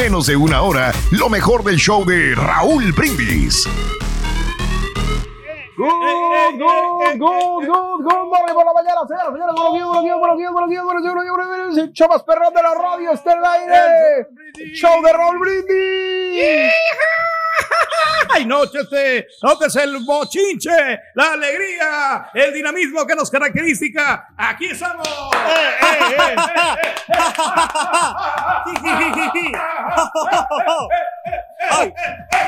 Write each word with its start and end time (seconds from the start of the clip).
menos 0.00 0.26
de 0.26 0.34
una 0.34 0.62
hora 0.62 0.92
lo 1.10 1.28
mejor 1.28 1.62
del 1.62 1.76
show 1.76 2.06
de 2.06 2.34
Raúl 2.34 2.90
Brindis. 2.92 3.68
Good, 5.76 5.90
good, 6.58 7.18
good, 7.18 7.66
good, 7.66 8.02
good 8.02 8.28
morning 8.30 8.54
por 8.54 8.64
la 8.64 8.72
mañana, 8.72 9.00
señoras, 9.06 9.32
señores, 9.34 9.54
buenos 9.54 9.74
días, 9.74 9.86
buenos 9.86 10.04
días, 10.04 10.18
buenos 10.18 10.38
días, 10.38 10.52
buenos 10.52 10.70
días, 10.70 10.84
buenos 10.84 11.02
días, 11.02 11.14
buenos 11.14 11.24
días, 11.24 11.48
buenos 11.48 11.74
días, 11.74 11.84
el 11.84 11.92
show 11.92 12.08
más 12.08 12.22
perrón 12.22 12.54
de 12.54 12.62
la 12.62 12.74
radio 12.74 13.12
está 13.12 13.32
en 13.32 13.38
el 13.40 13.44
aire, 13.44 14.28
show 14.72 15.02
de 15.02 15.12
Raúl 15.12 15.38
Brindis. 15.38 16.72
¡Ay, 18.30 18.46
nóchese! 18.46 19.26
¡Nótese 19.42 19.82
el 19.82 20.04
bochinche! 20.04 21.00
¡La 21.14 21.32
alegría! 21.32 22.30
¡El 22.34 22.52
dinamismo 22.52 23.06
que 23.06 23.14
nos 23.14 23.30
caracteriza! 23.30 24.26
¡Aquí 24.36 24.66
estamos! 24.66 25.06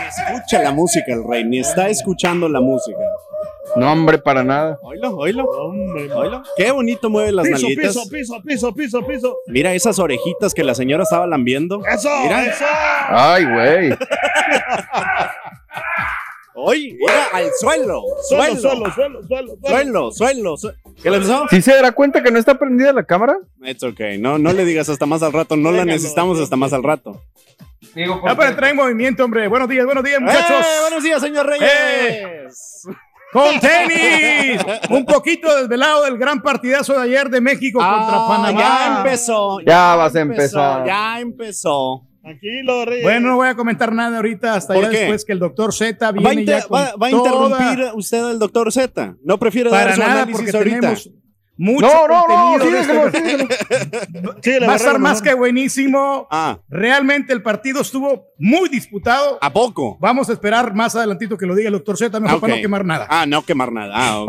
Escucha 0.08 0.62
la 0.62 0.72
música, 0.72 1.12
el 1.12 1.24
rey, 1.28 1.44
ni 1.44 1.60
está 1.60 1.88
escuchando 1.88 2.48
la 2.48 2.60
música. 2.60 2.98
No, 3.76 3.90
hombre, 3.92 4.18
para 4.18 4.44
nada. 4.44 4.78
Oílo, 4.82 5.16
oílo. 5.16 5.44
Oílo. 5.46 6.42
Qué 6.56 6.70
bonito 6.70 7.08
mueve 7.08 7.32
las 7.32 7.46
Piso, 7.46 7.58
nalguitas. 7.68 7.86
piso, 7.96 8.08
piso, 8.10 8.42
piso, 8.42 8.74
piso, 8.74 9.06
piso. 9.06 9.36
Mira 9.46 9.72
esas 9.74 9.98
orejitas 9.98 10.52
que 10.52 10.62
la 10.62 10.74
señora 10.74 11.04
estaba 11.04 11.26
lambiendo. 11.26 11.80
¡Eso! 11.86 12.10
Mira. 12.22 12.44
¡Eso! 12.46 12.64
Ay, 13.08 13.44
güey. 13.44 13.98
Hoy, 16.54 16.96
mira, 17.00 17.26
al 17.32 17.48
suelo. 17.58 18.02
Suelo, 18.28 18.56
Suelo, 18.56 18.92
suelo, 18.92 18.92
suelo, 18.92 19.22
suelo. 19.26 19.56
suelo, 19.62 20.12
suelo. 20.12 20.56
suelo. 20.58 20.76
¿Qué 21.02 21.10
le 21.10 21.18
pasó? 21.18 21.46
¿Sí 21.48 21.62
se 21.62 21.74
dará 21.74 21.92
cuenta 21.92 22.22
que 22.22 22.30
no 22.30 22.38
está 22.38 22.58
prendida 22.58 22.92
la 22.92 23.04
cámara? 23.04 23.38
It's 23.62 23.82
okay. 23.82 24.18
No, 24.18 24.38
no 24.38 24.52
le 24.52 24.64
digas 24.66 24.88
hasta 24.90 25.06
más 25.06 25.22
al 25.22 25.32
rato. 25.32 25.56
No 25.56 25.72
la 25.72 25.84
necesitamos 25.86 26.38
hasta 26.38 26.56
más 26.56 26.72
al 26.74 26.82
rato. 26.82 27.20
Ya 27.96 28.36
para 28.36 28.50
entrar 28.50 28.70
en 28.70 28.76
movimiento, 28.76 29.24
hombre. 29.24 29.48
Buenos 29.48 29.68
días, 29.68 29.84
buenos 29.86 30.04
días, 30.04 30.20
muchachos. 30.20 30.60
¡Eh! 30.64 30.80
Buenos 30.82 31.02
días, 31.02 31.20
señor 31.20 31.46
Reyes. 31.46 31.70
¡Eh! 31.70 32.46
Con 33.32 33.58
tenis. 33.60 34.60
Un 34.90 35.04
poquito 35.06 35.54
desvelado 35.56 36.04
del 36.04 36.18
gran 36.18 36.42
partidazo 36.42 36.92
de 36.94 37.02
ayer 37.02 37.30
de 37.30 37.40
México 37.40 37.78
contra 37.78 38.16
Ah, 38.16 38.28
Panamá. 38.28 38.60
ya 38.60 38.96
empezó. 38.98 39.60
Ya 39.60 39.96
vas 39.96 40.14
a 40.14 40.20
empezar. 40.20 40.86
Ya 40.86 41.20
empezó. 41.20 42.06
Tranquilo, 42.20 42.84
Reyes. 42.84 43.02
Bueno, 43.02 43.30
no 43.30 43.36
voy 43.36 43.48
a 43.48 43.54
comentar 43.56 43.92
nada 43.92 44.16
ahorita 44.18 44.54
hasta 44.54 44.74
¿Por 44.74 44.84
ya 44.84 44.90
qué? 44.90 44.98
después 44.98 45.24
que 45.24 45.32
el 45.32 45.38
doctor 45.40 45.72
Z 45.74 46.04
¿Va 46.04 46.08
a, 46.08 46.12
viene 46.12 46.42
inter- 46.42 46.60
ya 46.60 46.68
con 46.68 46.78
va- 46.78 46.94
va 46.96 47.06
a 47.08 47.10
toda- 47.10 47.28
interrumpir 47.58 47.90
usted 47.94 48.24
al 48.24 48.38
doctor 48.38 48.70
Z? 48.72 49.16
¿No 49.24 49.38
prefiere 49.38 49.70
dar 49.70 49.92
su 49.94 50.00
nada, 50.00 50.12
análisis 50.12 50.36
porque 50.42 50.56
ahorita? 50.56 50.80
tenemos 50.80 51.10
mucho 51.56 51.86
No, 51.86 52.08
no, 52.08 52.58
no, 52.58 52.64
síguelo, 52.64 53.06
este- 53.06 53.20
síguelo. 54.42 54.66
Va 54.68 54.72
a 54.72 54.76
estar 54.76 54.98
más 54.98 55.20
que 55.22 55.34
buenísimo. 55.34 56.26
Ah, 56.30 56.58
Realmente 56.68 57.32
el 57.32 57.42
partido 57.42 57.80
estuvo 57.82 58.26
muy 58.38 58.68
disputado. 58.68 59.38
¿a 59.40 59.52
poco? 59.52 59.96
Vamos 60.00 60.28
a 60.30 60.32
esperar 60.32 60.74
más 60.74 60.96
adelantito 60.96 61.36
que 61.36 61.46
lo 61.46 61.54
diga 61.54 61.68
el 61.68 61.74
doctor 61.74 61.96
Z, 61.96 62.18
mejor 62.20 62.38
Ah, 62.38 62.40
para 62.40 62.54
no 62.56 62.60
quemar 62.62 62.84
nada. 62.84 63.06
Ah, 63.08 63.26
no 63.26 63.42
quemar 63.44 63.72
nada. 63.72 63.92
Ah. 63.94 64.24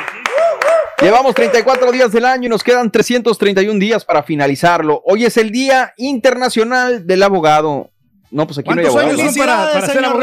Llevamos 1.02 1.36
34 1.36 1.92
días 1.92 2.14
del 2.14 2.24
año 2.24 2.46
y 2.46 2.50
nos 2.50 2.64
quedan 2.64 2.90
331 2.90 3.78
días 3.80 4.06
para 4.06 4.24
finalizarlo. 4.24 5.02
Hoy 5.06 5.26
es 5.26 5.36
el 5.36 5.52
Día 5.52 5.94
Internacional 5.98 7.06
del 7.06 7.22
Abogado. 7.22 7.90
No, 8.32 8.48
pues 8.48 8.60
aquí 8.60 8.70
no 8.70 8.76
hay 8.80 8.88
¿Cuántos 8.88 9.02
abogado. 9.02 9.22
años 9.22 9.36
son 9.36 9.46
para, 9.46 9.74
para 9.74 9.88
ser 9.88 10.02
no? 10.02 10.18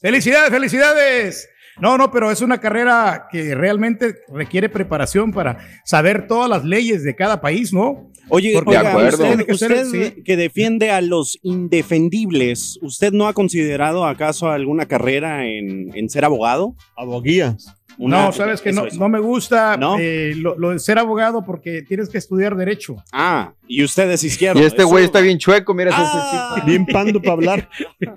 Felicidades, 0.00 0.50
felicidades. 0.50 1.48
No, 1.80 1.96
no, 1.96 2.10
pero 2.10 2.30
es 2.30 2.40
una 2.42 2.58
carrera 2.58 3.26
que 3.30 3.54
realmente 3.54 4.16
requiere 4.32 4.68
preparación 4.68 5.32
para 5.32 5.58
saber 5.84 6.26
todas 6.26 6.48
las 6.48 6.64
leyes 6.64 7.02
de 7.02 7.14
cada 7.16 7.40
país, 7.40 7.72
¿no? 7.72 8.10
Oye, 8.28 8.52
Porque 8.54 8.70
oiga, 8.70 8.82
de 8.82 8.88
acuerdo. 8.88 9.24
usted, 9.24 9.46
que 9.46 9.54
ser- 9.58 9.72
usted 9.84 10.12
sí. 10.14 10.22
que 10.22 10.36
defiende 10.36 10.90
a 10.90 11.00
los 11.00 11.38
indefendibles, 11.42 12.78
¿usted 12.82 13.12
no 13.12 13.26
ha 13.26 13.32
considerado 13.34 14.04
acaso 14.06 14.48
alguna 14.50 14.86
carrera 14.86 15.46
en, 15.46 15.90
en 15.94 16.08
ser 16.08 16.24
abogado? 16.24 16.74
Aboguías. 16.96 17.74
Una- 17.98 18.26
no, 18.26 18.32
sabes 18.32 18.62
que 18.62 18.70
eso, 18.70 18.80
no, 18.82 18.86
eso. 18.86 18.98
no 18.98 19.08
me 19.10 19.18
gusta 19.18 19.76
¿No? 19.76 19.98
eh, 19.98 20.32
lo, 20.36 20.56
lo 20.58 20.70
de 20.70 20.78
ser 20.78 20.98
abogado 20.98 21.44
porque 21.44 21.82
tienes 21.82 22.08
que 22.08 22.16
estudiar 22.16 22.56
derecho. 22.56 22.96
Ah, 23.12 23.52
y 23.68 23.84
usted 23.84 24.10
es 24.10 24.24
izquierdo. 24.24 24.60
Y 24.60 24.64
este 24.64 24.82
güey 24.84 25.04
está 25.04 25.20
bien 25.20 25.36
chueco, 25.38 25.74
mira 25.74 25.90
ese 25.90 25.98
Ah, 26.00 26.62
Bien 26.64 26.86
pando 26.86 27.20
para 27.20 27.32
hablar. 27.32 27.68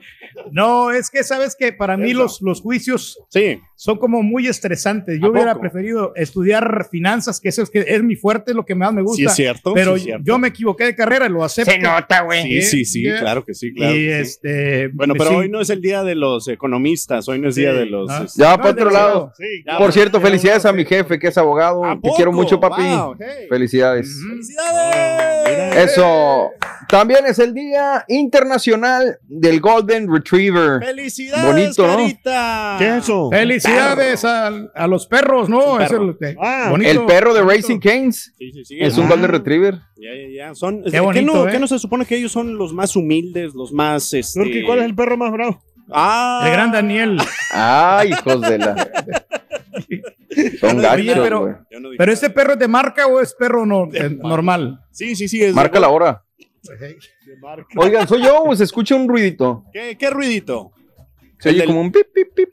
No, 0.51 0.91
es 0.91 1.09
que 1.09 1.23
sabes 1.23 1.55
que 1.55 1.73
para 1.73 1.97
mí 1.97 2.13
los, 2.13 2.41
los 2.41 2.61
juicios 2.61 3.19
Sí, 3.29 3.59
son 3.75 3.97
como 3.97 4.23
muy 4.23 4.47
estresantes. 4.47 5.19
Yo 5.19 5.27
¿A 5.27 5.29
hubiera 5.31 5.51
poco? 5.53 5.61
preferido 5.61 6.13
estudiar 6.15 6.87
finanzas, 6.89 7.39
que 7.39 7.49
eso 7.49 7.61
es, 7.63 7.69
que 7.69 7.85
es 7.87 8.03
mi 8.03 8.15
fuerte, 8.15 8.51
es 8.51 8.55
lo 8.55 8.65
que 8.65 8.75
más 8.75 8.93
me 8.93 9.01
gusta. 9.01 9.17
sí 9.17 9.25
es 9.25 9.33
cierto. 9.33 9.73
pero 9.73 9.93
sí 9.93 9.97
es 9.97 10.03
cierto. 10.05 10.23
yo 10.25 10.37
me 10.37 10.47
equivoqué 10.49 10.85
de 10.85 10.95
carrera, 10.95 11.27
lo 11.29 11.43
acepto. 11.43 11.71
nota, 11.81 12.21
güey. 12.21 12.43
Sí, 12.43 12.61
sí, 12.61 12.85
sí, 12.85 13.01
Yeah. 13.03 13.19
claro 13.19 13.45
que 13.45 13.53
sí, 13.53 13.73
claro. 13.73 13.93
y 13.95 14.05
que 14.05 14.15
sí. 14.25 14.31
este. 14.31 14.87
Bueno, 14.89 15.13
pero 15.17 15.29
sí. 15.31 15.35
hoy 15.35 15.49
no 15.49 15.61
es 15.61 15.69
el 15.69 15.81
día 15.81 16.03
de 16.03 16.15
los 16.15 16.47
economistas, 16.47 17.27
hoy 17.27 17.39
no 17.39 17.49
es 17.49 17.55
día 17.55 17.73
de 17.73 17.85
los... 17.85 18.09
ah. 18.09 18.23
este, 18.25 18.41
Ya 18.41 18.47
va 18.49 18.57
No, 18.57 18.61
para 18.63 18.71
otro 18.71 18.89
lado. 18.89 19.33
Sí. 19.37 19.63
Ya, 19.65 19.77
Por 19.77 19.91
cierto, 19.91 20.19
felicidades 20.21 20.65
a 20.65 20.73
mi 20.73 20.85
jefe 20.85 21.19
que 21.19 21.27
es 21.27 21.37
abogado. 21.37 21.83
¿A 21.85 21.99
Te 21.99 22.09
quiero 22.15 22.31
mucho, 22.31 22.59
papi. 22.59 22.81
Wow, 22.81 23.15
hey. 23.19 23.45
Felicidades. 23.49 24.07
Ujú. 24.07 24.29
¡Felicidades! 24.31 25.89
Eso. 25.91 26.49
También 26.89 27.25
es 27.27 27.39
el 27.39 27.53
Día 27.53 28.05
Internacional 28.07 29.17
del 29.23 29.59
Golden 29.59 30.11
Retriever. 30.11 30.79
¡Felicidades, 30.83 31.45
Bonito, 31.77 31.87
¿no? 31.87 32.77
¿Qué 32.77 32.87
es 32.97 33.03
eso? 33.03 33.29
Felicidades 33.31 34.23
a, 34.25 34.47
a 34.73 34.87
los 34.87 35.07
perros, 35.07 35.49
¿no? 35.49 35.79
Es 35.79 35.89
que- 35.89 36.35
Ah, 36.39 36.67
bonito, 36.69 36.91
El 36.91 37.05
perro 37.05 37.33
de 37.33 37.41
bonito. 37.41 37.61
Racing 37.67 37.79
Canes 37.79 38.33
Sí, 38.37 38.51
sí, 38.51 38.65
sí. 38.65 38.77
es 38.79 38.97
un 38.97 39.05
Ah, 39.05 39.09
Golden 39.09 39.31
Retriever. 39.31 39.75
Ya, 39.97 40.09
ya, 40.13 40.47
ya. 40.49 40.55
Son, 40.55 40.83
Qué 40.83 40.91
¿qué 40.91 40.99
bonito, 40.99 41.33
no, 41.33 41.47
¿eh? 41.47 41.51
qué 41.51 41.59
no 41.59 41.67
se 41.67 41.79
supone 41.79 42.05
que 42.05 42.17
ellos 42.17 42.31
son 42.31 42.57
los 42.57 42.73
más 42.73 42.95
humildes, 42.95 43.53
los 43.53 43.71
más... 43.71 44.13
Este... 44.13 44.63
¿cuál 44.65 44.79
es 44.79 44.85
el 44.85 44.95
perro 44.95 45.17
más 45.17 45.31
bravo? 45.31 45.61
Ah, 45.91 46.41
El 46.45 46.51
gran 46.51 46.71
Daniel. 46.71 47.17
Ay, 47.51 48.09
hijos 48.11 48.41
de 48.41 48.57
la. 48.57 48.75
Son 50.59 50.81
gachos, 50.81 51.05
pero- 51.21 51.59
no 51.79 51.89
¿Pero 51.97 52.11
este 52.11 52.29
perro 52.29 52.53
es 52.53 52.59
de 52.59 52.67
marca 52.67 53.07
o 53.07 53.21
es 53.21 53.33
perro 53.35 53.65
no, 53.65 53.87
eh, 53.93 54.09
normal? 54.21 54.81
Sí, 54.91 55.15
sí, 55.15 55.27
sí. 55.27 55.41
Es 55.43 55.53
Marca 55.53 55.79
la 55.79 55.89
hora. 55.89 56.23
De 56.69 57.37
marca. 57.41 57.67
Oigan, 57.77 58.07
¿soy 58.07 58.23
yo 58.23 58.43
o 58.43 58.55
se 58.55 58.63
escucha 58.63 58.95
un 58.95 59.07
ruidito? 59.07 59.63
¿Qué, 59.71 59.97
qué 59.97 60.09
ruidito? 60.09 60.71
Se 61.39 61.49
El 61.49 61.55
oye 61.55 61.61
del- 61.61 61.67
como 61.67 61.81
un 61.81 61.91
pip, 61.91 62.07
pip, 62.13 62.33
pip. 62.33 62.49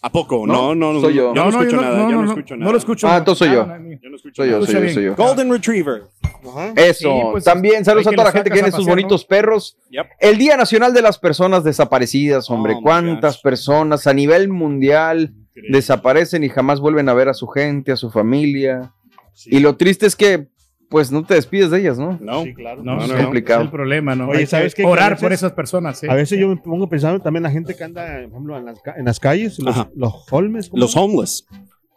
¿A 0.00 0.10
poco? 0.12 0.46
No, 0.46 0.52
No, 0.52 0.74
no, 0.76 0.92
no. 0.94 1.00
soy 1.00 1.14
yo. 1.14 1.34
Yo 1.34 1.42
no, 1.42 1.48
escucho 1.50 1.70
yo 1.70 1.80
nada. 1.82 1.98
no, 1.98 2.10
yo 2.10 2.16
no, 2.16 2.22
no, 2.22 2.28
escucho 2.30 2.54
no 2.54 2.60
nada. 2.60 2.72
lo 2.72 2.78
escucho. 2.78 3.08
Ah, 3.08 3.16
entonces 3.16 3.46
soy 3.48 3.56
yo. 3.56 3.66
no 3.66 3.78
mío. 3.80 3.98
Yo 4.00 4.10
no 4.10 4.16
escucho 4.16 4.42
Soy 4.42 4.46
yo, 4.50 4.60
nada. 4.60 4.66
soy 4.72 4.86
yo, 4.88 4.94
soy 4.94 5.04
yo. 5.06 5.16
Golden 5.16 5.50
Retriever. 5.50 6.02
Ajá. 6.22 6.72
Eso. 6.76 7.10
Sí, 7.12 7.20
pues, 7.32 7.44
También 7.44 7.84
saludos 7.84 8.06
a 8.06 8.10
toda 8.12 8.24
la 8.24 8.30
gente 8.32 8.48
que 8.50 8.54
tiene 8.54 8.70
sus 8.70 8.86
bonitos 8.86 9.24
perros. 9.24 9.76
Yep. 9.90 10.06
El 10.20 10.38
Día 10.38 10.56
Nacional 10.56 10.94
de 10.94 11.02
las 11.02 11.18
Personas 11.18 11.64
Desaparecidas, 11.64 12.48
hombre. 12.48 12.74
Oh, 12.76 12.82
¿Cuántas 12.82 13.38
personas 13.40 14.06
a 14.06 14.14
nivel 14.14 14.48
mundial 14.48 15.32
Increíble. 15.48 15.76
desaparecen 15.78 16.44
y 16.44 16.48
jamás 16.48 16.78
vuelven 16.78 17.08
a 17.08 17.14
ver 17.14 17.28
a 17.28 17.34
su 17.34 17.48
gente, 17.48 17.90
a 17.90 17.96
su 17.96 18.08
familia? 18.10 18.92
Sí. 19.34 19.50
Y 19.56 19.58
lo 19.58 19.76
triste 19.76 20.06
es 20.06 20.14
que, 20.14 20.46
pues, 20.88 21.10
no 21.12 21.24
te 21.24 21.34
despides 21.34 21.70
de 21.70 21.80
ellas, 21.80 21.98
¿no? 21.98 22.18
No. 22.20 22.42
Sí, 22.44 22.54
claro. 22.54 22.82
No, 22.82 22.92
No, 22.92 22.98
no, 22.98 23.04
es 23.04 23.10
no. 23.18 23.24
complicado. 23.24 23.62
el 23.62 23.70
problema, 23.70 24.14
¿no? 24.14 24.28
Oye, 24.28 24.46
¿sabes 24.46 24.74
qué? 24.74 24.84
Orar 24.84 25.10
veces- 25.12 25.22
por 25.22 25.32
esas 25.32 25.52
personas, 25.52 25.98
sí. 25.98 26.06
A 26.08 26.14
veces 26.14 26.38
yo 26.38 26.48
me 26.48 26.56
pongo 26.56 26.88
pensando 26.88 27.20
también 27.20 27.42
la 27.42 27.50
gente 27.50 27.74
que 27.76 27.84
anda, 27.84 28.06
por 28.22 28.30
ejemplo, 28.32 28.58
en 28.58 28.64
las, 28.66 28.78
en 28.96 29.04
las 29.04 29.20
calles, 29.20 29.58
los, 29.58 29.76
los 29.94 30.12
homeless. 30.30 30.68
¿cómo? 30.70 30.80
Los 30.80 30.96
homeless. 30.96 31.46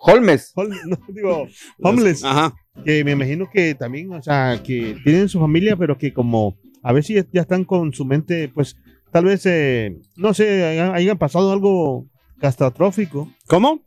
Holmes. 0.04 0.52
Hol- 0.56 0.74
no, 0.86 0.98
digo, 1.14 1.48
homeless. 1.82 2.24
Ajá. 2.24 2.54
que 2.84 3.04
me 3.04 3.12
imagino 3.12 3.48
que 3.52 3.76
también, 3.76 4.12
o 4.14 4.22
sea, 4.24 4.60
que 4.64 4.98
tienen 5.04 5.30
su 5.30 5.40
familia, 5.40 5.76
pero 5.76 5.98
que 5.98 6.12
como 6.14 6.58
a 6.84 6.92
ver 6.92 7.04
si 7.04 7.14
ya- 7.14 7.26
ya 7.32 7.42
están 7.42 7.64
con 7.66 7.94
su 7.94 8.04
mente, 8.06 8.50
pues 8.50 8.76
tal 9.12 9.26
vez, 9.26 9.46
eh, 9.46 9.96
no 10.16 10.34
sé, 10.34 10.66
hayan, 10.66 10.96
hayan 10.96 11.18
pasado 11.20 11.52
algo 11.52 12.08
catastrófico. 12.40 13.32
¿Cómo? 13.48 13.80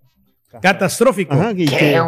Catastrófico. 0.63 1.35
Ajá, 1.35 1.53
y 1.57 1.67
que- 1.67 2.01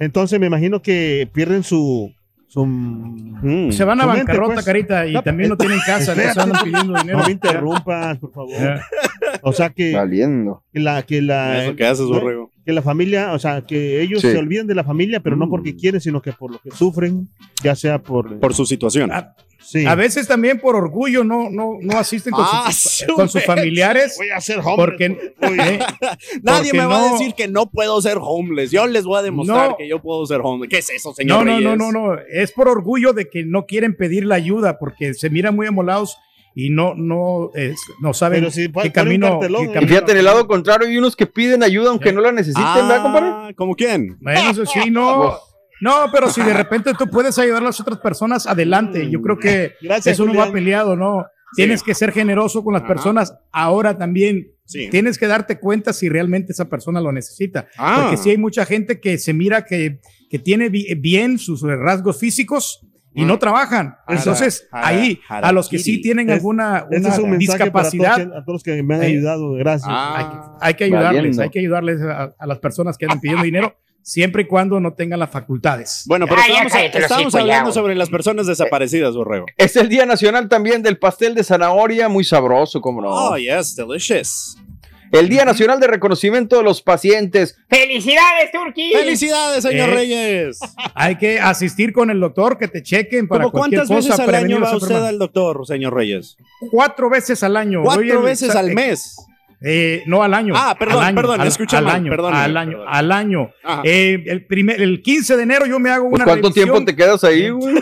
entonces 0.00 0.38
me 0.38 0.46
imagino 0.46 0.82
que 0.82 1.28
pierden 1.32 1.62
su... 1.62 2.12
su 2.50 2.66
Mm. 2.66 3.70
Se 3.70 3.84
van 3.84 4.00
a 4.00 4.06
bancarrota, 4.06 4.54
pues. 4.54 4.66
carita, 4.66 5.06
y 5.06 5.12
No, 5.14 5.22
también 5.22 5.48
no 5.50 5.56
tienen 5.56 5.78
casa, 5.86 6.14
les 6.16 6.36
andan 6.36 6.62
pidiendo 6.64 6.94
dinero. 6.98 7.18
No 7.18 7.24
me 7.24 7.32
interrumpas, 7.32 8.18
por 8.18 8.32
favor. 8.32 8.52
Ya. 8.58 8.82
O 9.42 9.52
sea 9.52 9.70
que, 9.70 9.94
Valiendo. 9.94 10.64
que 10.72 10.80
la 10.80 11.02
que 11.04 11.22
la 11.22 11.62
Eso 11.64 11.76
que 11.76 11.86
haces, 11.86 12.06
¿no? 12.06 12.20
borrego. 12.20 12.50
Que 12.70 12.74
la 12.74 12.82
familia, 12.82 13.32
o 13.32 13.38
sea, 13.38 13.62
que 13.62 14.00
ellos 14.00 14.20
Sí. 14.20 14.30
se 14.30 14.38
olviden 14.38 14.66
de 14.66 14.74
la 14.74 14.84
familia, 14.84 15.20
pero 15.20 15.34
no 15.36 15.46
Mm. 15.46 15.50
porque 15.50 15.74
quieren, 15.76 16.00
sino 16.00 16.22
que 16.22 16.32
por 16.32 16.52
lo 16.52 16.58
que 16.60 16.70
sufren, 16.70 17.28
ya 17.64 17.74
sea 17.74 17.98
por 18.00 18.38
Por 18.38 18.54
su 18.54 18.64
situación. 18.64 19.10
Ah, 19.12 19.34
sí. 19.60 19.84
A 19.86 19.94
veces 19.96 20.28
también 20.28 20.60
por 20.60 20.76
orgullo 20.76 21.24
no, 21.24 21.50
no, 21.50 21.78
no 21.80 21.98
asisten 21.98 22.32
con, 22.32 22.44
Ah, 22.48 22.70
sus, 22.72 23.04
su 23.06 23.14
con 23.14 23.28
sus 23.28 23.44
familiares. 23.44 24.14
voy 24.18 24.30
a 24.30 24.40
ser 24.40 24.58
hombre. 24.60 24.74
Porque, 24.76 25.04
eh, 25.06 25.78
Nadie 26.42 26.70
porque 26.70 26.78
me 26.78 26.86
va 26.86 26.96
a 27.04 27.06
no- 27.08 27.12
decir 27.18 27.34
que 27.34 27.48
no 27.48 27.70
puedo 27.70 28.00
ser 28.00 28.18
homeless. 28.20 28.70
Yo 28.70 28.86
les 28.86 29.04
voy 29.04 29.18
a 29.18 29.22
demostrar 29.22 29.70
No. 29.70 29.76
que 29.76 29.88
yo 29.88 30.00
puedo 30.00 30.24
ser 30.26 30.40
homeless. 30.42 30.70
¿Qué 30.70 30.78
es 30.78 30.90
eso, 30.90 31.12
señor 31.14 31.38
no, 31.38 31.44
no, 31.44 31.56
Reyes? 31.58 31.78
no, 31.78 31.92
no, 31.92 32.14
no. 32.14 32.18
Es 32.32 32.52
por 32.52 32.68
orgullo 32.68 33.12
de 33.12 33.28
que 33.28 33.44
no 33.44 33.66
quieren 33.66 33.96
pedir 33.96 34.24
la 34.26 34.36
ayuda 34.36 34.78
porque 34.78 35.14
se 35.14 35.28
miran 35.30 35.54
muy 35.56 35.66
amolados 35.66 36.16
y 36.54 36.70
no, 36.70 36.94
no, 36.94 37.50
es- 37.54 37.80
no 38.00 38.12
saben 38.12 38.40
Pero 38.40 38.50
si 38.50 38.70
qué 38.70 38.92
camino. 38.92 39.38
cartelón, 39.38 39.62
qué 39.62 39.66
¿eh? 39.68 39.70
Y 39.70 39.74
camino- 39.74 39.88
fíjate, 39.88 40.12
en 40.12 40.18
el 40.18 40.24
lado 40.24 40.46
contrario 40.46 40.88
hay 40.88 40.98
unos 40.98 41.16
que 41.16 41.26
piden 41.26 41.62
ayuda 41.62 41.90
aunque 41.90 42.12
no 42.12 42.20
la 42.20 42.32
necesiten, 42.32 42.64
¿verdad, 42.74 43.02
compadre? 43.02 43.28
Ah, 43.30 43.50
¿Cómo 43.56 43.74
quién? 43.74 44.16
Bueno, 44.20 44.50
eso 44.50 44.64
sí, 44.66 44.90
no. 44.90 45.34
No, 45.82 45.94
pero 46.12 46.28
si 46.28 46.42
de 46.42 46.52
repente 46.52 46.92
tú 46.92 47.06
puedes 47.06 47.38
ayudar 47.38 47.62
a 47.62 47.64
las 47.64 47.80
otras 47.80 47.98
personas, 48.00 48.46
adelante. 48.46 49.08
Yo 49.10 49.22
creo 49.22 49.38
que 49.38 49.72
Gracias, 49.80 50.12
eso 50.12 50.26
no 50.26 50.34
va 50.34 50.52
peleado, 50.52 50.94
¿no? 50.94 51.24
Tienes 51.56 51.82
que 51.82 51.94
ser 51.94 52.12
generoso 52.12 52.62
con 52.62 52.74
las 52.74 52.82
Ajá. 52.82 52.92
personas 52.92 53.34
ahora 53.50 53.96
también. 53.96 54.48
Sí. 54.66 54.88
Tienes 54.90 55.16
que 55.16 55.26
darte 55.26 55.58
cuenta 55.58 55.94
si 55.94 56.10
realmente 56.10 56.52
esa 56.52 56.68
persona 56.68 57.00
lo 57.00 57.12
necesita. 57.12 57.66
Ah. 57.78 58.00
Porque 58.02 58.18
sí 58.18 58.28
hay 58.28 58.36
mucha 58.36 58.66
gente 58.66 59.00
que 59.00 59.16
se 59.16 59.32
mira 59.32 59.64
que, 59.64 60.00
que 60.28 60.38
tiene 60.38 60.68
bi- 60.68 60.94
bien 60.96 61.38
sus 61.38 61.62
rasgos 61.62 62.18
físicos 62.20 62.86
y 63.14 63.24
no 63.24 63.38
trabajan. 63.38 63.96
Entonces, 64.08 64.68
jara- 64.70 64.86
ahí, 64.86 65.20
a 65.28 65.52
los 65.52 65.68
que 65.68 65.78
sí 65.78 66.00
tienen 66.00 66.28
Es- 66.30 66.36
alguna 66.36 66.86
una 66.90 67.08
es 67.08 67.18
un 67.18 67.30
mensaje 67.30 67.70
para 67.70 67.84
todos, 67.84 67.92
discapacidad, 67.92 68.36
a 68.36 68.44
todos 68.44 68.54
los 68.54 68.62
que 68.62 68.82
me 68.82 68.94
han 68.94 69.00
Ahí. 69.02 69.12
ayudado, 69.12 69.52
gracias. 69.52 69.88
Ah. 69.90 70.56
hay 70.60 70.74
que 70.74 70.84
ayudarles, 70.84 71.14
Valiendo. 71.16 71.42
hay 71.42 71.50
que 71.50 71.58
ayudarles 71.60 72.00
a, 72.02 72.34
a 72.38 72.46
las 72.46 72.58
personas 72.58 72.96
que 72.96 73.06
andan 73.06 73.20
pidiendo 73.20 73.42
dinero, 73.44 73.74
siempre 74.02 74.42
y 74.42 74.46
cuando 74.46 74.80
no 74.80 74.94
tengan 74.94 75.18
las 75.20 75.30
facultades. 75.30 76.04
Bueno, 76.06 76.26
pero 76.26 76.40
ya 76.40 76.62
estábamos, 76.64 76.72
cállate 76.72 77.00
ya, 77.00 77.40
hablando 77.40 77.64
güey. 77.70 77.74
sobre 77.74 77.94
las 77.94 78.08
personas 78.08 78.46
desaparecidas, 78.46 79.14
borrego. 79.14 79.46
Es 79.56 79.76
el 79.76 79.88
Día 79.88 80.06
Nacional 80.06 80.48
también 80.48 80.82
del 80.82 80.98
pastel 80.98 81.34
de 81.34 81.44
zanahoria, 81.44 82.08
muy 82.08 82.24
sabroso, 82.24 82.80
como 82.80 83.02
no. 83.02 83.08
Oh, 83.10 83.36
yes, 83.36 83.76
delicious. 83.76 84.56
El 85.12 85.28
Día 85.28 85.44
Nacional 85.44 85.80
de 85.80 85.86
Reconocimiento 85.88 86.56
de 86.58 86.62
los 86.62 86.82
Pacientes. 86.82 87.56
¡Felicidades, 87.68 88.52
Turquí! 88.52 88.92
¡Felicidades, 88.92 89.62
señor 89.62 89.88
Eh. 89.88 89.94
Reyes! 89.94 90.60
Hay 90.94 91.16
que 91.16 91.40
asistir 91.40 91.92
con 91.92 92.10
el 92.10 92.20
doctor, 92.20 92.56
que 92.58 92.68
te 92.68 92.82
chequen 92.82 93.26
para 93.26 93.44
¿Cómo 93.44 93.52
cualquier 93.58 93.86
cuántas 93.86 94.06
cosa. 94.08 94.22
veces 94.22 94.28
al 94.28 94.44
año 94.44 94.60
va 94.60 94.76
usted 94.76 94.94
al 95.04 95.18
doctor, 95.18 95.66
señor 95.66 95.94
Reyes? 95.94 96.36
Cuatro 96.70 97.10
veces 97.10 97.42
al 97.42 97.56
año. 97.56 97.82
Cuatro 97.82 98.22
veces 98.22 98.54
al 98.54 98.72
mes. 98.72 99.16
Eh, 99.62 100.04
no 100.06 100.22
al 100.22 100.32
año. 100.32 100.54
Ah, 100.56 100.74
perdón, 100.78 100.98
al 101.02 101.04
año, 101.08 101.16
perdón, 101.16 101.40
al, 101.42 101.46
escuché 101.48 101.76
al 101.76 101.84
mal, 101.84 101.96
año, 101.96 102.10
perdóneme, 102.10 102.42
al 102.44 102.56
año, 102.56 102.78
al 102.86 103.12
año. 103.12 103.50
Eh, 103.84 104.22
el, 104.26 104.46
primer, 104.46 104.80
el 104.80 105.02
15 105.02 105.36
de 105.36 105.42
enero 105.42 105.66
yo 105.66 105.78
me 105.78 105.90
hago 105.90 106.08
Pues, 106.08 106.14
una 106.20 106.24
¿Cuánto 106.24 106.48
revisión. 106.48 106.68
tiempo 106.72 106.84
te 106.90 106.96
quedas 106.96 107.22
ahí, 107.24 107.50
güey? 107.50 107.74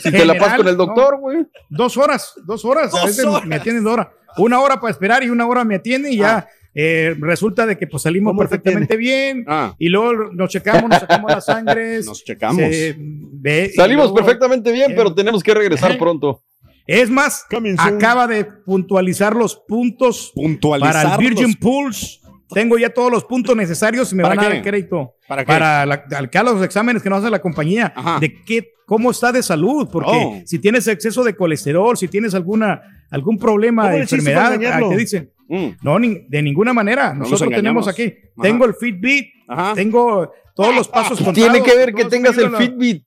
Si 0.00 0.10
te 0.10 0.24
la 0.24 0.34
pasas 0.38 0.56
con 0.58 0.68
el 0.68 0.76
doctor, 0.78 1.18
güey. 1.18 1.44
Dos 1.68 1.96
horas, 1.98 2.32
dos 2.46 2.64
horas. 2.64 2.90
Dos 2.90 3.02
a 3.02 3.06
veces 3.06 3.24
horas. 3.26 3.44
me 3.44 3.56
atienden 3.56 3.84
dos 3.84 3.92
horas. 3.94 4.08
Una 4.38 4.60
hora 4.60 4.80
para 4.80 4.90
esperar 4.92 5.22
y 5.24 5.28
una 5.28 5.46
hora 5.46 5.62
me 5.64 5.74
atienden 5.74 6.12
y 6.12 6.16
ya 6.16 6.48
eh, 6.78 7.14
resulta 7.18 7.64
de 7.64 7.78
que 7.78 7.86
pues 7.86 8.02
salimos 8.02 8.32
¿Cómo 8.32 8.42
te 8.42 8.48
perfectamente 8.48 8.96
bien. 8.98 9.44
Ah, 9.48 9.74
Y 9.78 9.88
luego 9.88 10.30
nos 10.32 10.50
checamos, 10.50 10.90
nos 10.90 11.00
sacamos 11.00 11.32
las 11.32 11.44
sangres. 11.46 12.04
nos 12.06 12.22
checamos. 12.22 12.58
se 12.60 12.94
ve- 12.98 13.70
y 13.72 13.76
Salimos 13.76 14.04
luego- 14.10 14.16
perfectamente 14.16 14.70
bien, 14.72 14.90
eh, 14.90 14.94
pero 14.94 15.14
tenemos 15.14 15.42
que 15.42 15.54
regresar 15.54 15.92
eh, 15.92 15.96
pronto. 15.98 16.42
Es 16.86 17.08
más, 17.10 17.46
acaba 17.78 18.26
de 18.26 18.44
puntualizar 18.44 19.34
los 19.34 19.56
puntos 19.56 20.30
Puntualizar 20.34 20.92
para 21.04 21.14
el 21.14 21.20
Virgin 21.20 21.46
los- 21.46 21.56
Pulse. 21.56 22.18
Tengo 22.50 22.78
ya 22.78 22.90
todos 22.90 23.10
los 23.10 23.24
puntos 23.24 23.56
necesarios 23.56 24.12
y 24.12 24.16
me 24.16 24.22
¿Para 24.22 24.36
van 24.36 24.38
a 24.38 24.42
dar 24.44 24.52
qué? 24.52 24.58
el 24.58 24.64
crédito. 24.64 25.14
¿Para 25.26 25.42
qué? 25.44 25.46
Para 25.48 25.84
la, 25.84 26.04
acá 26.16 26.42
los 26.44 26.62
exámenes 26.62 27.02
que 27.02 27.10
nos 27.10 27.20
hace 27.20 27.30
la 27.30 27.40
compañía. 27.40 27.92
Ajá. 27.96 28.20
De 28.20 28.32
qué, 28.44 28.68
cómo 28.86 29.10
está 29.10 29.32
de 29.32 29.42
salud. 29.42 29.88
Porque 29.90 30.10
Oh. 30.14 30.40
si 30.44 30.60
tienes 30.60 30.86
exceso 30.86 31.24
de 31.24 31.34
colesterol, 31.34 31.96
si 31.96 32.06
tienes 32.06 32.34
alguna, 32.36 32.82
algún 33.10 33.38
problema 33.38 33.82
¿Cómo 33.82 33.94
de 33.94 34.00
enfermedad, 34.02 34.58
¿qué 34.58 34.96
dicen? 34.96 35.30
Mm, 35.48 35.66
No, 35.82 35.98
ni- 35.98 36.26
de 36.28 36.42
ninguna 36.42 36.72
manera. 36.72 37.10
No 37.12 37.20
nos 37.20 37.30
Nosotros 37.30 37.54
tenemos 37.56 37.86
aquí. 37.88 38.02
Ajá. 38.04 38.42
Tengo 38.42 38.64
el 38.64 38.74
Fitbit, 38.74 39.26
Ajá. 39.48 39.74
tengo 39.74 40.32
todos 40.54 40.74
los 40.74 40.88
pasos 40.88 41.18
contados. 41.20 41.34
Tiene 41.34 41.62
que 41.62 41.76
ver 41.76 41.94
que 41.94 42.04
tengas 42.06 42.36
el 42.38 42.50
Fitbit. 42.56 43.04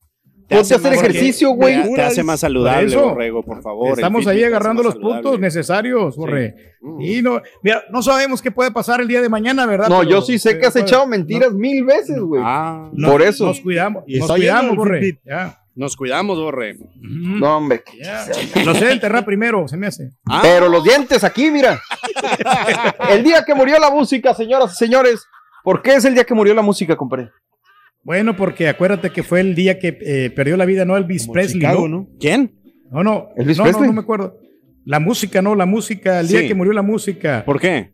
Te 0.48 0.56
Ponte 0.56 0.62
hace 0.62 0.74
a 0.74 0.78
hacer 0.78 0.92
más- 0.96 1.04
ejercicio, 1.04 1.50
Te, 1.50 1.56
güey. 1.58 1.94
te 1.94 2.02
hace 2.02 2.24
más 2.24 2.40
saludable, 2.40 2.88
Por 2.88 2.98
eso. 2.98 3.10
borrego, 3.10 3.44
por 3.44 3.62
favor. 3.62 3.90
Estamos 3.92 4.26
ahí 4.26 4.44
agarrando 4.44 4.82
los 4.82 4.96
puntos 4.96 5.40
necesarios, 5.40 6.16
Borre. 6.16 6.56
Mm. 6.82 7.02
Y 7.02 7.22
no, 7.22 7.40
mira, 7.62 7.84
no 7.92 8.02
sabemos 8.02 8.42
qué 8.42 8.50
puede 8.50 8.72
pasar 8.72 9.00
el 9.00 9.08
día 9.08 9.22
de 9.22 9.30
mañana, 9.30 9.68
¿verdad? 9.68 9.90
No, 9.90 10.00
Pero- 10.00 10.10
yo 10.10 10.22
sí 10.24 10.40
sé 10.40 10.58
que 10.58 10.66
has 10.66 10.74
pero- 10.74 10.86
echado 10.88 11.06
mentiras 11.06 11.54
mil 11.54 11.84
veces, 11.84 12.20
güey. 12.20 12.42
Ah, 12.44 12.90
no- 12.94 13.12
Por 13.12 13.22
eso. 13.22 13.46
Nos 13.46 13.60
cuidamos, 13.60 14.04
Y 14.08 14.18
nos 14.18 14.32
cuidamos, 14.32 14.76
Borre. 14.76 15.20
Ya. 15.24 15.60
Nos 15.80 15.96
cuidamos, 15.96 16.38
borre. 16.38 16.78
No, 17.00 17.56
hombre. 17.58 17.84
Lo 18.66 18.76
sé 18.76 18.92
enterrar 18.92 19.24
primero, 19.24 19.66
se 19.66 19.78
me 19.78 19.88
hace. 19.88 20.12
Ah, 20.26 20.42
Pero 20.44 20.68
los 20.68 20.84
dientes 20.84 21.24
aquí, 21.24 21.50
mira. 21.50 21.82
El 23.10 23.24
día 23.24 23.46
que 23.46 23.56
murió 23.56 23.80
la 23.80 23.90
música, 23.90 24.34
señoras 24.34 24.74
y 24.74 24.76
señores. 24.76 25.26
¿Por 25.64 25.82
qué 25.82 25.96
es 25.96 26.06
el 26.06 26.14
día 26.16 26.26
que 26.26 26.34
murió 26.34 26.54
la 26.54 26.62
música, 26.62 26.98
compadre? 26.98 27.30
Bueno, 28.04 28.36
porque 28.36 28.68
acuérdate 28.68 29.12
que 29.12 29.24
fue 29.24 29.40
el 29.40 29.56
día 29.56 29.80
que 29.80 29.98
eh, 30.02 30.30
perdió 30.36 30.58
la 30.58 30.66
vida, 30.66 30.84
¿no? 30.84 30.98
Elvis 30.98 31.24
Como 31.24 31.34
Presley, 31.34 31.62
Chicago, 31.62 31.88
¿no? 31.88 31.98
¿no? 31.98 32.08
¿Quién? 32.20 32.60
No, 32.92 33.04
no. 33.04 33.30
¿Elvis 33.38 33.58
no, 33.58 33.64
no, 33.64 33.70
Presley? 33.70 33.88
no 33.88 33.94
me 33.94 34.02
acuerdo. 34.02 34.38
La 34.86 35.00
música, 35.00 35.42
no, 35.42 35.56
la 35.56 35.66
música, 35.66 36.20
el 36.20 36.28
día 36.28 36.48
que 36.48 36.56
murió 36.56 36.74
la 36.74 36.82
música. 36.82 37.44
¿Por 37.46 37.60
qué? 37.60 37.92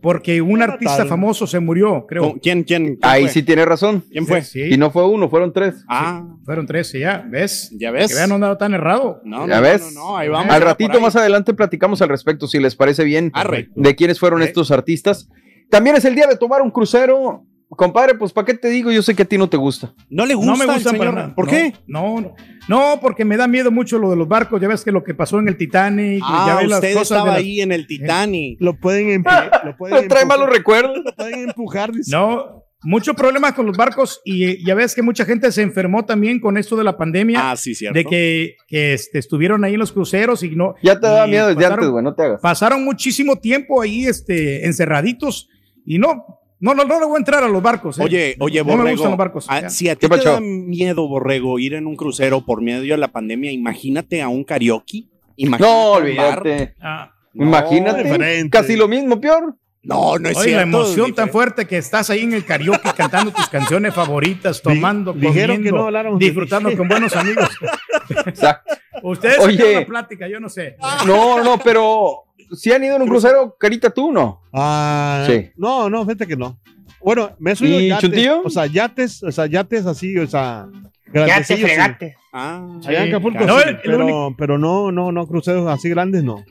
Porque 0.00 0.40
un 0.40 0.62
artista 0.62 1.04
famoso 1.06 1.46
se 1.46 1.60
murió, 1.60 2.06
creo. 2.06 2.22
¿Con- 2.22 2.38
¿Quién, 2.38 2.62
quién? 2.64 2.84
quién 2.84 2.98
Ahí 3.02 3.24
fue? 3.24 3.32
sí 3.32 3.42
tiene 3.42 3.64
razón. 3.64 4.02
¿Quién 4.10 4.26
fue? 4.26 4.42
Sí, 4.42 4.60
Y 4.72 4.76
no 4.78 4.90
fue 4.90 5.06
uno, 5.06 5.28
fueron 5.28 5.52
tres. 5.52 5.84
Ah, 5.88 6.26
fueron 6.44 6.66
13 6.66 7.00
ya, 7.00 7.24
¿ves? 7.28 7.70
ya 7.78 7.90
ves. 7.90 8.08
Que 8.08 8.14
vean, 8.14 8.28
no 8.30 8.36
andaba 8.36 8.56
tan 8.58 8.72
errado. 8.74 9.20
No, 9.24 9.46
Ya 9.46 9.56
no, 9.56 9.62
ves. 9.62 9.82
No, 9.94 10.00
no, 10.00 10.10
no, 10.12 10.16
ahí 10.16 10.28
vamos. 10.28 10.52
Al 10.54 10.62
ratito 10.62 11.00
más 11.00 11.16
adelante 11.16 11.52
platicamos 11.54 12.00
al 12.02 12.08
respecto, 12.08 12.46
si 12.46 12.58
les 12.58 12.74
parece 12.76 13.04
bien, 13.04 13.30
Arre. 13.34 13.68
de 13.74 13.94
quiénes 13.94 14.18
fueron 14.18 14.42
Eh. 14.42 14.46
estos 14.46 14.70
artistas. 14.70 15.28
También 15.68 15.96
es 15.96 16.04
el 16.04 16.14
día 16.14 16.26
de 16.26 16.36
tomar 16.36 16.62
un 16.62 16.70
crucero. 16.70 17.44
Compadre, 17.76 18.14
pues 18.14 18.32
¿para 18.32 18.44
qué 18.46 18.54
te 18.54 18.68
digo? 18.68 18.90
Yo 18.90 19.00
sé 19.00 19.14
que 19.14 19.22
a 19.22 19.24
ti 19.24 19.38
no 19.38 19.48
te 19.48 19.56
gusta. 19.56 19.94
No 20.08 20.26
le 20.26 20.34
gusta 20.34 20.50
No 20.50 20.56
me 20.58 20.64
el 20.64 20.98
para 20.98 21.12
nada. 21.12 21.34
¿Por 21.34 21.46
No, 21.46 21.50
qué? 21.50 21.72
No, 21.86 22.20
no, 22.20 22.34
no, 22.68 22.98
porque 23.00 23.24
me 23.24 23.36
da 23.36 23.46
miedo 23.46 23.70
mucho 23.70 23.98
lo 23.98 24.10
de 24.10 24.16
los 24.16 24.26
barcos. 24.28 24.60
Ya 24.60 24.66
ves 24.68 24.82
que 24.84 24.90
lo 24.92 25.04
que 25.04 25.14
pasó 25.14 25.38
en 25.38 25.46
el 25.48 25.56
Titanic. 25.56 26.20
ya 26.20 26.58
Ah, 26.58 26.62
las 26.66 26.78
usted 26.78 26.94
de 26.94 27.00
estaba 27.00 27.26
las- 27.28 27.36
ahí 27.38 27.60
en 27.60 27.70
el 27.72 27.86
Titanic. 27.86 28.60
Lo 28.60 28.74
pueden, 28.78 29.22
empu- 29.22 29.24
lo 29.64 29.76
pueden 29.76 30.08
Trae 30.08 30.22
empujar- 30.24 30.26
malos 30.26 30.50
recuerdos. 30.50 30.98
lo 31.04 31.12
pueden 31.14 31.48
empujar. 31.48 31.92
dice. 31.92 32.10
No, 32.10 32.64
mucho 32.82 33.14
problema 33.14 33.54
con 33.54 33.66
los 33.66 33.76
barcos 33.76 34.20
y 34.24 34.64
ya 34.66 34.74
ves 34.74 34.94
que 34.94 35.02
mucha 35.02 35.24
gente 35.24 35.52
se 35.52 35.62
enfermó 35.62 36.04
también 36.06 36.40
con 36.40 36.56
esto 36.56 36.76
de 36.76 36.82
la 36.84 36.96
pandemia. 36.96 37.50
Ah, 37.52 37.56
sí, 37.56 37.74
cierto. 37.76 37.96
de 37.98 38.04
que, 38.04 38.56
que, 38.66 38.94
este, 38.94 39.18
estuvieron 39.18 39.64
ahí 39.64 39.74
en 39.74 39.80
los 39.80 39.92
cruceros 39.92 40.42
y 40.42 40.56
no. 40.56 40.74
Ya 40.82 40.98
te 40.98 41.06
da 41.06 41.26
miedo 41.26 41.46
desde 41.48 41.60
pasaron- 41.60 41.78
antes, 41.78 41.90
güey, 41.90 42.02
no 42.04 42.14
te 42.14 42.22
hagas. 42.24 42.40
Pasaron 42.40 42.84
muchísimo 42.84 43.36
tiempo 43.36 43.80
ahí 43.80 44.06
este, 44.06 44.66
encerraditos 44.66 45.48
y 45.86 45.98
no, 45.98 46.39
no, 46.60 46.74
no, 46.74 46.84
no 46.84 47.00
le 47.00 47.06
voy 47.06 47.16
a 47.16 47.18
entrar 47.18 47.42
a 47.42 47.48
los 47.48 47.62
barcos. 47.62 47.98
¿eh. 47.98 48.02
Oye, 48.04 48.36
oye, 48.38 48.58
no 48.60 48.64
Borrego. 48.64 48.84
me 48.84 48.90
gustan 48.92 49.10
los 49.10 49.18
barcos. 49.18 49.46
ah, 49.48 49.68
si 49.70 49.88
a 49.88 49.94
ti 49.96 50.00
¿Qué 50.00 50.08
te 50.08 50.16
pacho? 50.16 50.32
da 50.34 50.40
miedo, 50.40 51.08
Borrego, 51.08 51.58
ir 51.58 51.74
en 51.74 51.86
un 51.86 51.96
crucero 51.96 52.44
por 52.44 52.60
medio 52.62 52.94
de 52.94 52.98
la 52.98 53.08
pandemia, 53.08 53.50
imagínate 53.50 54.22
a 54.22 54.28
un 54.28 54.44
karaoke. 54.44 55.04
Imagínate 55.36 55.72
No, 55.72 55.92
olvídate. 55.92 56.74
Ah, 56.80 57.12
No, 57.32 57.46
Imagínate. 57.46 58.02
diferente. 58.04 58.50
Casi 58.50 58.76
lo 58.76 58.88
mismo, 58.88 59.20
peor. 59.20 59.56
No, 59.82 60.18
no 60.18 60.28
es 60.28 60.36
Oye, 60.36 60.50
la 60.52 60.58
cierto. 60.64 60.76
emoción 60.78 61.14
tan 61.14 61.30
fuerte 61.30 61.66
que 61.66 61.78
estás 61.78 62.10
ahí 62.10 62.24
en 62.24 62.34
el 62.34 62.44
karaoke 62.44 62.90
cantando 62.96 63.30
tus 63.32 63.48
canciones 63.48 63.94
favoritas, 63.94 64.60
tomando, 64.60 65.14
dijeron 65.14 65.62
que 65.62 65.70
comiendo, 65.70 66.02
no 66.10 66.18
disfrutando 66.18 66.76
con 66.76 66.86
buenos 66.86 67.16
amigos. 67.16 67.48
Exacto. 68.26 68.74
Ustedes 69.02 69.38
Oye. 69.38 69.56
tienen 69.56 69.76
una 69.78 69.86
plática, 69.86 70.28
yo 70.28 70.38
no 70.40 70.50
sé. 70.50 70.76
No, 71.06 71.42
no, 71.42 71.58
pero 71.58 72.24
si 72.52 72.72
han 72.72 72.84
ido 72.84 72.96
en 72.96 73.02
un 73.02 73.08
crucero, 73.08 73.56
carita 73.58 73.90
tú, 73.90 74.12
¿no? 74.12 74.42
Ah, 74.52 75.24
Sí. 75.26 75.50
No, 75.56 75.88
no, 75.90 76.04
fíjate 76.04 76.26
que 76.26 76.36
no. 76.36 76.58
Bueno, 77.02 77.30
me 77.38 77.52
he 77.52 77.56
subido 77.56 77.80
¿Y 77.80 77.88
yates, 77.88 78.02
Chuntillo? 78.10 78.42
o 78.44 78.50
sea, 78.50 78.66
yates, 78.66 79.22
o 79.22 79.32
sea, 79.32 79.46
yates 79.46 79.86
así, 79.86 80.16
o 80.18 80.26
sea, 80.26 80.66
Ya 81.06 81.12
te 81.12 81.20
grandecillos, 81.20 81.58
sí. 81.60 81.64
fregaste. 81.66 82.16
Ah, 82.32 82.78
Allá 82.86 83.02
en 83.04 83.08
Acapulco, 83.08 83.44
No, 83.44 83.58
sí, 83.58 83.62
el- 83.64 83.74
el 83.76 83.80
pero, 83.82 84.04
único- 84.04 84.34
pero 84.36 84.58
no, 84.58 84.92
no, 84.92 85.10
no, 85.10 85.26
cruceros 85.26 85.66
así 85.68 85.88
grandes, 85.88 86.22
no. 86.22 86.44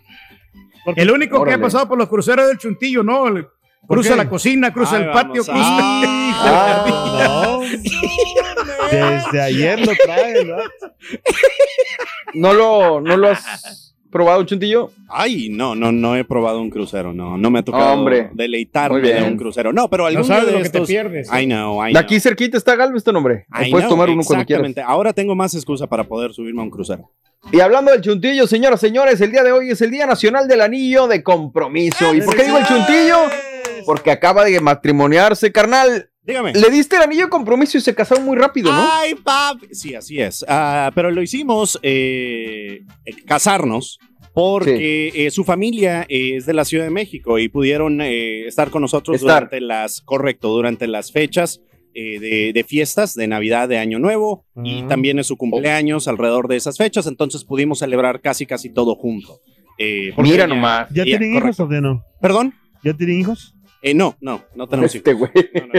Porque- 0.84 1.01
El 1.01 1.12
único 1.12 1.44
que 1.46 1.53
ha 1.53 1.62
pasado 1.62 1.88
por 1.88 1.98
los 1.98 2.10
cruceros 2.10 2.48
del 2.48 2.58
Chuntillo, 2.58 3.03
¿no? 3.03 3.27
El- 3.27 3.46
¿Por 3.88 3.98
Cruza 3.98 4.12
qué? 4.12 4.15
la 4.18 4.29
cocina, 4.29 4.74
cruza 4.74 4.98
Ay, 4.98 5.03
el 5.03 5.12
patio, 5.12 5.44
vamos, 5.46 5.46
cruza. 5.46 5.77
Ah, 6.41 7.60
No. 7.60 7.60
Desde 8.91 9.41
ayer 9.41 9.79
lo 9.79 9.94
trae, 10.03 10.46
¿no? 10.46 10.56
¿No 12.34 12.53
lo, 12.53 13.01
no 13.01 13.18
lo 13.18 13.29
has 13.29 13.88
probado, 14.11 14.43
Chuntillo? 14.43 14.91
Ay, 15.07 15.49
no, 15.49 15.75
no, 15.75 15.91
no 15.91 16.15
he 16.15 16.23
probado 16.23 16.61
un 16.61 16.69
crucero, 16.69 17.13
no, 17.13 17.37
no 17.37 17.49
me 17.51 17.59
ha 17.59 17.63
tocado 17.63 17.93
Hombre. 17.93 18.29
deleitarme 18.33 18.99
de 19.01 19.23
un 19.23 19.37
crucero. 19.37 19.71
No, 19.73 19.89
pero 19.89 20.05
algún 20.05 20.21
No 20.21 20.27
sabes 20.27 20.43
día 20.45 20.51
de 20.53 20.57
lo 20.59 20.63
que 20.63 20.69
te 20.69 20.77
estos- 20.77 20.87
pierdes. 20.87 21.29
I 21.33 21.45
know, 21.45 21.83
I 21.83 21.87
De 21.87 21.91
know. 21.93 22.01
aquí 22.01 22.19
cerquita 22.19 22.57
está 22.57 22.75
Galveston, 22.75 23.15
hombre. 23.15 23.45
I 23.49 23.69
puedes 23.71 23.85
know, 23.87 23.89
tomar 23.89 24.09
uno 24.09 24.23
cuando 24.23 24.45
quieras. 24.45 24.63
exactamente. 24.65 24.81
Ahora 24.81 25.13
tengo 25.13 25.35
más 25.35 25.53
excusa 25.55 25.87
para 25.87 26.03
poder 26.03 26.33
subirme 26.33 26.61
a 26.61 26.63
un 26.63 26.69
crucero. 26.71 27.09
Y 27.51 27.59
hablando 27.61 27.91
del 27.91 28.01
chuntillo, 28.01 28.47
señoras, 28.47 28.81
señores, 28.81 29.21
el 29.21 29.31
día 29.31 29.43
de 29.43 29.51
hoy 29.53 29.69
es 29.71 29.81
el 29.81 29.91
Día 29.91 30.05
Nacional 30.05 30.47
del 30.47 30.61
Anillo 30.61 31.07
de 31.07 31.23
Compromiso. 31.23 32.13
¿Y 32.13 32.21
por 32.21 32.35
qué 32.35 32.43
digo 32.43 32.57
el 32.57 32.65
chuntillo? 32.65 33.17
Porque 33.85 34.11
acaba 34.11 34.43
de 34.43 34.59
matrimoniarse, 34.59 35.51
carnal. 35.51 36.08
Dígame. 36.29 36.53
Le 36.53 36.69
diste 36.69 36.95
el 36.95 37.01
anillo 37.01 37.24
de 37.25 37.29
compromiso 37.29 37.77
y 37.77 37.81
se 37.81 37.93
casaron 37.95 38.24
muy 38.24 38.38
rápido, 38.38 38.71
¿no? 38.71 38.88
Ay, 38.93 39.15
papi. 39.15 39.67
Sí, 39.74 39.95
así 39.95 40.19
es. 40.21 40.45
Ah, 40.48 40.91
pero 40.95 41.09
lo 41.12 41.21
hicimos 41.21 41.79
eh, 41.81 42.81
casarnos 43.25 44.00
porque 44.33 45.12
eh, 45.15 45.31
su 45.31 45.43
familia 45.43 46.05
eh, 46.07 46.36
es 46.38 46.45
de 46.45 46.53
la 46.53 46.65
Ciudad 46.65 46.83
de 46.86 46.91
México 46.91 47.39
y 47.39 47.50
pudieron 47.50 48.00
eh, 48.01 48.45
estar 48.48 48.69
con 48.69 48.81
nosotros 48.81 49.17
Estar. 49.17 49.36
durante 49.45 49.59
las, 49.62 50.01
correcto, 50.01 50.50
durante 50.50 50.88
las 50.88 51.12
fechas 51.12 51.62
eh, 51.95 52.19
de, 52.19 52.51
de 52.53 52.63
fiestas 52.63 53.15
de 53.15 53.27
Navidad, 53.27 53.67
de 53.67 53.79
Año 53.79 54.00
Nuevo 54.00 54.45
y 54.63 54.81
Ah. 54.83 54.88
también 54.88 55.19
es 55.19 55.27
su 55.27 55.36
cumpleaños 55.38 56.07
alrededor 56.07 56.48
de 56.48 56.55
esas 56.57 56.77
fechas, 56.77 57.07
entonces 57.07 57.43
pudimos 57.43 57.79
celebrar 57.79 58.21
casi 58.21 58.45
casi 58.45 58.69
todo 58.71 58.95
junto. 58.95 59.39
Eh, 59.79 60.13
Mira 60.17 60.36
ella- 60.45 60.48
nomás. 60.48 60.88
¿Ya 60.93 61.03
ella- 61.03 61.17
tienen 61.17 61.38
hijos 61.38 61.57
correcto. 61.57 61.77
o 61.77 61.81
no? 61.81 62.03
¿Perdón? 62.21 62.53
¿Ya 62.83 62.93
tienen 62.93 63.19
hijos? 63.21 63.55
Eh, 63.81 63.93
no, 63.93 64.15
no, 64.19 64.41
no 64.55 64.67
tenemos 64.67 64.93
hijos. 64.93 65.07
Este 65.07 65.13
güey. 65.13 65.31
No, 65.53 65.62
no, 65.67 65.74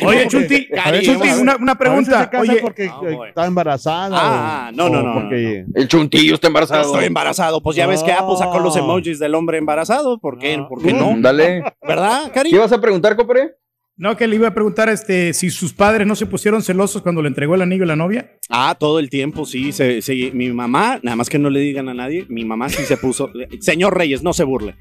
no. 0.00 0.08
Oye, 0.08 0.28
Chunti, 0.28 0.68
Chunti, 1.02 1.28
una, 1.40 1.56
una 1.56 1.74
pregunta. 1.76 2.22
se 2.24 2.30
casa 2.30 2.40
Oye, 2.42 2.60
porque 2.60 2.88
Ah, 2.88 3.00
está 3.28 3.46
embarazada. 3.46 4.16
Ah, 4.18 4.68
o- 4.70 4.76
no, 4.76 4.88
no, 4.88 5.02
no, 5.02 5.14
Porque 5.14 5.64
El 5.74 5.88
chuntillo 5.88 6.34
está 6.34 6.46
embarazado. 6.46 6.82
estoy 6.92 7.04
embarazado, 7.06 7.60
pues 7.62 7.76
ya 7.76 7.86
ves 7.86 8.02
que 8.02 8.12
Apple 8.12 8.36
sacó 8.38 8.60
los 8.60 8.76
emojis 8.76 9.18
del 9.18 9.34
hombre 9.34 9.58
embarazado, 9.58 10.18
¿por 10.20 10.38
qué? 10.38 10.56
No. 10.56 10.68
¿Por 10.68 10.82
qué 10.82 10.92
no? 10.92 11.14
Dale. 11.18 11.62
¿Verdad, 11.82 12.30
Cari? 12.32 12.50
¿Qué 12.50 12.58
vas 12.58 12.72
a 12.72 12.80
preguntar, 12.80 13.16
compadre? 13.16 13.54
No, 13.96 14.16
que 14.16 14.26
le 14.26 14.36
iba 14.36 14.48
a 14.48 14.54
preguntar 14.54 14.88
este, 14.88 15.32
si 15.34 15.50
sus 15.50 15.72
padres 15.72 16.06
no 16.06 16.16
se 16.16 16.26
pusieron 16.26 16.62
celosos 16.62 17.02
cuando 17.02 17.22
le 17.22 17.28
entregó 17.28 17.54
el 17.54 17.62
anillo 17.62 17.84
a 17.84 17.88
la 17.88 17.96
novia. 17.96 18.32
Ah, 18.48 18.76
todo 18.78 18.98
el 18.98 19.10
tiempo, 19.10 19.44
sí, 19.46 19.72
se- 19.72 20.02
se- 20.02 20.30
Mi 20.32 20.50
mamá, 20.50 20.98
nada 21.02 21.16
más 21.16 21.28
que 21.28 21.38
no 21.38 21.50
le 21.50 21.60
digan 21.60 21.88
a 21.88 21.94
nadie, 21.94 22.24
mi 22.28 22.44
mamá 22.44 22.68
sí 22.68 22.82
se 22.84 22.96
puso. 22.96 23.30
Señor 23.60 23.96
Reyes, 23.96 24.22
no 24.22 24.32
se 24.32 24.44
burle. 24.44 24.74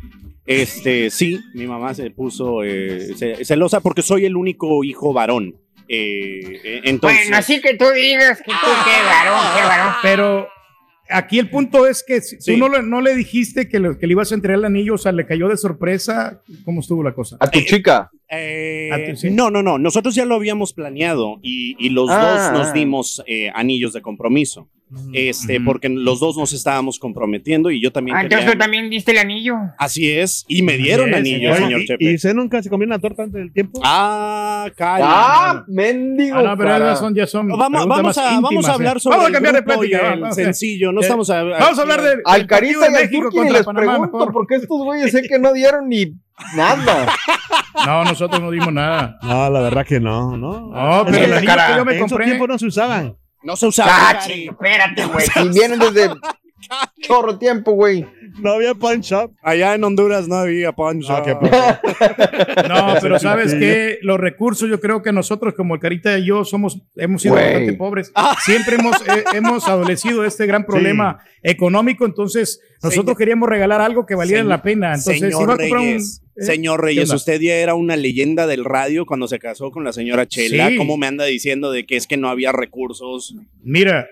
Este, 0.46 1.10
sí, 1.12 1.40
mi 1.54 1.68
mamá 1.68 1.94
se 1.94 2.10
puso 2.10 2.64
eh, 2.64 3.10
ce- 3.16 3.46
celosa 3.46 3.80
porque 3.82 4.02
soy 4.02 4.26
el 4.26 4.36
único 4.36 4.84
hijo 4.84 5.14
varón. 5.14 5.56
Eh, 5.88 6.40
eh, 6.64 6.82
entonces, 6.86 7.20
Bueno, 7.24 7.38
así 7.38 7.62
que 7.62 7.76
tú 7.76 7.86
digas 7.94 8.40
que 8.40 8.52
tú 8.52 8.58
qué 8.86 9.06
varón, 9.06 9.40
qué 9.56 9.62
varón. 9.68 9.94
Pero 10.02 10.48
aquí 11.12 11.40
el 11.40 11.50
punto 11.50 11.86
es 11.88 12.04
que 12.06 12.22
si 12.22 12.38
Sí. 12.40 12.54
tú 12.54 12.58
no 12.58 12.70
le, 12.70 12.82
no 12.84 13.02
le 13.02 13.16
dijiste 13.16 13.68
que 13.70 13.80
le, 13.80 13.98
que 13.98 14.08
le 14.08 14.14
ibas 14.14 14.32
a 14.32 14.36
entregar 14.36 14.60
el 14.60 14.66
anillo, 14.66 14.96
o 14.96 14.98
sea, 14.98 15.12
le 15.12 15.26
cayó 15.26 15.48
de 15.50 15.58
sorpresa. 15.58 16.42
¿Cómo 16.66 16.82
estuvo 16.82 17.04
la 17.04 17.14
cosa? 17.14 17.38
A 17.40 17.50
tu 17.50 17.60
chica. 17.62 18.10
Eh, 18.30 18.90
¿A 19.12 19.16
sí? 19.16 19.30
No, 19.32 19.50
no, 19.52 19.62
no. 19.62 19.78
Nosotros 19.78 20.16
ya 20.16 20.26
lo 20.26 20.36
habíamos 20.36 20.74
planeado 20.74 21.38
y, 21.42 21.76
y 21.80 21.90
los 21.90 22.10
Ah. 22.10 22.52
dos 22.54 22.60
nos 22.60 22.74
dimos 22.74 23.22
eh, 23.28 23.50
anillos 23.54 23.94
de 23.94 24.02
compromiso. 24.02 24.70
Este, 25.14 25.56
Ujú. 25.58 25.66
porque 25.66 25.88
los 25.90 26.20
dos 26.20 26.36
nos 26.38 26.52
estábamos 26.52 27.00
comprometiendo 27.00 27.72
y 27.72 27.82
yo 27.82 27.92
también. 27.94 28.18
Ah, 28.18 28.24
entonces 28.24 28.52
tú 28.52 28.58
también 28.58 28.90
diste 28.90 29.12
el 29.12 29.20
anillo. 29.20 29.56
Así 29.78 30.12
es. 30.12 30.44
Y 30.50 30.64
me 30.64 30.78
dieron 30.78 31.08
Yes, 31.08 31.16
anillos, 31.18 31.56
señor. 31.56 31.58
señor 31.70 31.82
¿Y, 31.82 31.86
Chepe. 31.88 32.04
y 32.12 32.16
usted 32.16 32.34
nunca 32.34 32.62
se 32.62 32.70
comió 32.70 32.86
una 32.88 33.00
torta 33.00 33.24
antes 33.24 33.40
del 33.42 33.54
tiempo? 33.54 33.80
Ah, 33.86 34.70
Cari. 34.76 35.04
¡Ah! 35.06 35.64
¡Mendigo! 35.68 36.38
Ah, 36.38 36.44
no, 36.44 36.58
pero 36.58 36.70
cara. 36.70 36.90
ya 36.90 36.96
son, 36.98 37.16
ya 37.16 37.28
son 37.28 37.48
Vamos, 37.48 37.88
vamos, 37.88 38.18
a, 38.18 38.24
vamos 38.24 38.52
íntimas, 38.52 38.68
a 38.70 38.74
hablar 38.74 38.98
eh. 38.98 39.00
sobre 39.00 39.14
Vamos 39.16 39.26
a 39.26 39.28
el 39.28 39.34
cambiar 39.34 39.56
de 39.56 39.64
plática. 39.64 39.86
y 39.88 40.14
el 40.14 40.20
vamos, 40.22 40.36
sencillo. 40.36 40.92
No 40.92 41.00
Eh, 41.00 41.04
estamos 41.04 41.30
a, 41.30 41.44
Vamos 41.44 41.80
a 41.80 41.82
hablar 41.82 42.02
del 42.02 42.22
Al 42.26 42.46
Carita 42.48 42.74
y 42.76 42.80
de 42.80 42.86
al 42.86 42.92
México 42.92 43.30
contra 43.32 43.54
les 43.58 43.66
Panamá, 43.66 43.88
pregunto 43.94 44.18
mejor. 44.18 44.34
porque 44.34 44.56
estos 44.56 44.78
güeyes 44.84 45.12
sé 45.12 45.22
que 45.22 45.40
no 45.40 45.54
dieron 45.54 45.88
ni 45.90 46.14
nada. 46.56 47.08
No, 47.86 48.04
nosotros 48.04 48.42
no 48.42 48.52
dimos 48.52 48.72
nada. 48.74 49.18
No, 49.24 49.50
la 49.50 49.62
verdad 49.62 49.86
que 49.86 50.00
no, 50.00 50.36
¿no? 50.38 50.70
No, 50.72 51.04
pero 51.06 51.18
Es 51.18 51.24
el 51.24 51.30
que 51.46 51.52
anillo 51.52 51.68
que 51.68 51.78
yo 51.78 51.86
me 51.86 51.94
en 51.94 52.00
compré. 52.02 52.26
tiempos 52.26 52.48
no 52.50 52.60
se 52.60 52.66
usaban. 52.68 53.16
No 53.44 53.56
se 53.56 53.68
usaba. 53.68 53.92
Ah, 54.12 54.20
espérate, 54.28 55.06
güey. 55.06 55.26
Y 55.36 55.50
vienen 55.50 55.80
desde 55.80 56.12
chorro 57.02 57.38
tiempo, 57.38 57.72
güey. 57.74 58.06
No 58.40 58.54
había 58.54 58.74
punch 58.76 59.06
shop. 59.06 59.32
Allá 59.42 59.76
en 59.76 59.84
Honduras 59.84 60.28
no 60.28 60.36
había 60.36 60.72
poncho. 60.72 61.08
Ah, 61.14 61.24
qué 61.24 61.34
No, 62.70 62.96
pero 63.02 63.20
sabes 63.20 63.54
que 63.54 64.00
los 64.02 64.20
recursos, 64.20 64.70
yo 64.70 64.80
creo 64.80 65.02
que 65.02 65.12
nosotros, 65.12 65.54
como 65.54 65.76
el 65.76 65.82
Carita 65.82 66.18
y 66.18 66.26
yo, 66.26 66.46
somos, 66.46 66.82
hemos 66.96 67.22
sido 67.22 67.36
bastante 67.36 67.74
pobres. 67.74 68.12
Siempre 68.46 68.76
hemos, 68.76 68.96
eh, 69.08 69.24
hemos 69.34 69.68
adolecido 69.68 70.22
de 70.22 70.28
este 70.30 70.46
gran 70.46 70.66
problema 70.66 71.20
económico. 71.44 72.06
Entonces, 72.06 72.62
nosotros 72.82 73.06
Señor- 73.06 73.18
queríamos 73.18 73.50
regalar 73.50 73.82
algo 73.82 74.06
que 74.06 74.16
valiera 74.16 74.42
Señor- 74.42 74.50
la 74.50 74.62
pena. 74.64 74.88
Entonces, 74.96 75.20
señor 75.20 75.32
iba 75.44 75.54
a 75.54 75.58
comprar 75.58 75.72
un. 75.82 75.86
Reyes, 75.88 76.22
eh, 76.38 76.44
señor 76.46 76.80
¿qué 76.80 76.86
Reyes, 76.86 77.12
usted 77.12 77.40
ya 77.42 77.56
era 77.56 77.74
una 77.76 77.96
leyenda 77.96 78.48
del 78.48 78.64
radio 78.66 79.06
cuando 79.06 79.28
se 79.28 79.40
casó 79.40 79.72
con 79.72 79.84
la 79.84 79.92
señora 79.94 80.26
Chela. 80.28 80.70
Sí. 80.70 80.78
¿Cómo 80.78 80.98
me 80.98 81.08
anda 81.08 81.26
diciendo 81.26 81.72
de 81.72 81.86
que 81.86 81.98
es 81.98 82.08
que 82.08 82.18
no 82.18 82.30
había 82.30 82.52
recursos? 82.54 83.36
Mira, 83.62 84.08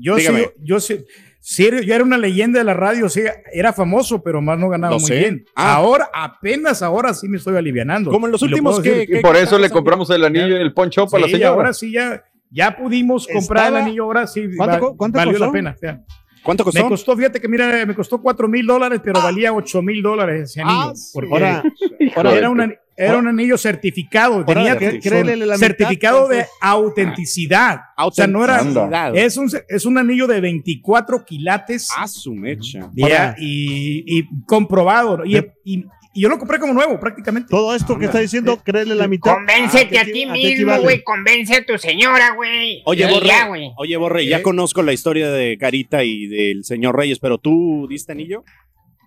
yo 0.00 0.16
sí, 0.16 0.20
Dígame. 0.20 0.50
yo 0.62 0.80
sí, 0.80 1.04
sí, 1.50 1.68
yo 1.86 1.94
era 1.94 2.04
una 2.04 2.18
leyenda 2.18 2.58
de 2.58 2.64
la 2.64 2.74
radio, 2.74 3.08
sí, 3.08 3.22
era 3.52 3.72
famoso, 3.72 4.22
pero 4.22 4.42
más 4.42 4.58
no 4.58 4.68
ganaba 4.68 4.94
Lo 4.94 5.00
muy 5.00 5.08
sé. 5.08 5.18
bien. 5.18 5.44
Ah. 5.54 5.76
Ahora, 5.76 6.10
apenas 6.12 6.82
ahora 6.82 7.14
sí 7.14 7.26
me 7.28 7.38
estoy 7.38 7.56
alivianando. 7.56 8.10
Como 8.10 8.26
en 8.26 8.32
los 8.32 8.42
últimos 8.42 8.80
que- 8.80 9.06
Y 9.08 9.20
por 9.22 9.36
eso 9.36 9.58
le 9.58 9.70
compramos 9.70 10.10
el 10.10 10.24
anillo 10.24 10.56
en 10.56 10.62
el 10.62 10.72
poncho 10.74 11.06
para 11.06 11.22
la 11.22 11.28
señora. 11.28 11.48
ahora 11.50 11.72
sí 11.72 11.90
ya, 11.92 12.22
ya 12.50 12.76
pudimos 12.76 13.26
comprar 13.26 13.64
Estaba- 13.64 13.78
el 13.80 13.84
anillo, 13.86 14.04
ahora 14.04 14.26
sí 14.26 14.48
¿Cuánto 14.56 14.94
cuánto 14.96 15.16
valió 15.18 15.32
costó? 15.32 15.46
la 15.46 15.52
pena. 15.52 15.76
ya. 15.82 16.00
¿Cuánto 16.42 16.64
costó? 16.64 16.82
Me 16.82 16.88
costó, 16.88 17.16
fíjate 17.16 17.40
que 17.40 17.48
mira, 17.48 17.84
me 17.84 17.94
costó 17.94 18.20
4 18.22 18.46
mil 18.48 18.64
dólares, 18.66 19.00
pero 19.02 19.20
valía 19.20 19.52
8 19.52 19.82
mil 19.82 20.00
dólares 20.02 20.50
ese 20.50 20.60
anillo. 20.62 20.78
Ah, 20.80 20.92
porque 21.12 21.30
Ahora, 21.34 21.62
era, 22.38 22.48
una- 22.50 22.72
era 22.98 23.16
un 23.18 23.28
anillo 23.28 23.56
certificado, 23.56 24.44
tenía 24.44 24.72
ahora, 24.72 24.90
¿qué- 24.90 25.00
créele 25.00 25.36
la 25.36 25.54
mitad, 25.54 25.58
certificado 25.58 26.28
de 26.28 26.44
autenticidad. 26.60 27.80
O 27.96 28.10
sea, 28.10 28.26
no 28.26 28.44
era, 28.44 28.58
Autenticidad. 28.58 29.16
es 29.16 29.36
un, 29.36 29.50
es 29.68 29.86
un 29.86 29.98
anillo 29.98 30.26
de 30.26 30.40
24 30.40 31.24
quilates 31.24 31.88
Ah, 31.96 32.08
su 32.08 32.34
mecha. 32.34 32.90
ya, 32.94 33.34
y, 33.38 34.04
y 34.06 34.28
comprobado. 34.46 35.24
Y, 35.24 35.36
y- 35.64 35.84
y 36.14 36.22
yo 36.22 36.28
lo 36.30 36.38
compré 36.38 36.58
como 36.58 36.72
nuevo 36.72 36.98
prácticamente. 36.98 37.48
todo 37.48 37.76
esto 37.76 37.96
que 37.96 38.06
está 38.06 38.18
diciendo, 38.18 38.60
créele 38.64 38.94
la 38.96 39.06
mitad. 39.06 39.34
Convéncete 39.34 39.98
¿A 39.98 40.02
a 40.02 40.04
ti 40.04 40.24
a 40.24 40.32
mismo, 40.32 40.76
güey. 40.80 41.04
Convence 41.04 41.54
a 41.54 41.64
tu 41.64 41.78
señora, 41.78 42.34
güey. 42.34 42.82
Oye, 42.86 43.06
Borre, 43.06 43.26
ya, 43.26 43.48
oye, 43.76 43.96
Borre, 43.96 44.26
ya 44.26 44.38
¿Qué? 44.38 44.42
conozco 44.42 44.82
la 44.82 44.92
historia 44.92 45.30
de 45.30 45.56
Carita 45.58 46.02
y 46.02 46.26
del 46.26 46.64
señor 46.64 46.96
Reyes, 46.96 47.20
pero 47.20 47.38
tú 47.38 47.86
diste 47.88 48.12
anillo. 48.12 48.42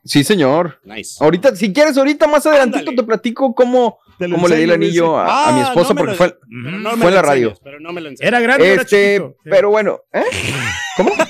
Sí, 0.04 0.24
señor. 0.24 0.80
Nice. 0.84 1.24
Ahorita, 1.24 1.56
si 1.56 1.72
quieres, 1.72 1.98
ahorita 1.98 2.28
más 2.28 2.46
adelantito 2.46 2.80
Ándale. 2.80 2.98
te 2.98 3.04
platico 3.04 3.54
cómo, 3.54 4.00
cómo 4.18 4.48
le 4.48 4.56
di 4.58 4.64
el 4.64 4.72
anillo 4.72 5.18
a, 5.18 5.50
a 5.50 5.52
mi 5.52 5.62
Ah, 5.62 5.64
esposa 5.70 5.94
no 5.94 5.98
porque 6.00 6.12
lo- 6.14 6.18
fue, 6.18 6.38
no 6.50 6.92
me 6.96 6.98
fue 6.98 7.10
en 7.10 7.16
la 7.16 7.22
radio. 7.22 7.54
Pero 7.64 7.80
no 7.80 7.94
me 7.94 8.02
lo. 8.02 8.10
Era 8.20 8.40
grande, 8.40 8.74
era 8.74 8.82
Este, 8.82 9.22
pero 9.44 9.70
bueno, 9.70 10.00
¿eh? 10.12 10.24
¿Cómo? 10.98 11.12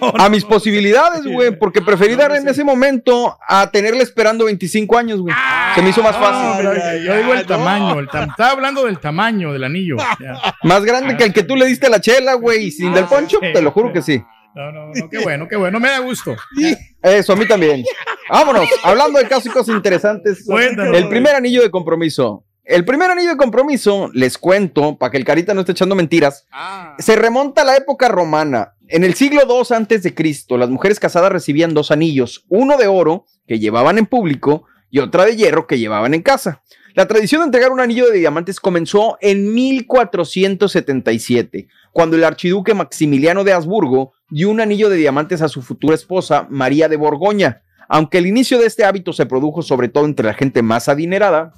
No, 0.00 0.12
A 0.18 0.28
mis 0.28 0.44
posibilidades, 0.44 1.24
güey, 1.26 1.56
porque 1.56 1.80
preferí 1.80 2.12
No, 2.12 2.18
dar 2.18 2.34
en 2.36 2.48
ese 2.48 2.64
momento 2.64 3.38
a 3.48 3.70
tenerle 3.70 4.02
esperando 4.02 4.44
25 4.46 4.98
años, 4.98 5.20
güey. 5.20 5.34
Se 5.74 5.82
me 5.82 5.90
hizo 5.90 6.02
más 6.02 6.18
no, 6.18 6.24
fácil. 6.24 6.66
yo 7.04 7.16
digo 7.16 7.32
el 7.32 7.40
no. 7.40 7.46
tamaño. 7.46 7.98
el 8.00 8.08
tam- 8.08 8.30
estaba 8.30 8.50
hablando 8.50 8.84
del 8.84 8.98
tamaño 8.98 9.52
del 9.52 9.64
anillo. 9.64 9.96
ya. 10.20 10.34
Más 10.64 10.84
grande 10.84 11.16
que 11.16 11.24
el 11.24 11.32
que 11.32 11.42
tú 11.44 11.56
le 11.56 11.66
diste 11.66 11.86
a 11.86 11.90
la 11.90 12.00
chela, 12.00 12.34
güey, 12.34 12.66
y 12.66 12.70
sin 12.70 12.92
del 12.92 13.04
poncho, 13.06 13.38
sí, 13.40 13.52
te 13.52 13.62
lo 13.62 13.70
juro 13.70 13.92
que 13.92 14.02
sí. 14.02 14.22
No, 14.54 14.70
no, 14.70 14.92
no, 14.94 15.08
qué 15.08 15.18
bueno, 15.20 15.48
qué 15.48 15.56
bueno, 15.56 15.80
me 15.80 15.88
da 15.88 15.98
gusto. 16.00 16.34
Eso, 17.02 17.32
a 17.32 17.36
mí 17.36 17.46
también. 17.46 17.84
Vámonos, 18.30 18.68
hablando 18.82 19.18
de 19.18 19.26
casos 19.26 19.46
y 19.46 19.50
cosas 19.50 19.74
interesantes. 19.74 20.44
Cuéntanos. 20.46 20.96
El 20.96 21.08
primer 21.08 21.34
anillo 21.34 21.62
de 21.62 21.70
compromiso. 21.70 22.44
El 22.64 22.84
primer 22.84 23.10
anillo 23.10 23.30
de 23.30 23.36
compromiso, 23.36 24.08
les 24.14 24.38
cuento, 24.38 24.96
para 24.96 25.10
que 25.10 25.16
el 25.18 25.24
carita 25.24 25.52
no 25.52 25.60
esté 25.60 25.72
echando 25.72 25.94
mentiras, 25.96 26.46
Ah, 26.52 26.94
se 26.98 27.16
remonta 27.16 27.62
a 27.62 27.64
la 27.64 27.76
época 27.76 28.08
romana. 28.08 28.74
En 28.88 29.02
el 29.04 29.14
siglo 29.14 29.42
II 29.48 29.74
antes 29.74 30.02
de 30.02 30.14
Cristo, 30.14 30.56
las 30.56 30.70
mujeres 30.70 31.00
casadas 31.00 31.32
recibían 31.32 31.74
dos 31.74 31.90
anillos, 31.90 32.44
uno 32.48 32.76
de 32.76 32.86
oro 32.86 33.26
que 33.48 33.58
llevaban 33.58 33.98
en 33.98 34.06
público 34.06 34.64
y 34.90 35.00
otra 35.00 35.24
de 35.24 35.34
hierro 35.34 35.66
que 35.66 35.78
llevaban 35.78 36.14
en 36.14 36.22
casa. 36.22 36.62
La 36.94 37.06
tradición 37.06 37.40
de 37.40 37.46
entregar 37.46 37.72
un 37.72 37.80
anillo 37.80 38.10
de 38.10 38.18
diamantes 38.18 38.60
comenzó 38.60 39.16
en 39.22 39.54
1477, 39.54 41.66
cuando 41.90 42.16
el 42.16 42.24
archiduque 42.24 42.74
Maximiliano 42.74 43.44
de 43.44 43.54
Habsburgo 43.54 44.12
dio 44.28 44.50
un 44.50 44.60
anillo 44.60 44.90
de 44.90 44.98
diamantes 44.98 45.40
a 45.40 45.48
su 45.48 45.62
futura 45.62 45.94
esposa, 45.94 46.46
María 46.50 46.90
de 46.90 46.96
Borgoña. 46.96 47.62
Aunque 47.88 48.18
el 48.18 48.26
inicio 48.26 48.58
de 48.58 48.66
este 48.66 48.84
hábito 48.84 49.14
se 49.14 49.24
produjo 49.24 49.62
sobre 49.62 49.88
todo 49.88 50.04
entre 50.04 50.26
la 50.26 50.34
gente 50.34 50.60
más 50.60 50.90
adinerada, 50.90 51.54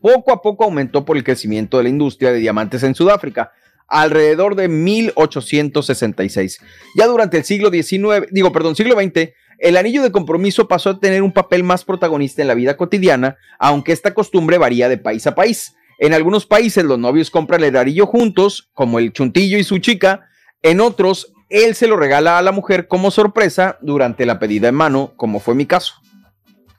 poco 0.00 0.32
a 0.32 0.40
poco 0.40 0.62
aumentó 0.64 1.04
por 1.04 1.16
el 1.16 1.24
crecimiento 1.24 1.78
de 1.78 1.84
la 1.84 1.90
industria 1.90 2.30
de 2.30 2.38
diamantes 2.38 2.84
en 2.84 2.94
Sudáfrica, 2.94 3.50
alrededor 3.88 4.54
de 4.54 4.68
1866. 4.68 6.60
Ya 6.94 7.06
durante 7.06 7.38
el 7.38 7.44
siglo 7.44 7.70
XIX, 7.70 8.28
digo, 8.30 8.52
perdón, 8.52 8.76
siglo 8.76 8.94
XX, 8.94 9.30
el 9.60 9.76
anillo 9.76 10.02
de 10.02 10.10
compromiso 10.10 10.66
pasó 10.68 10.90
a 10.90 10.98
tener 11.00 11.22
un 11.22 11.32
papel 11.32 11.62
más 11.62 11.84
protagonista 11.84 12.42
en 12.42 12.48
la 12.48 12.54
vida 12.54 12.76
cotidiana, 12.76 13.36
aunque 13.58 13.92
esta 13.92 14.14
costumbre 14.14 14.58
varía 14.58 14.88
de 14.88 14.98
país 14.98 15.26
a 15.26 15.34
país. 15.34 15.74
En 15.98 16.14
algunos 16.14 16.46
países 16.46 16.82
los 16.84 16.98
novios 16.98 17.30
compran 17.30 17.62
el 17.62 17.76
anillo 17.76 18.06
juntos, 18.06 18.70
como 18.72 18.98
el 18.98 19.12
chuntillo 19.12 19.58
y 19.58 19.64
su 19.64 19.78
chica. 19.78 20.28
En 20.62 20.80
otros, 20.80 21.32
él 21.50 21.74
se 21.74 21.86
lo 21.86 21.96
regala 21.96 22.38
a 22.38 22.42
la 22.42 22.52
mujer 22.52 22.88
como 22.88 23.10
sorpresa 23.10 23.78
durante 23.82 24.24
la 24.26 24.38
pedida 24.38 24.68
en 24.68 24.74
mano, 24.74 25.12
como 25.16 25.40
fue 25.40 25.54
mi 25.54 25.66
caso. 25.66 25.94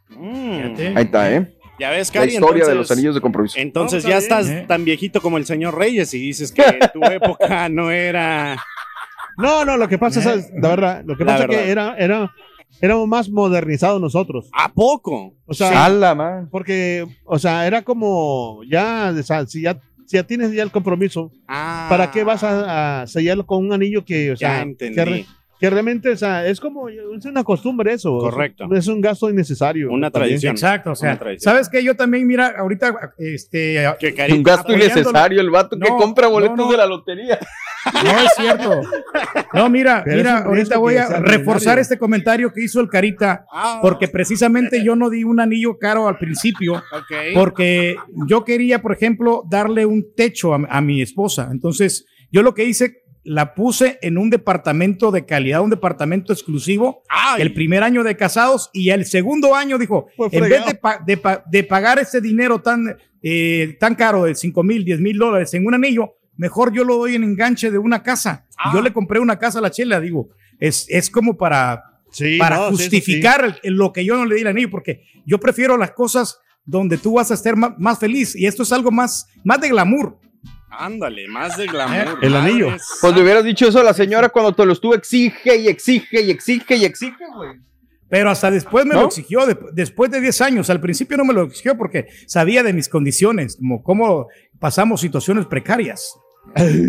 Mm. 0.10 0.96
Ahí 0.96 1.04
está, 1.04 1.32
¿eh? 1.32 1.56
ya 1.80 1.90
ves, 1.92 2.10
La 2.10 2.22
Cari. 2.22 2.34
historia 2.34 2.66
de 2.68 2.76
los 2.76 2.92
anillos 2.92 3.16
de 3.16 3.22
compromiso. 3.22 3.58
Entonces 3.60 4.04
No, 4.04 4.10
ya 4.12 4.18
está 4.18 4.40
estás 4.42 4.56
¿eh? 4.56 4.66
tan 4.68 4.86
viejito 4.86 5.20
como 5.22 5.38
el 5.38 5.46
señor 5.46 5.78
Reyes 5.78 6.14
y 6.14 6.20
dices 6.20 6.52
que 6.52 6.64
tu 6.94 7.04
época 7.12 7.70
no 7.70 7.90
era. 7.92 8.58
No, 9.38 9.66
no, 9.66 9.78
lo 9.78 9.88
que 9.88 9.98
pasa 9.98 10.20
¿Eh? 10.34 10.38
es, 10.40 10.52
la 10.62 10.70
verdad, 10.70 11.04
lo 11.06 11.18
que 11.18 11.24
La 11.26 11.34
pasa 11.34 11.44
es 11.44 11.50
verdad. 11.50 11.64
que 11.64 11.72
era, 11.72 11.96
era, 11.98 12.36
éramos 12.80 13.08
más 13.08 13.30
modernizados 13.30 14.00
nosotros. 14.00 14.50
¿A 14.54 14.72
poco? 14.72 15.34
O 15.46 15.54
sea, 15.54 15.86
¡Hala, 15.86 16.16
man! 16.16 16.48
porque, 16.52 17.06
o 17.26 17.38
sea, 17.40 17.66
era 17.68 17.82
como, 17.82 18.62
ya, 18.70 19.14
o 19.18 19.24
sea, 19.24 19.46
si 19.46 19.62
ya, 19.62 19.80
si 20.06 20.18
ya 20.18 20.24
tienes 20.24 20.52
ya 20.54 20.64
el 20.64 20.72
compromiso, 20.72 21.32
Ah, 21.48 21.88
¿para 21.90 22.12
qué 22.12 22.24
vas 22.24 22.44
a, 22.44 23.02
a 23.02 23.08
sellarlo 23.08 23.46
con 23.46 23.66
un 23.66 23.74
anillo 23.74 24.06
que, 24.06 24.32
o 24.32 24.36
Ya 24.36 24.38
sea, 24.50 24.62
entendí. 24.62 24.96
que, 24.96 25.06
re- 25.06 25.26
que 25.62 25.70
realmente, 25.70 26.10
o 26.10 26.18
sea, 26.18 26.48
es 26.48 26.60
como, 26.60 26.90
es 26.90 27.24
una 27.26 27.44
costumbre 27.44 27.94
eso. 27.94 28.18
Correcto. 28.18 28.66
Es 28.74 28.88
un 28.88 29.00
gasto 29.00 29.30
innecesario. 29.30 29.92
Una 29.92 30.10
también. 30.10 30.30
tradición. 30.32 30.52
Exacto, 30.56 30.92
o 30.92 30.96
sea. 30.96 31.20
¿sabes 31.38 31.70
qué? 31.70 31.84
Yo 31.84 31.96
también, 31.96 32.26
mira, 32.26 32.56
ahorita, 32.58 33.14
este, 33.20 33.76
Cari- 34.16 34.34
Un 34.34 34.42
gasto 34.44 34.74
innecesario, 34.74 35.40
el 35.40 35.52
vato 35.52 35.78
que 35.78 35.88
No, 35.88 35.98
compra 35.98 36.28
boletos 36.28 36.58
no, 36.58 36.66
no. 36.66 36.72
de 36.72 36.78
la 36.78 36.88
lotería. 36.88 37.38
no 38.04 38.10
es 38.20 38.32
cierto. 38.36 38.82
No, 39.54 39.70
mira, 39.70 40.02
Pero 40.04 40.18
mira, 40.18 40.38
ahorita 40.40 40.78
voy 40.80 40.96
a 40.98 41.08
reforzar 41.20 41.78
este 41.78 41.98
comentario 42.00 42.52
que 42.52 42.64
hizo 42.64 42.80
el 42.82 42.90
Carita, 42.90 43.46
Ah, 43.52 43.80
porque 43.84 44.08
precisamente 44.08 44.84
yo 44.84 44.96
no 44.96 45.10
di 45.12 45.24
un 45.24 45.40
anillo 45.40 45.78
caro 45.78 46.08
al 46.08 46.18
principio, 46.18 46.74
ok. 46.92 47.34
porque 47.36 47.96
yo 48.28 48.44
quería, 48.44 48.82
por 48.82 48.94
ejemplo, 48.94 49.44
darle 49.48 49.86
un 49.86 50.06
techo 50.16 50.56
a, 50.56 50.60
a 50.70 50.82
mi 50.82 51.02
esposa. 51.04 51.50
Entonces, 51.52 52.06
yo 52.32 52.42
lo 52.44 52.54
que 52.54 52.64
hice, 52.66 53.01
la 53.24 53.54
puse 53.54 54.00
en 54.02 54.18
un 54.18 54.30
departamento 54.30 55.12
de 55.12 55.26
calidad, 55.26 55.62
un 55.62 55.70
departamento 55.70 56.34
exclusivo, 56.34 57.04
Ay, 57.08 57.42
el 57.44 57.54
primer 57.54 57.84
año 57.84 58.04
de 58.04 58.18
casados 58.18 58.70
y 58.74 58.90
el 58.90 59.06
segundo 59.06 59.56
año 59.56 59.78
dijo, 59.78 60.08
en 60.32 60.50
vez 60.50 60.66
de, 60.66 60.76
pa- 60.76 61.00
de 61.06 61.18
pa- 61.18 61.44
de 61.50 61.64
pagar 61.64 62.00
ese 62.00 62.20
dinero 62.20 62.60
tan, 62.62 62.98
eh, 63.22 63.78
tan 63.80 63.94
caro 63.96 64.24
de 64.24 64.34
5 64.36 64.64
mil, 64.64 64.84
10 64.84 65.00
mil 65.02 65.18
dólares 65.18 65.54
en 65.54 65.66
un 65.68 65.76
anillo, 65.76 66.16
mejor 66.38 66.74
yo 66.74 66.84
lo 66.84 66.98
doy 66.98 67.14
en 67.16 67.24
enganche 67.24 67.70
de 67.70 67.78
una 67.78 68.02
casa. 68.02 68.48
Yo 68.74 68.82
le 68.82 68.92
compré 68.94 69.20
una 69.20 69.38
casa 69.38 69.60
a 69.60 69.62
la 69.62 69.72
chela, 69.72 70.00
digo, 70.00 70.30
es, 70.60 70.86
es 70.90 71.10
como 71.12 71.38
para, 71.38 71.84
Sí, 72.12 72.38
para 72.40 72.56
no, 72.58 72.70
sí, 72.72 72.78
sí. 72.78 72.84
justificar 72.84 73.60
el- 73.64 73.74
lo 73.76 73.94
que 73.94 74.04
yo 74.04 74.16
no 74.16 74.26
le 74.26 74.36
di 74.36 74.42
el 74.42 74.48
anillo, 74.48 74.70
porque 74.72 75.04
yo 75.26 75.40
prefiero 75.40 75.78
las 75.78 75.92
cosas 75.92 76.40
donde 76.66 76.98
tú 76.98 77.14
vas 77.14 77.30
a 77.32 77.36
estar 77.36 77.56
más, 77.56 77.72
más 77.78 78.00
feliz 78.00 78.36
y 78.36 78.46
esto 78.48 78.64
es 78.64 78.72
algo 78.72 78.92
más, 78.92 79.28
más 79.44 79.62
de 79.62 79.70
glamour. 79.70 80.18
Ándale, 80.72 81.28
más 81.28 81.58
de 81.58 81.68
glamour. 81.68 82.20
El 82.22 82.36
anillo. 82.36 82.68
Madres. 82.68 82.88
Pues 83.02 83.16
le 83.16 83.22
hubieras 83.22 83.44
dicho 83.44 83.68
eso 83.68 83.80
a 83.80 83.84
la 83.84 83.94
señora 83.94 84.30
cuando 84.30 84.54
te 84.54 84.66
lo 84.66 84.74
estuvo 84.74 84.96
exige 84.96 85.58
y 85.58 85.68
exige 85.68 86.22
y 86.22 86.32
exige 86.32 86.76
y 86.78 86.86
exige, 86.86 87.24
güey. 87.36 87.52
Pero 88.10 88.30
hasta 88.30 88.52
después 88.52 88.86
me 88.86 88.94
¿No? 88.94 89.02
lo 89.02 89.08
exigió, 89.08 89.46
de- 89.46 89.58
después 89.74 90.12
de 90.12 90.20
10 90.20 90.42
años. 90.42 90.70
Al 90.70 90.82
principio 90.82 91.16
no 91.18 91.24
me 91.24 91.34
lo 91.34 91.44
exigió 91.44 91.78
porque 91.78 92.08
sabía 92.28 92.62
de 92.64 92.74
mis 92.74 92.90
condiciones, 92.90 93.56
como 93.56 93.82
cómo 93.84 94.28
pasamos 94.60 95.00
situaciones 95.02 95.46
precarias. 95.46 96.14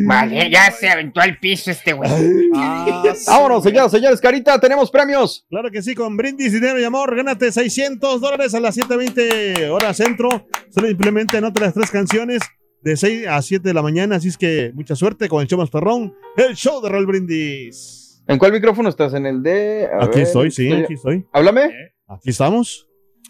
Vale, 0.07 0.51
ya 0.51 0.71
se 0.73 0.89
aventó 0.89 1.21
al 1.21 1.39
piso 1.39 1.71
este 1.71 1.93
güey. 1.93 2.11
Ah, 2.57 3.03
sí. 3.15 3.25
Vámonos, 3.29 3.63
señoras, 3.63 3.93
señores, 3.93 4.21
Carita, 4.21 4.59
tenemos 4.59 4.91
premios. 4.91 5.47
Claro 5.51 5.71
que 5.71 5.83
sí, 5.83 5.95
con 5.95 6.17
brindis, 6.17 6.53
dinero 6.53 6.81
y 6.81 6.85
amor, 6.85 7.15
gánate 7.15 7.53
600 7.53 8.21
dólares 8.21 8.55
a 8.55 8.61
las 8.61 8.77
7.20 8.77 9.69
horas 9.71 9.97
centro. 9.99 10.47
Solo 10.71 10.89
simplemente 10.89 11.37
anota 11.37 11.61
las 11.61 11.75
tres 11.75 11.91
canciones 11.91 12.41
de 12.83 12.97
6 12.97 13.27
a 13.29 13.41
7 13.43 13.67
de 13.69 13.75
la 13.75 13.83
mañana. 13.83 14.17
Así 14.17 14.29
es 14.29 14.37
que 14.39 14.73
mucha 14.75 14.95
suerte 14.97 15.29
con 15.29 15.41
el 15.43 15.49
show 15.49 15.59
más 15.59 15.71
perrón, 15.71 16.15
el 16.37 16.55
show 16.55 16.81
de 16.83 16.89
Roll 16.89 17.07
Brindis. 17.07 18.23
¿En 18.29 18.39
cuál 18.39 18.53
micrófono 18.53 18.89
estás? 18.89 19.15
¿En 19.15 19.27
el 19.27 19.43
de...? 19.43 19.89
a 19.93 20.05
Aquí 20.05 20.19
ver, 20.19 20.27
estoy, 20.27 20.51
sí, 20.51 20.69
estoy- 20.69 20.83
aquí 20.85 20.95
estoy. 20.95 21.27
Háblame. 21.33 21.71
Aquí 22.09 22.31
estamos. 22.31 22.89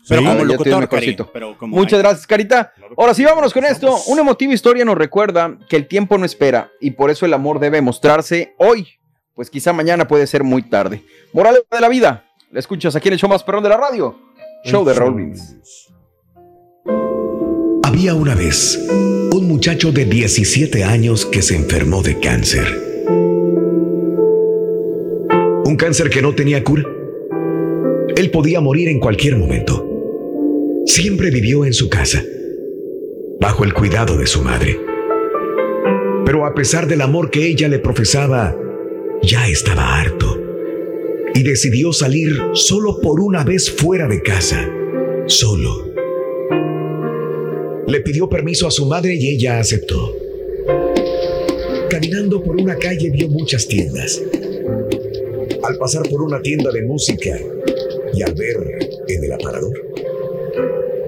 Pero 0.08 0.20
Sí. 0.20 0.26
Como 0.26 0.44
locutor, 0.44 0.64
tienes 0.64 0.88
Cari, 0.88 1.06
mejorcito. 1.06 1.30
pero 1.32 1.56
como 1.56 1.76
Muchas 1.76 1.94
hay- 1.94 2.02
gracias, 2.02 2.26
Carita. 2.26 2.72
Ahora 2.96 3.14
sí, 3.14 3.24
vámonos 3.24 3.52
con 3.54 3.64
esto. 3.64 3.96
Una 4.08 4.22
emotiva 4.22 4.52
historia 4.52 4.84
nos 4.84 4.98
recuerda 4.98 5.56
que 5.68 5.76
el 5.76 5.86
tiempo 5.86 6.18
no 6.18 6.24
espera 6.26 6.70
y 6.80 6.90
por 6.90 7.08
eso 7.10 7.24
el 7.24 7.32
amor 7.34 7.60
debe 7.60 7.80
mostrarse 7.80 8.52
hoy, 8.58 8.88
pues 9.34 9.48
quizá 9.48 9.72
mañana 9.72 10.08
puede 10.08 10.26
ser 10.26 10.42
muy 10.42 10.62
tarde. 10.62 11.02
Moral 11.32 11.58
de 11.70 11.80
la 11.80 11.88
vida. 11.88 12.24
La 12.50 12.58
escuchas 12.58 12.96
aquí 12.96 13.08
en 13.08 13.14
el 13.14 13.20
show 13.20 13.30
más 13.30 13.44
perrón 13.44 13.62
de 13.62 13.68
la 13.68 13.76
radio. 13.76 14.18
Show 14.64 14.84
de 14.84 14.92
Raúl 14.92 15.14
Brindis. 15.14 15.56
Había 17.84 18.14
una 18.14 18.34
vez 18.34 18.78
un 19.32 19.48
muchacho 19.48 19.92
de 19.92 20.04
17 20.04 20.84
años 20.84 21.24
que 21.24 21.40
se 21.40 21.56
enfermó 21.56 22.02
de 22.02 22.20
cáncer. 22.20 22.66
Un 25.64 25.74
cáncer 25.78 26.10
que 26.10 26.20
no 26.20 26.34
tenía 26.34 26.62
cura. 26.62 26.84
Él 28.14 28.30
podía 28.30 28.60
morir 28.60 28.90
en 28.90 29.00
cualquier 29.00 29.36
momento. 29.36 29.88
Siempre 30.84 31.30
vivió 31.30 31.64
en 31.64 31.72
su 31.72 31.88
casa, 31.88 32.22
bajo 33.40 33.64
el 33.64 33.72
cuidado 33.72 34.18
de 34.18 34.26
su 34.26 34.42
madre. 34.42 34.78
Pero 36.26 36.44
a 36.44 36.54
pesar 36.54 36.86
del 36.86 37.00
amor 37.00 37.30
que 37.30 37.46
ella 37.46 37.68
le 37.68 37.78
profesaba, 37.78 38.54
ya 39.22 39.48
estaba 39.48 39.98
harto 39.98 40.38
y 41.34 41.42
decidió 41.42 41.94
salir 41.94 42.38
solo 42.52 43.00
por 43.00 43.18
una 43.18 43.44
vez 43.44 43.70
fuera 43.70 44.06
de 44.08 44.20
casa, 44.20 44.68
solo. 45.26 45.91
Le 47.86 48.00
pidió 48.00 48.28
permiso 48.28 48.66
a 48.66 48.70
su 48.70 48.86
madre 48.86 49.14
y 49.14 49.34
ella 49.34 49.58
aceptó. 49.58 50.16
Caminando 51.90 52.42
por 52.42 52.56
una 52.56 52.76
calle 52.76 53.10
vio 53.10 53.28
muchas 53.28 53.66
tiendas. 53.66 54.22
Al 55.62 55.76
pasar 55.78 56.08
por 56.08 56.22
una 56.22 56.40
tienda 56.40 56.70
de 56.70 56.82
música 56.82 57.38
y 58.14 58.22
al 58.22 58.34
ver 58.34 58.56
en 59.08 59.24
el 59.24 59.32
aparador, 59.32 59.72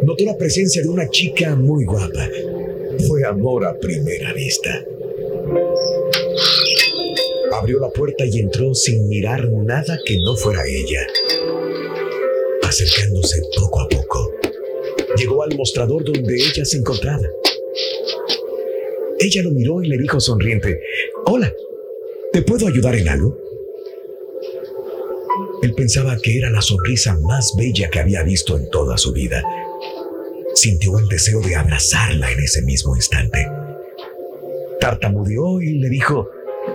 notó 0.03 0.25
la 0.25 0.37
presencia 0.37 0.83
de 0.83 0.89
una 0.89 1.09
chica 1.09 1.55
muy 1.55 1.85
guapa. 1.85 2.29
Fue 3.07 3.25
amor 3.25 3.65
a 3.65 3.79
primera 3.79 4.33
vista. 4.33 4.85
Abrió 7.53 7.79
la 7.79 7.91
puerta 7.91 8.25
y 8.27 8.41
entró 8.41 8.75
sin 8.75 9.09
mirar 9.09 9.49
nada 9.51 9.99
que 10.05 10.19
no 10.19 10.37
fuera 10.37 10.63
ella, 10.67 11.07
acercándose 12.63 13.41
poco 13.57 13.81
a 13.81 13.89
poco 13.89 14.34
llegó 15.17 15.43
al 15.43 15.57
mostrador 15.57 16.05
donde 16.05 16.35
ella 16.35 16.65
se 16.65 16.79
encontraba. 16.79 17.23
Ella 19.19 19.43
lo 19.43 19.51
miró 19.51 19.83
y 19.83 19.89
le 19.89 19.99
dijo 19.99 20.21
sonriente, 20.21 20.81
Hola, 21.27 21.53
¿te 22.33 22.43
puedo 22.43 22.67
ayudar 22.67 22.97
en 22.97 23.09
algo? 23.09 23.39
Él 25.63 25.73
pensaba 25.75 26.19
que 26.23 26.37
era 26.37 26.51
la 26.51 26.61
sonrisa 26.61 27.19
más 27.21 27.55
bella 27.57 27.89
que 27.91 28.01
había 28.01 28.23
visto 28.23 28.57
en 28.57 28.69
toda 28.71 28.99
su 28.99 29.13
vida. 29.13 29.43
Sintió 30.55 30.99
el 30.99 31.09
deseo 31.09 31.41
de 31.41 31.57
abrazarla 31.57 32.31
en 32.31 32.41
ese 32.41 32.63
mismo 32.63 32.95
instante. 32.95 33.47
Tartamudeó 34.81 35.61
y 35.61 35.79
le 35.79 35.89
dijo, 35.89 36.29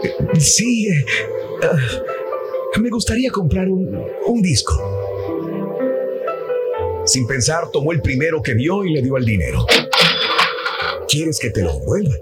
"Eh, 0.04 0.39
Sí, 0.39 0.88
eh, 0.88 1.06
ah, 1.63 1.78
me 2.82 2.89
gustaría 2.89 3.30
comprar 3.32 3.67
un, 3.69 4.04
un 4.25 4.41
disco. 4.41 4.73
Sin 7.10 7.26
pensar, 7.26 7.72
tomó 7.72 7.91
el 7.91 8.04
primero 8.04 8.43
que 8.43 8.54
vio 8.54 8.86
y 8.86 8.93
le 8.93 9.02
dio 9.02 9.17
el 9.17 9.26
dinero. 9.26 9.65
¿Quieres 11.08 11.39
que 11.39 11.50
te 11.50 11.63
lo 11.63 11.80
devuelva? 11.80 12.15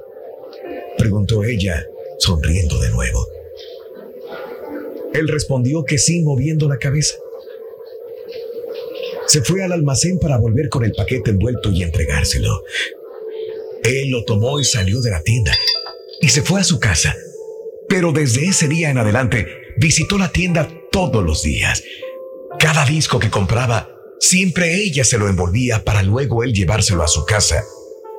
Preguntó 0.98 1.44
ella, 1.44 1.86
sonriendo 2.20 2.80
de 2.80 2.90
nuevo. 2.92 3.28
Él 5.14 5.28
respondió 5.28 5.84
que 5.84 5.98
sí, 5.98 6.22
moviendo 6.22 6.70
la 6.70 6.78
cabeza. 6.78 7.16
Se 9.26 9.42
fue 9.42 9.62
al 9.62 9.74
almacén 9.74 10.20
para 10.20 10.38
volver 10.38 10.70
con 10.70 10.86
el 10.86 10.94
paquete 10.94 11.32
envuelto 11.32 11.70
y 11.70 11.84
entregárselo. 11.84 12.64
Él 13.84 14.10
lo 14.10 14.24
tomó 14.24 14.58
y 14.58 14.64
salió 14.64 15.02
de 15.02 15.12
la 15.12 15.22
tienda 15.22 15.54
y 16.22 16.30
se 16.30 16.42
fue 16.42 16.62
a 16.62 16.64
su 16.64 16.80
casa. 16.80 17.14
Pero 17.90 18.14
desde 18.14 18.46
ese 18.46 18.70
día 18.70 18.90
en 18.90 19.00
adelante 19.00 19.48
visitó 19.76 20.18
la 20.18 20.32
tienda 20.32 20.70
todos 20.92 21.26
los 21.26 21.44
días. 21.44 21.84
Cada 22.58 22.86
disco 22.86 23.20
que 23.20 23.30
compraba, 23.30 23.97
siempre 24.20 24.76
ella 24.76 25.04
se 25.04 25.18
lo 25.18 25.28
envolvía 25.28 25.84
para 25.84 26.04
luego 26.04 26.44
él 26.44 26.54
llevárselo 26.54 27.04
a 27.04 27.08
su 27.08 27.26
casa 27.26 27.64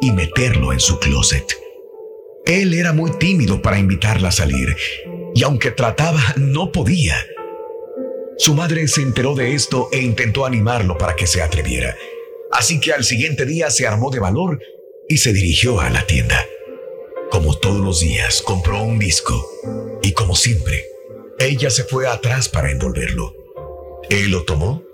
y 0.01 0.13
meterlo 0.13 0.73
en 0.73 0.81
su 0.81 0.99
closet. 0.99 1.45
Él 2.47 2.75
era 2.75 2.93
muy 2.93 3.11
tímido 3.19 3.61
para 3.61 3.79
invitarla 3.79 4.29
a 4.29 4.33
salir 4.33 4.77
y 5.35 5.43
aunque 5.43 5.71
trataba, 5.71 6.21
no 6.37 6.73
podía. 6.73 7.17
Su 8.39 8.55
madre 8.55 8.89
se 8.89 9.03
enteró 9.03 9.35
de 9.35 9.55
esto 9.55 9.89
e 9.93 9.99
intentó 9.99 10.47
animarlo 10.47 10.97
para 10.97 11.17
que 11.17 11.27
se 11.27 11.43
atreviera. 11.43 11.97
Así 12.51 12.81
que 12.81 12.93
al 12.93 13.05
siguiente 13.05 13.45
día 13.45 13.71
se 13.71 13.87
armó 13.87 14.11
de 14.11 14.21
valor 14.21 14.61
y 15.09 15.19
se 15.19 15.33
dirigió 15.33 15.81
a 15.81 15.91
la 15.91 16.07
tienda. 16.07 16.47
Como 17.31 17.59
todos 17.59 17.81
los 17.81 18.01
días, 18.01 18.41
compró 18.41 18.83
un 18.83 18.99
disco 18.99 19.35
y 20.03 20.13
como 20.13 20.35
siempre, 20.35 20.87
ella 21.39 21.69
se 21.71 21.85
fue 21.85 22.07
atrás 22.07 22.49
para 22.49 22.71
envolverlo. 22.71 23.35
Él 24.09 24.31
lo 24.31 24.45
tomó 24.45 24.88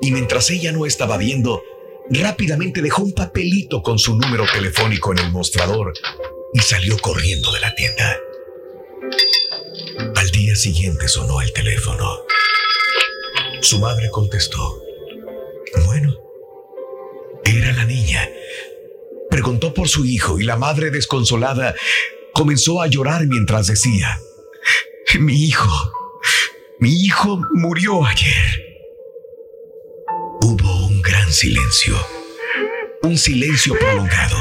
y 0.00 0.10
mientras 0.10 0.50
ella 0.50 0.72
no 0.72 0.86
estaba 0.86 1.16
viendo, 1.16 1.62
rápidamente 2.10 2.82
dejó 2.82 3.02
un 3.02 3.12
papelito 3.12 3.82
con 3.82 3.98
su 3.98 4.16
número 4.16 4.44
telefónico 4.52 5.12
en 5.12 5.18
el 5.18 5.32
mostrador 5.32 5.92
y 6.52 6.60
salió 6.60 6.98
corriendo 6.98 7.52
de 7.52 7.60
la 7.60 7.74
tienda. 7.74 8.18
Al 10.14 10.30
día 10.30 10.54
siguiente 10.54 11.08
sonó 11.08 11.40
el 11.40 11.52
teléfono. 11.52 12.20
Su 13.60 13.78
madre 13.78 14.10
contestó. 14.10 14.82
Bueno, 15.86 16.14
era 17.44 17.72
la 17.72 17.84
niña. 17.84 18.28
Preguntó 19.30 19.74
por 19.74 19.88
su 19.88 20.04
hijo 20.04 20.38
y 20.38 20.44
la 20.44 20.56
madre 20.56 20.90
desconsolada 20.90 21.74
comenzó 22.32 22.82
a 22.82 22.86
llorar 22.86 23.26
mientras 23.26 23.66
decía, 23.66 24.20
mi 25.18 25.44
hijo, 25.44 25.68
mi 26.80 26.92
hijo 26.92 27.40
murió 27.54 28.04
ayer. 28.04 28.65
Silencio, 31.30 31.96
un 33.02 33.18
silencio 33.18 33.76
prolongado, 33.78 34.36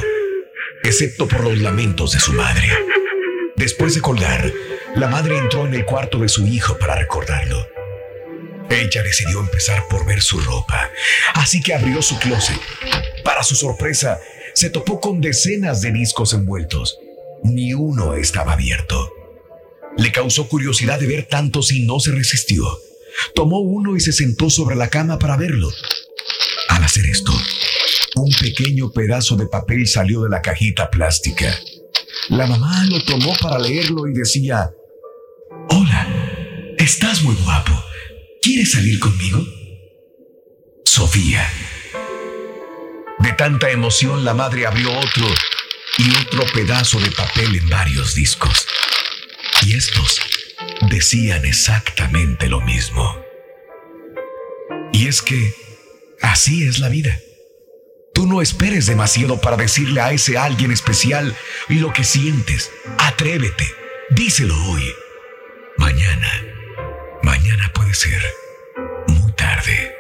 excepto 0.84 1.28
por 1.28 1.44
los 1.44 1.58
lamentos 1.58 2.12
de 2.12 2.20
su 2.20 2.32
madre. 2.32 2.70
Después 3.56 3.96
de 3.96 4.02
colgar, 4.02 4.54
la 4.96 5.08
madre 5.08 5.38
entró 5.38 5.66
en 5.66 5.74
el 5.74 5.84
cuarto 5.86 6.20
de 6.20 6.30
su 6.30 6.46
hijo 6.46 6.78
para 6.78 6.96
recordarlo. 6.96 7.68
Ella 8.70 9.02
decidió 9.02 9.40
empezar 9.40 9.88
por 9.90 10.06
ver 10.06 10.22
su 10.22 10.40
ropa, 10.40 10.92
así 11.34 11.62
que 11.62 11.74
abrió 11.74 12.02
su 12.04 12.20
closet. 12.20 12.60
Para 13.24 13.44
su 13.44 13.56
sorpresa, 13.56 14.20
se 14.54 14.70
topó 14.70 15.02
con 15.02 15.22
decenas 15.22 15.82
de 15.82 15.92
discos 15.92 16.34
envueltos. 16.34 17.00
Ni 17.44 17.74
uno 17.74 18.14
estaba 18.14 18.54
abierto. 18.54 19.12
Le 19.98 20.12
causó 20.12 20.48
curiosidad 20.48 21.00
de 21.00 21.08
ver 21.08 21.26
tantos 21.26 21.72
y 21.72 21.86
no 21.86 22.00
se 22.00 22.12
resistió. 22.12 22.66
Tomó 23.34 23.60
uno 23.60 23.96
y 23.98 24.00
se 24.00 24.14
sentó 24.14 24.50
sobre 24.50 24.76
la 24.76 24.90
cama 24.90 25.18
para 25.18 25.36
verlo. 25.36 25.70
Hacer 26.86 27.08
esto, 27.08 27.34
un 28.14 28.32
pequeño 28.40 28.92
pedazo 28.92 29.36
de 29.36 29.48
papel 29.48 29.88
salió 29.88 30.22
de 30.22 30.30
la 30.30 30.44
cajita 30.44 30.92
plástica. 30.92 31.60
La 32.30 32.46
mamá 32.46 32.86
lo 32.86 33.04
tomó 33.04 33.34
para 33.42 33.58
leerlo 33.58 34.06
y 34.06 34.14
decía, 34.14 34.70
Hola, 35.70 36.08
estás 36.78 37.24
muy 37.24 37.34
guapo. 37.44 37.72
¿Quieres 38.40 38.74
salir 38.74 39.00
conmigo? 39.00 39.44
Sofía. 40.84 41.52
De 43.18 43.34
tanta 43.34 43.72
emoción 43.72 44.24
la 44.24 44.36
madre 44.36 44.68
abrió 44.68 44.92
otro 44.92 45.26
y 45.98 46.12
otro 46.22 46.44
pedazo 46.54 47.00
de 47.00 47.10
papel 47.10 47.56
en 47.56 47.68
varios 47.68 48.14
discos. 48.14 48.68
Y 49.66 49.76
estos 49.76 50.22
decían 50.92 51.46
exactamente 51.46 52.48
lo 52.48 52.62
mismo. 52.62 53.26
Y 54.94 55.08
es 55.08 55.24
que 55.24 55.65
así 56.22 56.68
es 56.68 56.80
la 56.80 56.90
vida. 56.90 57.20
Tú 58.14 58.26
no 58.28 58.42
esperes 58.42 58.86
demasiado 58.86 59.42
para 59.42 59.58
decirle 59.58 60.00
a 60.00 60.12
ese 60.12 60.38
alguien 60.38 60.72
especial 60.72 61.36
lo 61.68 61.92
que 61.92 62.04
sientes. 62.04 62.72
Atrévete, 62.98 63.70
díselo 64.12 64.56
hoy. 64.70 64.84
Mañana, 65.78 66.32
mañana 67.24 67.72
puede 67.74 67.94
ser 67.94 68.22
muy 69.08 69.32
tarde. 69.34 69.96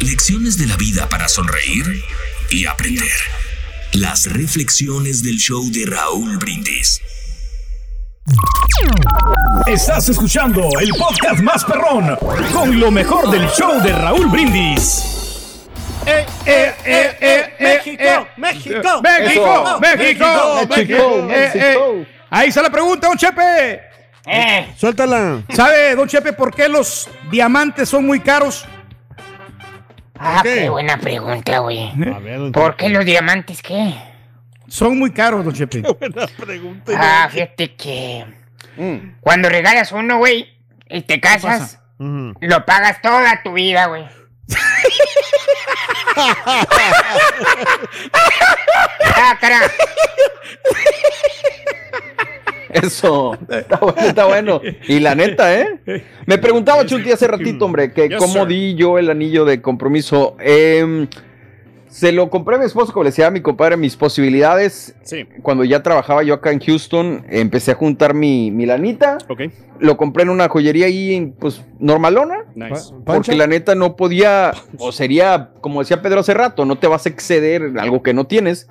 Lecciones 0.00 0.56
de 0.56 0.66
la 0.66 0.76
vida 0.76 1.08
para 1.08 1.28
sonreír 1.28 2.02
y 2.48 2.64
aprender. 2.64 3.18
Las 3.92 4.32
reflexiones 4.32 5.22
del 5.22 5.36
show 5.36 5.70
de 5.70 5.84
Raúl 5.86 6.38
Brindis. 6.38 7.02
Estás 9.66 10.08
escuchando 10.08 10.68
el 10.80 10.90
podcast 10.90 11.40
más 11.40 11.64
perrón 11.64 12.16
con 12.52 12.78
lo 12.78 12.90
mejor 12.90 13.30
del 13.30 13.46
show 13.48 13.80
de 13.82 13.92
Raúl 13.92 14.26
Brindis. 14.26 15.68
Eh, 16.06 16.24
eh, 16.46 16.74
eh, 16.84 17.16
eh, 17.20 17.54
México, 17.58 18.02
eh, 18.02 18.26
México. 18.36 19.02
México. 19.02 19.80
México, 19.80 20.68
México, 20.68 21.28
Eh, 21.30 21.50
eh, 21.54 21.58
México. 21.74 22.06
Ahí 22.30 22.48
está 22.48 22.62
la 22.62 22.70
pregunta, 22.70 23.08
don 23.08 23.16
Chepe. 23.16 23.80
Eh, 24.26 24.72
Suéltala. 24.76 25.42
¿Sabe, 25.52 25.94
don 25.96 26.06
Chepe, 26.08 26.32
por 26.32 26.54
qué 26.54 26.68
los 26.68 27.08
diamantes 27.30 27.88
son 27.88 28.06
muy 28.06 28.20
caros? 28.20 28.66
ah, 30.18 30.40
¿Qué? 30.42 30.54
qué 30.54 30.68
buena 30.70 30.96
pregunta, 30.98 31.58
güey. 31.58 31.90
¿Por 32.52 32.76
qué 32.76 32.88
los 32.88 33.04
diamantes 33.04 33.62
qué? 33.62 33.94
Son 34.68 34.98
muy 34.98 35.12
caros, 35.12 35.44
don 35.44 35.54
Chepe. 35.54 35.82
Buena 35.82 36.26
pregunta. 36.36 36.92
Ah, 36.96 37.28
fíjate 37.30 37.74
que 37.74 38.24
Mm. 38.76 39.16
cuando 39.20 39.48
regalas 39.48 39.92
uno, 39.92 40.18
güey, 40.18 40.48
y 40.88 41.02
te 41.02 41.20
casas, 41.20 41.80
lo 41.98 42.64
pagas 42.66 43.00
toda 43.02 43.42
tu 43.42 43.52
vida, 43.54 43.86
güey. 43.86 44.04
ah, 49.16 49.36
cara. 49.40 49.60
Eso. 52.70 53.38
Está 53.48 53.76
bueno, 53.78 54.00
está 54.00 54.24
bueno. 54.26 54.60
Y 54.86 55.00
la 55.00 55.14
neta, 55.14 55.54
¿eh? 55.58 56.04
Me 56.26 56.38
preguntaba 56.38 56.84
Chunti 56.86 57.10
hace 57.10 57.26
ratito, 57.26 57.64
hombre, 57.64 57.92
que 57.92 58.08
Yes, 58.08 58.18
cómo 58.18 58.40
sir. 58.40 58.46
di 58.46 58.74
yo 58.74 58.98
el 58.98 59.10
anillo 59.10 59.44
de 59.44 59.62
compromiso. 59.62 60.36
Em, 60.40 61.08
se 61.96 62.12
lo 62.12 62.28
compré 62.28 62.56
a 62.56 62.58
mi 62.58 62.66
esposo, 62.66 62.92
como 62.92 63.04
le 63.04 63.08
decía 63.10 63.26
a 63.28 63.30
mi 63.30 63.40
compadre, 63.40 63.78
mis 63.78 63.96
posibilidades. 63.96 64.94
Sí, 65.02 65.24
Cuando 65.42 65.64
ya 65.64 65.82
trabajaba 65.82 66.22
yo 66.22 66.34
acá 66.34 66.50
en 66.52 66.60
Houston, 66.60 67.24
empecé 67.30 67.70
a 67.70 67.74
juntar 67.74 68.12
mi, 68.12 68.50
mi 68.50 68.66
lanita. 68.66 69.16
ok. 69.28 69.40
Lo 69.78 69.96
compré 69.96 70.22
en 70.24 70.30
una 70.30 70.48
joyería 70.48 70.86
ahí, 70.86 71.32
pues, 71.38 71.62
normalona. 71.78 72.44
Nice. 72.54 72.92
Porque 73.04 73.34
la 73.34 73.46
neta 73.46 73.74
no 73.74 73.96
podía, 73.96 74.52
o 74.78 74.92
sería, 74.92 75.50
como 75.60 75.80
decía 75.80 76.02
Pedro 76.02 76.20
hace 76.20 76.34
rato, 76.34 76.64
no 76.66 76.76
te 76.76 76.86
vas 76.86 77.06
a 77.06 77.08
exceder 77.08 77.62
en 77.62 77.78
algo 77.78 78.02
que 78.02 78.12
no 78.14 78.26
tienes. 78.26 78.68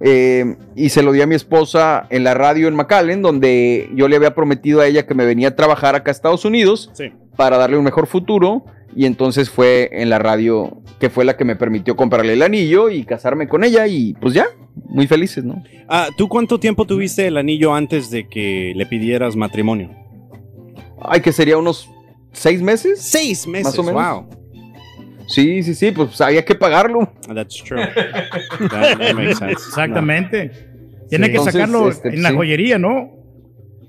Eh, 0.00 0.56
y 0.76 0.90
se 0.90 1.02
lo 1.02 1.10
di 1.12 1.20
a 1.22 1.26
mi 1.26 1.34
esposa 1.34 2.06
en 2.10 2.22
la 2.22 2.32
radio 2.34 2.68
en 2.68 2.74
McAllen, 2.76 3.20
donde 3.22 3.90
yo 3.94 4.08
le 4.08 4.16
había 4.16 4.34
prometido 4.34 4.80
a 4.80 4.86
ella 4.86 5.06
que 5.06 5.14
me 5.14 5.24
venía 5.26 5.48
a 5.48 5.56
trabajar 5.56 5.94
acá 5.96 6.10
a 6.10 6.12
Estados 6.12 6.44
Unidos 6.44 6.90
Sí. 6.92 7.12
para 7.36 7.58
darle 7.58 7.76
un 7.78 7.84
mejor 7.84 8.06
futuro. 8.06 8.64
Y 8.98 9.06
entonces 9.06 9.48
fue 9.48 9.88
en 9.92 10.10
la 10.10 10.18
radio 10.18 10.82
que 10.98 11.08
fue 11.08 11.24
la 11.24 11.36
que 11.36 11.44
me 11.44 11.54
permitió 11.54 11.94
comprarle 11.94 12.32
el 12.32 12.42
anillo 12.42 12.90
y 12.90 13.04
casarme 13.04 13.46
con 13.46 13.62
ella. 13.62 13.86
Y 13.86 14.14
pues 14.14 14.34
ya, 14.34 14.46
muy 14.86 15.06
felices, 15.06 15.44
¿no? 15.44 15.62
Ah, 15.88 16.08
¿Tú 16.16 16.26
cuánto 16.28 16.58
tiempo 16.58 16.84
tuviste 16.84 17.24
el 17.28 17.36
anillo 17.36 17.72
antes 17.72 18.10
de 18.10 18.26
que 18.26 18.72
le 18.74 18.86
pidieras 18.86 19.36
matrimonio? 19.36 19.90
Ay, 21.00 21.20
que 21.20 21.30
sería 21.30 21.56
unos 21.58 21.88
seis 22.32 22.60
meses. 22.60 23.00
Seis 23.00 23.46
meses. 23.46 23.66
Más 23.66 23.78
o 23.78 23.84
menos. 23.84 24.02
Wow. 24.02 24.28
Sí, 25.28 25.62
sí, 25.62 25.76
sí, 25.76 25.92
pues 25.92 26.20
había 26.20 26.44
que 26.44 26.56
pagarlo. 26.56 27.12
That's 27.32 27.62
true. 27.62 27.78
That, 28.70 28.98
that 28.98 29.14
makes 29.14 29.36
sense. 29.36 29.52
Exactamente. 29.52 30.50
Tiene 31.08 31.26
Sí. 31.26 31.30
que 31.32 31.38
Entonces, 31.38 31.52
sacarlo 31.52 31.88
este, 31.88 32.08
en 32.08 32.22
la 32.24 32.30
sí. 32.30 32.34
joyería, 32.34 32.78
¿no? 32.80 32.88
No, 32.90 33.10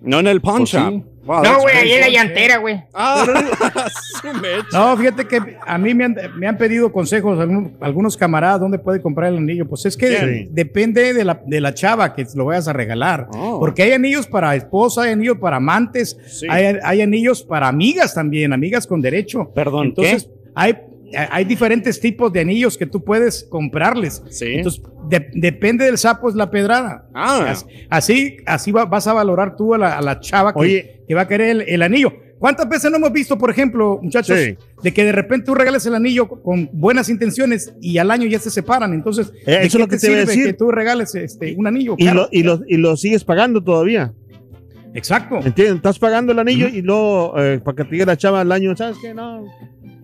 No 0.02 0.20
en 0.20 0.28
el 0.28 0.40
pawn 0.40 0.60
Pues 0.60 0.70
sí. 0.70 1.04
Wow, 1.26 1.44
No, 1.44 1.60
güey, 1.62 1.76
ahí 1.76 1.92
en 1.92 2.02
la 2.02 2.10
llantera, 2.10 2.58
güey. 2.58 2.82
Ah. 2.94 3.26
No, 4.74 4.98
fíjate 4.98 5.26
que 5.26 5.58
a 5.66 5.78
mí 5.78 5.94
me 5.94 6.06
han, 6.06 6.16
me 6.38 6.48
han 6.48 6.58
pedido 6.58 6.92
consejos 6.92 7.40
algunos 7.80 8.18
camaradas 8.18 8.60
dónde 8.60 8.80
puede 8.80 9.02
comprar 9.02 9.32
el 9.32 9.38
anillo. 9.38 9.68
Pues 9.68 9.86
es 9.86 9.96
que 9.96 10.10
Sí. 10.20 10.48
depende 10.52 11.14
de 11.14 11.24
la, 11.24 11.42
de 11.46 11.62
la 11.62 11.74
chava 11.74 12.14
que 12.14 12.26
lo 12.36 12.46
vayas 12.46 12.68
a 12.68 12.74
regalar. 12.74 13.28
Oh. 13.34 13.60
Porque 13.60 13.84
hay 13.84 13.92
anillos 13.94 14.28
para 14.28 14.56
esposa, 14.56 15.04
hay 15.04 15.12
anillos 15.12 15.38
para 15.40 15.58
amantes, 15.58 16.18
Sí. 16.28 16.48
hay, 16.50 16.78
hay 16.84 17.02
anillos 17.02 17.44
para 17.44 17.68
amigas 17.68 18.14
también, 18.14 18.54
amigas 18.54 18.86
con 18.88 19.02
derecho. 19.02 19.52
Perdón, 19.54 19.88
Entonces, 19.88 20.30
hay, 20.56 20.78
hay 21.14 21.46
diferentes 21.46 22.00
tipos 22.00 22.32
de 22.34 22.40
anillos 22.42 22.78
que 22.78 22.86
tú 22.86 23.04
puedes 23.04 23.44
comprarles. 23.50 24.22
Sí. 24.30 24.46
Entonces, 24.56 24.82
de- 25.08 25.30
depende 25.34 25.86
del 25.86 25.98
sapo 25.98 26.30
es 26.30 26.36
la 26.36 26.50
pedrada. 26.52 27.08
Ah. 27.14 27.46
As- 27.50 27.66
Así, 27.90 28.38
así 28.46 28.72
va- 28.72 28.86
vas 28.86 29.08
a 29.08 29.14
valorar 29.14 29.56
tú 29.56 29.74
a 29.74 29.78
la, 29.78 29.98
a 29.98 30.02
la 30.02 30.20
chava 30.20 30.54
que, 30.54 31.04
va 31.16 31.22
a 31.22 31.28
querer 31.28 31.50
el, 31.50 31.62
el 31.62 31.82
anillo. 31.82 32.14
¿Cuántas 32.38 32.70
veces 32.70 32.90
no 32.90 32.98
hemos 32.98 33.12
visto, 33.12 33.38
por 33.38 33.50
ejemplo, 33.52 34.00
muchachos, 34.02 34.38
Sí. 34.40 34.56
de 34.82 34.94
que 34.94 35.04
de 35.04 35.12
repente 35.12 35.46
tú 35.48 35.56
regales 35.56 35.86
el 35.86 35.94
anillo 35.96 36.30
con 36.30 36.70
buenas 36.72 37.10
intenciones 37.10 37.74
y 37.82 37.98
al 37.98 38.12
año 38.12 38.28
ya 38.28 38.40
se 38.40 38.50
separan? 38.50 38.94
Entonces, 38.94 39.34
Eh, 39.46 39.52
¿de 39.52 39.66
eso 39.66 39.78
es 39.78 39.82
lo 39.82 39.88
que 39.90 39.98
te 39.98 40.08
a 40.08 40.10
sirve 40.10 40.26
decir. 40.26 40.46
que 40.46 40.54
tú 40.54 40.72
regales 40.72 41.14
este, 41.16 41.54
un 41.58 41.68
anillo? 41.68 41.96
Y 41.98 42.10
lo, 42.10 42.30
y, 42.32 42.44
lo, 42.44 42.62
y 42.66 42.78
lo 42.78 42.96
sigues 42.96 43.26
pagando 43.26 43.62
todavía. 43.62 44.14
Exacto. 44.94 45.36
¿Entiendes? 45.44 45.76
Estás 45.76 46.00
pagando 46.00 46.32
el 46.32 46.40
anillo 46.40 46.68
y 46.68 46.82
luego 46.82 47.34
eh, 47.38 47.60
para 47.64 47.76
que 47.76 47.84
te 47.84 47.92
diga 47.92 48.06
la 48.06 48.18
chava 48.18 48.42
al 48.42 48.52
año, 48.52 48.76
¿sabes 48.76 48.98
qué? 49.02 49.14
No. 49.14 49.44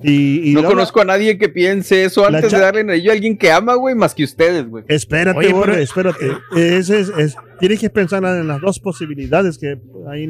Y, 0.07 0.51
y 0.51 0.53
no 0.53 0.63
conozco 0.63 1.01
a 1.01 1.05
nadie 1.05 1.37
que 1.37 1.49
piense 1.49 2.03
eso 2.03 2.25
antes 2.27 2.51
de 2.51 2.59
darle 2.59 2.81
el 2.81 2.89
anillo 2.89 3.11
a 3.11 3.13
alguien 3.13 3.37
que 3.37 3.51
ama, 3.51 3.75
güey, 3.75 3.95
más 3.95 4.13
que 4.13 4.23
ustedes, 4.23 4.67
güey. 4.67 4.83
Espérate, 4.87 5.39
Oye, 5.39 5.51
Borre, 5.53 5.71
pero- 5.71 5.83
espérate. 5.83 6.25
Es, 6.55 6.89
es, 6.89 7.09
es- 7.17 7.35
tienes 7.59 7.79
que 7.79 7.89
pensar 7.89 8.23
en 8.23 8.47
las 8.47 8.61
dos 8.61 8.79
posibilidades 8.79 9.57
que 9.57 9.77
ahí 10.11 10.29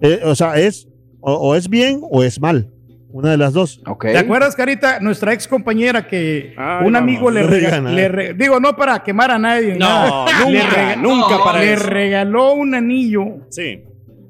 eh, 0.00 0.20
o 0.24 0.34
sea, 0.34 0.58
es 0.58 0.88
o, 1.20 1.32
o 1.34 1.54
es 1.54 1.68
bien 1.68 2.00
o 2.10 2.22
es 2.24 2.40
mal. 2.40 2.70
Una 3.14 3.32
de 3.32 3.36
las 3.36 3.52
dos. 3.52 3.82
Ok. 3.86 4.06
¿Te 4.06 4.16
acuerdas, 4.16 4.56
Carita? 4.56 4.98
Nuestra 5.00 5.34
ex 5.34 5.46
compañera 5.46 6.08
que 6.08 6.54
Ay, 6.56 6.86
un 6.86 6.96
amigo 6.96 7.24
no, 7.30 7.32
le, 7.32 7.42
no 7.42 7.48
rega- 7.48 7.80
le 7.82 8.08
re- 8.08 8.32
digo, 8.32 8.58
no 8.58 8.74
para 8.74 9.02
quemar 9.02 9.30
a 9.30 9.38
nadie. 9.38 9.74
No, 9.74 9.80
nada. 9.80 10.24
Le 10.48 10.62
nunca, 10.62 10.96
nunca 10.96 11.44
para 11.44 11.60
le 11.60 11.74
eso. 11.74 11.86
regaló 11.90 12.54
un 12.54 12.74
anillo 12.74 13.46
Sí. 13.50 13.82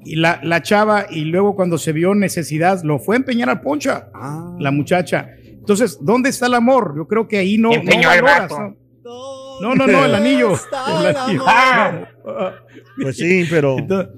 Y 0.05 0.15
la, 0.15 0.39
la 0.43 0.61
chava 0.61 1.05
y 1.09 1.25
luego 1.25 1.55
cuando 1.55 1.77
se 1.77 1.91
vio 1.93 2.13
necesidad 2.15 2.81
lo 2.83 2.99
fue 2.99 3.15
a 3.15 3.19
empeñar 3.19 3.49
al 3.49 3.61
poncha, 3.61 4.09
Ah. 4.13 4.55
la 4.59 4.71
muchacha. 4.71 5.29
Entonces, 5.45 5.97
¿dónde 6.01 6.29
está 6.29 6.47
el 6.47 6.55
amor? 6.55 6.93
Yo 6.95 7.07
creo 7.07 7.27
que 7.27 7.37
ahí 7.37 7.57
no. 7.57 7.71
Empeñó 7.73 8.03
no 8.03 8.09
al 8.09 8.21
valoras, 8.21 8.49
vato. 8.49 8.59
¿no? 8.59 8.75
No, 9.61 9.75
no, 9.75 9.87
no, 9.87 10.05
el 10.05 10.15
anillo. 10.15 10.53
El 10.99 11.15
anillo. 11.15 11.43
Ah. 11.47 12.01
Pues 13.01 13.17
sí, 13.17 13.45
pero 13.49 13.77
Entonces, 13.79 14.13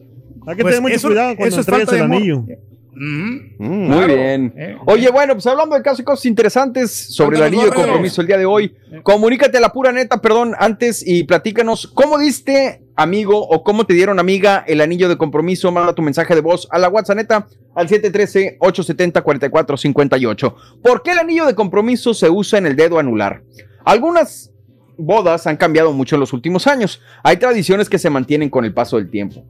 hay 0.45 0.55
que 0.57 0.61
pues 0.63 0.75
tener 0.75 0.81
mucho 0.81 0.95
eso- 0.95 1.07
cuidado 1.07 1.35
cuando 1.37 1.45
eso 1.47 1.61
es 1.61 1.67
entregas 1.67 1.89
falta 1.89 2.05
el 2.05 2.11
anillo. 2.11 2.37
Ujú. 2.39 2.55
Mm. 2.97 3.57
Muy 3.59 3.87
Claro. 3.87 4.07
bien. 4.15 4.53
Eh. 4.57 4.77
Oye, 4.85 5.09
bueno, 5.11 5.33
pues 5.33 5.47
hablando 5.47 5.75
de 5.75 5.81
casos 5.81 5.99
y 6.01 6.03
cosas 6.03 6.25
interesantes 6.25 6.91
sobre 6.91 7.37
el 7.37 7.43
anillo 7.43 7.65
de 7.65 7.71
compromiso 7.71 8.19
el 8.21 8.27
día 8.27 8.37
de 8.37 8.45
hoy, 8.45 8.73
comunícate 9.03 9.57
a 9.57 9.61
la 9.61 9.71
pura 9.71 9.91
neta, 9.93 10.19
perdón, 10.21 10.53
antes 10.59 11.05
y 11.07 11.23
platícanos 11.23 11.87
cómo 11.87 12.17
diste, 12.17 12.81
amigo, 12.95 13.47
o 13.47 13.63
cómo 13.63 13.85
te 13.85 13.93
dieron, 13.93 14.19
amiga, 14.19 14.63
el 14.67 14.81
anillo 14.81 15.07
de 15.09 15.17
compromiso. 15.17 15.71
Manda 15.71 15.93
tu 15.93 16.01
mensaje 16.01 16.33
de 16.35 16.41
voz 16.41 16.67
a 16.71 16.79
la 16.79 16.89
WhatsApp 16.89 17.17
neta 17.17 17.47
al 17.75 17.87
713-870-4458. 17.87 20.55
¿Por 20.81 21.03
qué 21.03 21.11
el 21.11 21.19
anillo 21.19 21.45
de 21.45 21.55
compromiso 21.55 22.13
se 22.13 22.29
usa 22.29 22.59
en 22.59 22.65
el 22.65 22.75
dedo 22.75 22.99
anular? 22.99 23.43
Algunas 23.83 24.51
bodas 24.97 25.47
han 25.47 25.57
cambiado 25.57 25.93
mucho 25.93 26.15
en 26.15 26.21
los 26.21 26.33
últimos 26.33 26.67
años. 26.67 27.01
Hay 27.23 27.37
tradiciones 27.37 27.89
que 27.89 27.99
se 27.99 28.09
mantienen 28.09 28.49
con 28.49 28.65
el 28.65 28.73
paso 28.73 28.97
del 28.97 29.09
tiempo. 29.09 29.45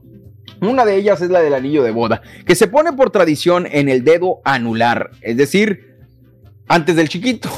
Una 0.60 0.84
de 0.84 0.96
ellas 0.96 1.20
es 1.20 1.30
la 1.30 1.40
del 1.40 1.54
anillo 1.54 1.82
de 1.82 1.90
boda, 1.90 2.22
que 2.46 2.54
se 2.54 2.66
pone 2.66 2.92
por 2.92 3.10
tradición 3.10 3.66
en 3.70 3.88
el 3.88 4.04
dedo 4.04 4.40
anular, 4.44 5.10
es 5.20 5.36
decir, 5.36 5.85
antes 6.68 6.96
del 6.96 7.08
chiquito. 7.08 7.50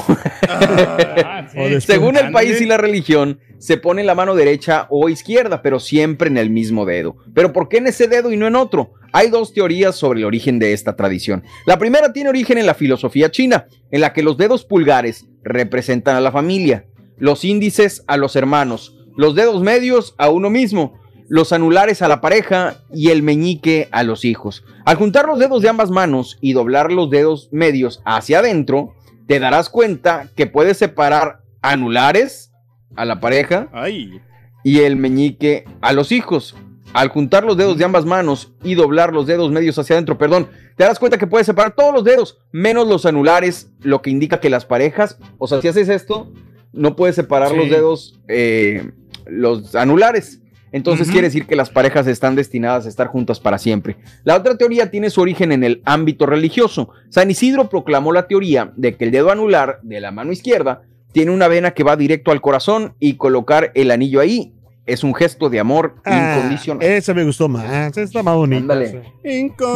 Ah, 0.47 1.47
sí. 1.51 1.81
Según 1.81 2.17
el 2.17 2.31
país 2.31 2.61
y 2.61 2.65
la 2.65 2.77
religión, 2.77 3.39
se 3.57 3.77
pone 3.77 4.03
la 4.03 4.15
mano 4.15 4.35
derecha 4.35 4.87
o 4.89 5.09
izquierda, 5.09 5.61
pero 5.61 5.79
siempre 5.79 6.29
en 6.29 6.37
el 6.37 6.49
mismo 6.49 6.85
dedo. 6.85 7.17
Pero 7.33 7.53
¿por 7.53 7.69
qué 7.69 7.77
en 7.77 7.87
ese 7.87 8.07
dedo 8.07 8.31
y 8.31 8.37
no 8.37 8.47
en 8.47 8.55
otro? 8.55 8.93
Hay 9.11 9.29
dos 9.29 9.53
teorías 9.53 9.95
sobre 9.95 10.19
el 10.19 10.25
origen 10.25 10.59
de 10.59 10.73
esta 10.73 10.95
tradición. 10.95 11.43
La 11.65 11.77
primera 11.77 12.13
tiene 12.13 12.29
origen 12.29 12.57
en 12.57 12.65
la 12.65 12.73
filosofía 12.73 13.31
china, 13.31 13.67
en 13.91 14.01
la 14.01 14.13
que 14.13 14.23
los 14.23 14.37
dedos 14.37 14.63
pulgares 14.65 15.25
representan 15.43 16.15
a 16.15 16.21
la 16.21 16.31
familia, 16.31 16.85
los 17.17 17.43
índices 17.43 18.03
a 18.07 18.17
los 18.17 18.35
hermanos, 18.35 18.95
los 19.17 19.35
dedos 19.35 19.61
medios 19.61 20.15
a 20.17 20.29
uno 20.29 20.49
mismo, 20.49 20.99
los 21.27 21.53
anulares 21.53 22.01
a 22.01 22.07
la 22.07 22.21
pareja 22.21 22.77
y 22.93 23.09
el 23.09 23.23
meñique 23.23 23.87
a 23.91 24.03
los 24.03 24.25
hijos. 24.25 24.63
Al 24.85 24.97
juntar 24.97 25.27
los 25.27 25.37
dedos 25.37 25.61
de 25.61 25.69
ambas 25.69 25.91
manos 25.91 26.37
y 26.41 26.53
doblar 26.53 26.91
los 26.91 27.09
dedos 27.09 27.49
medios 27.51 28.01
hacia 28.03 28.39
adentro, 28.39 28.95
te 29.29 29.39
darás 29.39 29.69
cuenta 29.69 30.27
que 30.35 30.47
puedes 30.47 30.77
separar 30.77 31.43
anulares 31.61 32.51
a 32.95 33.05
la 33.05 33.19
pareja 33.19 33.69
Ay. 33.71 34.19
y 34.63 34.79
el 34.79 34.95
meñique 34.95 35.65
a 35.81 35.93
los 35.93 36.11
hijos. 36.11 36.55
Al 36.93 37.09
juntar 37.09 37.43
los 37.43 37.55
dedos 37.55 37.77
de 37.77 37.85
ambas 37.85 38.05
manos 38.05 38.51
y 38.63 38.73
doblar 38.73 39.13
los 39.13 39.27
dedos 39.27 39.51
medios 39.51 39.77
hacia 39.77 39.95
adentro, 39.95 40.17
perdón, 40.17 40.47
te 40.75 40.83
darás 40.83 40.97
cuenta 40.97 41.19
que 41.19 41.27
puedes 41.27 41.45
separar 41.45 41.75
todos 41.75 41.93
los 41.93 42.03
dedos, 42.03 42.39
menos 42.51 42.87
los 42.87 43.05
anulares, 43.05 43.69
lo 43.81 44.01
que 44.01 44.09
indica 44.09 44.39
que 44.39 44.49
las 44.49 44.65
parejas, 44.65 45.19
o 45.37 45.45
sea, 45.47 45.61
si 45.61 45.67
haces 45.67 45.89
esto, 45.89 46.33
no 46.73 46.95
puedes 46.95 47.15
separar 47.15 47.51
Sí. 47.51 47.55
los 47.57 47.69
dedos, 47.69 48.19
eh, 48.27 48.89
los 49.27 49.75
anulares. 49.75 50.41
Entonces 50.71 51.09
quiere 51.09 51.27
decir 51.27 51.45
que 51.47 51.55
las 51.55 51.69
parejas 51.69 52.05
están 52.07 52.35
destinadas 52.35 52.85
a 52.85 52.89
estar 52.89 53.07
juntas 53.07 53.39
para 53.39 53.57
siempre. 53.57 53.97
La 54.23 54.35
otra 54.35 54.55
teoría 54.57 54.91
tiene 54.91 55.09
su 55.09 55.21
origen 55.21 55.51
en 55.51 55.63
el 55.63 55.81
ámbito 55.85 56.25
religioso. 56.25 56.89
San 57.09 57.31
Isidro 57.31 57.69
proclamó 57.69 58.11
la 58.13 58.27
teoría 58.27 58.71
de 58.75 58.95
que 58.95 59.05
el 59.05 59.11
dedo 59.11 59.31
anular 59.31 59.79
de 59.83 59.99
la 59.99 60.11
mano 60.11 60.31
izquierda 60.31 60.83
tiene 61.11 61.31
una 61.31 61.47
vena 61.47 61.71
que 61.71 61.83
va 61.83 61.95
directo 61.95 62.31
al 62.31 62.39
corazón 62.41 62.93
y 62.99 63.15
colocar 63.15 63.71
el 63.73 63.89
anillo 63.91 64.19
ahí 64.19 64.53
es 64.85 65.03
un 65.03 65.13
gesto 65.13 65.49
de 65.51 65.59
amor 65.59 65.95
Ah, 66.03 66.37
incondicional. 66.37 66.83
ese 66.83 67.13
me 67.13 67.23
gustó 67.23 67.47
más. 67.47 67.95
Está 67.95 68.23
más 68.23 68.35
bonito. 68.35 68.61
Ándale. 68.61 69.03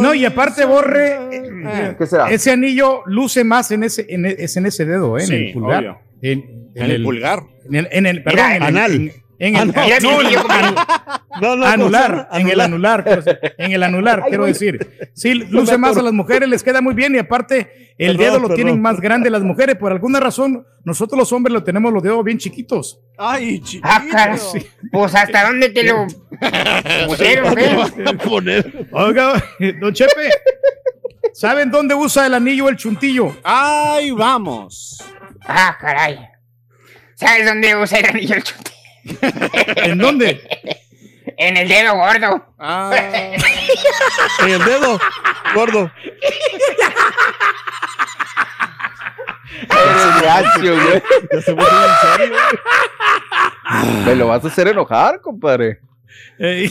No, 0.01 0.13
y 0.15 0.25
aparte, 0.25 0.65
Borre, 0.65 1.17
eh, 1.31 1.95
¿Qué 1.97 2.05
será? 2.07 2.31
ese 2.31 2.51
anillo 2.51 3.01
luce 3.05 3.43
más 3.43 3.69
en 3.71 3.83
ese, 3.83 4.05
en, 4.09 4.25
e- 4.25 4.35
es 4.39 4.57
en 4.57 4.65
ese 4.65 4.85
dedo, 4.85 5.17
¿eh? 5.19 5.23
en 5.25 5.31
el 5.33 5.53
pulgar. 5.53 5.79
obvio. 5.79 5.97
En, 6.21 6.69
En 6.75 6.89
el 6.89 7.03
pulgar. 7.03 7.43
En 7.65 7.75
el, 7.75 7.87
en 7.91 8.05
el- 8.07 8.23
perdón, 8.23 8.43
Mira, 8.45 8.55
en 8.57 8.63
el- 8.63 8.67
anal. 8.77 9.11
En- 9.39 9.55
el, 9.55 9.73
Ah, 9.75 9.95
no, 11.41 11.41
No, 11.41 11.55
no, 11.55 11.65
anular, 11.65 12.29
en 12.33 12.47
el 12.49 12.59
anular, 12.61 13.03
pues, 13.03 13.25
en 13.57 13.71
el 13.71 13.83
anular, 13.83 14.21
Ay, 14.23 14.29
quiero 14.29 14.45
decir. 14.45 15.09
Sí, 15.13 15.33
luce 15.33 15.77
más 15.77 15.97
a 15.97 16.01
las 16.01 16.13
mujeres, 16.13 16.47
les 16.47 16.61
queda 16.63 16.79
muy 16.81 16.93
bien 16.93 17.15
y 17.15 17.17
aparte 17.19 17.95
el 17.97 18.17
dedo 18.17 18.39
lo 18.39 18.49
tienen 18.53 18.81
más 18.81 18.99
grande 19.01 19.29
las 19.29 19.41
mujeres. 19.43 19.75
Por 19.75 19.91
alguna 19.91 20.19
razón, 20.19 20.65
nosotros 20.83 21.17
los 21.17 21.31
hombres 21.33 21.53
lo 21.53 21.63
tenemos 21.63 21.91
los 21.91 22.03
dedos 22.03 22.23
bien 22.23 22.37
chiquitos. 22.37 22.99
Ay, 23.17 23.59
chiquito. 23.61 23.87
Ah, 23.91 24.03
caray. 24.11 24.39
Pues 24.91 25.15
hasta 25.15 25.45
dónde 25.47 25.69
te 25.69 25.83
lo 25.83 26.05
pusieron, 27.07 27.57
¿eh? 27.57 27.77
a 28.05 28.13
poner. 28.13 28.87
Oiga, 28.91 29.43
don 29.81 29.93
Chepe, 29.93 30.29
¿saben 31.33 31.71
dónde 31.71 31.95
usa 31.95 32.27
el 32.27 32.33
anillo 32.35 32.69
el 32.69 32.75
chuntillo? 32.77 33.35
Ay, 33.43 34.11
vamos. 34.11 35.03
Ah, 35.47 35.75
caray. 35.79 36.19
¿Sabes 37.15 37.45
dónde 37.45 37.75
usa 37.75 37.99
el 37.99 38.05
anillo 38.05 38.35
el 38.35 38.43
chute? 38.43 38.71
¿En 39.77 39.97
dónde? 39.97 40.41
En 41.37 41.57
el 41.57 41.67
dedo 41.67 41.95
gordo. 41.95 42.45
Ah, 42.59 42.91
En 44.39 44.49
el 44.49 44.63
dedo, 44.63 44.99
gordo. 45.55 45.91
Eres 49.69 50.21
gacho, 50.21 50.59
güey. 50.61 51.03
Ya 51.31 51.41
se 51.41 51.53
puso 51.53 51.69
en 51.69 52.17
serio. 52.17 52.35
Me 54.05 54.15
lo 54.15 54.27
vas 54.27 54.43
a 54.43 54.47
hacer 54.47 54.67
enojar, 54.67 55.21
compadre. 55.21 55.79
Eh, 56.39 56.69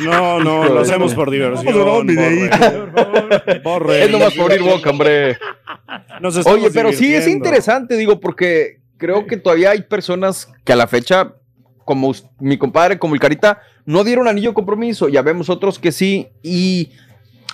no, 0.00 0.40
no, 0.40 0.64
lo 0.64 0.80
hacemos 0.80 1.14
por 1.14 1.30
diversión. 1.30 2.06
Videíto. 2.06 2.86
Borre. 2.92 3.58
Borre. 3.60 4.04
Es 4.04 4.10
nomás 4.10 4.34
por 4.34 4.52
abrir 4.52 4.62
boca, 4.62 4.90
hombre. 4.90 5.38
Oye, 6.44 6.70
pero 6.72 6.92
sí 6.92 7.14
es 7.14 7.26
interesante, 7.26 7.96
digo, 7.96 8.20
porque 8.20 8.80
creo 8.96 9.26
que 9.26 9.36
todavía 9.36 9.70
hay 9.70 9.82
personas 9.82 10.52
que 10.64 10.72
a 10.72 10.76
la 10.76 10.86
fecha, 10.86 11.34
como 11.88 12.12
mi 12.38 12.58
compadre, 12.58 12.98
como 12.98 13.14
el 13.14 13.20
Carita, 13.20 13.62
no 13.86 14.04
dieron 14.04 14.28
anillo 14.28 14.50
de 14.50 14.54
compromiso. 14.54 15.08
Ya 15.08 15.22
vemos 15.22 15.48
otros 15.48 15.78
que 15.78 15.90
sí. 15.90 16.28
Y 16.42 16.90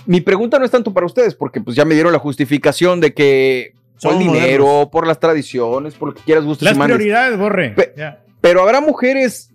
mi 0.06 0.20
pregunta 0.20 0.58
no 0.58 0.64
es 0.64 0.72
tanto 0.72 0.92
para 0.92 1.06
ustedes, 1.06 1.36
porque 1.36 1.60
pues 1.60 1.76
ya 1.76 1.84
me 1.84 1.94
dieron 1.94 2.12
la 2.12 2.18
justificación 2.18 3.00
de 3.00 3.14
que 3.14 3.74
por 4.02 4.12
el 4.12 4.18
Somos 4.18 4.18
dinero, 4.18 4.64
modernos. 4.64 4.88
por 4.90 5.06
las 5.06 5.20
tradiciones, 5.20 5.94
por 5.94 6.08
lo 6.08 6.14
que 6.16 6.22
quieras, 6.22 6.44
gustes 6.44 6.66
las 6.68 6.76
prioridades, 6.76 7.38
Borre. 7.38 7.70
Pe-. 7.70 7.94
Pero 8.40 8.60
habrá 8.62 8.80
mujeres 8.80 9.54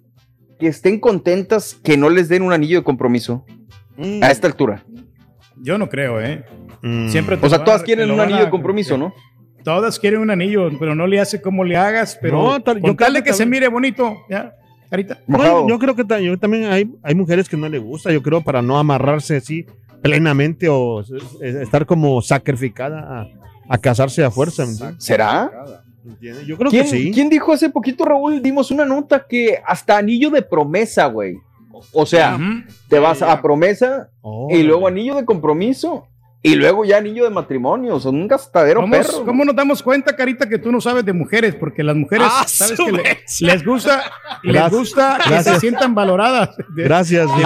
que 0.58 0.68
estén 0.68 0.98
contentas 1.02 1.74
que 1.84 1.98
no 1.98 2.10
les 2.10 2.30
den 2.30 2.42
un 2.44 2.54
anillo 2.54 2.78
de 2.78 2.84
compromiso 2.86 3.46
Mm. 3.98 4.24
a 4.24 4.32
esta 4.32 4.48
altura. 4.48 4.86
Yo 5.58 5.78
no 5.78 5.90
creo, 5.90 6.22
¿eh? 6.22 6.46
Mm. 6.82 7.10
Siempre 7.10 7.38
O 7.42 7.50
sea, 7.50 7.66
todas 7.66 7.84
quieren 7.84 8.10
un 8.12 8.22
anillo 8.22 8.40
a- 8.40 8.46
de 8.46 8.50
compromiso, 8.50 8.98
¿no? 8.98 9.14
Todas 9.62 10.00
quieren 10.00 10.22
un 10.22 10.32
anillo, 10.32 10.70
pero 10.80 10.96
no 10.96 11.06
le 11.06 11.20
hace 11.20 11.42
como 11.42 11.66
le 11.66 11.76
hagas, 11.76 12.18
pero 12.22 12.42
No, 12.42 12.62
tal- 12.64 12.78
yo 12.78 12.82
con 12.82 12.96
creo 12.96 13.08
tal 13.08 13.14
de 13.16 13.20
que 13.24 13.32
que 13.32 13.34
se 13.34 13.46
mire 13.46 13.68
bonito, 13.68 14.20
ya, 14.30 14.54
carita. 14.90 15.20
Yo 15.68 15.80
creo 15.80 15.96
que 15.96 16.24
yo 16.24 16.38
también 16.38 16.66
hay, 16.66 16.92
hay 17.04 17.16
mujeres 17.16 17.48
que 17.48 17.58
no 17.58 17.70
le 17.70 17.80
gusta, 17.80 18.12
yo 18.12 18.22
creo, 18.22 18.42
para 18.42 18.62
no 18.62 18.78
amarrarse 18.78 19.38
así 19.38 19.66
plenamente 20.02 20.68
o 20.70 21.04
estar 21.42 21.86
como 21.86 22.22
sacrificada 22.22 23.22
a, 23.22 23.28
a 23.68 23.78
casarse 23.78 24.24
a 24.24 24.32
fuerza. 24.32 24.66
¿me 24.66 24.72
entiendes? 24.72 25.04
¿Será? 25.04 25.52
¿Entiendes? 26.06 26.48
Yo 26.48 26.58
creo 26.58 26.72
¿Quién, 26.72 26.84
que 26.84 26.90
sí. 26.90 27.12
quién 27.14 27.30
dijo 27.30 27.52
hace 27.54 27.70
poquito, 27.70 28.06
Raúl? 28.06 28.42
Dimos 28.42 28.72
una 28.72 28.86
nota 28.86 29.26
que 29.28 29.60
hasta 29.66 29.98
anillo 29.98 30.30
de 30.30 30.42
promesa, 30.42 31.06
güey. 31.08 31.38
O 31.94 32.06
sea, 32.06 32.38
te 32.90 33.00
vas 33.00 33.22
a 33.22 33.42
promesa 33.42 34.10
Oh, 34.22 34.48
y 34.50 34.64
luego 34.64 34.88
anillo 34.88 35.16
de 35.16 35.24
compromiso 35.24 36.08
y 36.42 36.56
luego 36.56 36.86
ya 36.86 36.98
anillo 36.98 37.26
de 37.26 37.30
matrimonio. 37.32 38.00
Son 38.00 38.16
un 38.16 38.28
gastadero 38.28 38.82
¿Cómo, 38.82 38.92
perro. 38.94 39.26
cómo 39.26 39.44
nos 39.46 39.56
damos 39.56 39.84
cuenta, 39.84 40.16
Carita, 40.16 40.48
que 40.48 40.58
tú 40.58 40.72
no 40.72 40.80
sabes 40.80 41.04
de 41.06 41.14
mujeres? 41.14 41.56
Porque 41.56 41.84
las 41.84 41.96
mujeres, 41.96 42.28
Ah, 42.30 42.44
sabes 42.48 42.80
que 42.80 42.92
le- 42.92 43.20
les 43.42 43.66
gusta, 43.66 44.04
les 44.44 44.54
Gracias. 44.54 44.72
gusta 44.80 45.18
que 45.18 45.24
se 45.24 45.30
Gracias. 45.30 45.60
sientan 45.60 45.94
valoradas. 45.96 46.52
Gracias. 46.70 47.28
de 47.36 47.44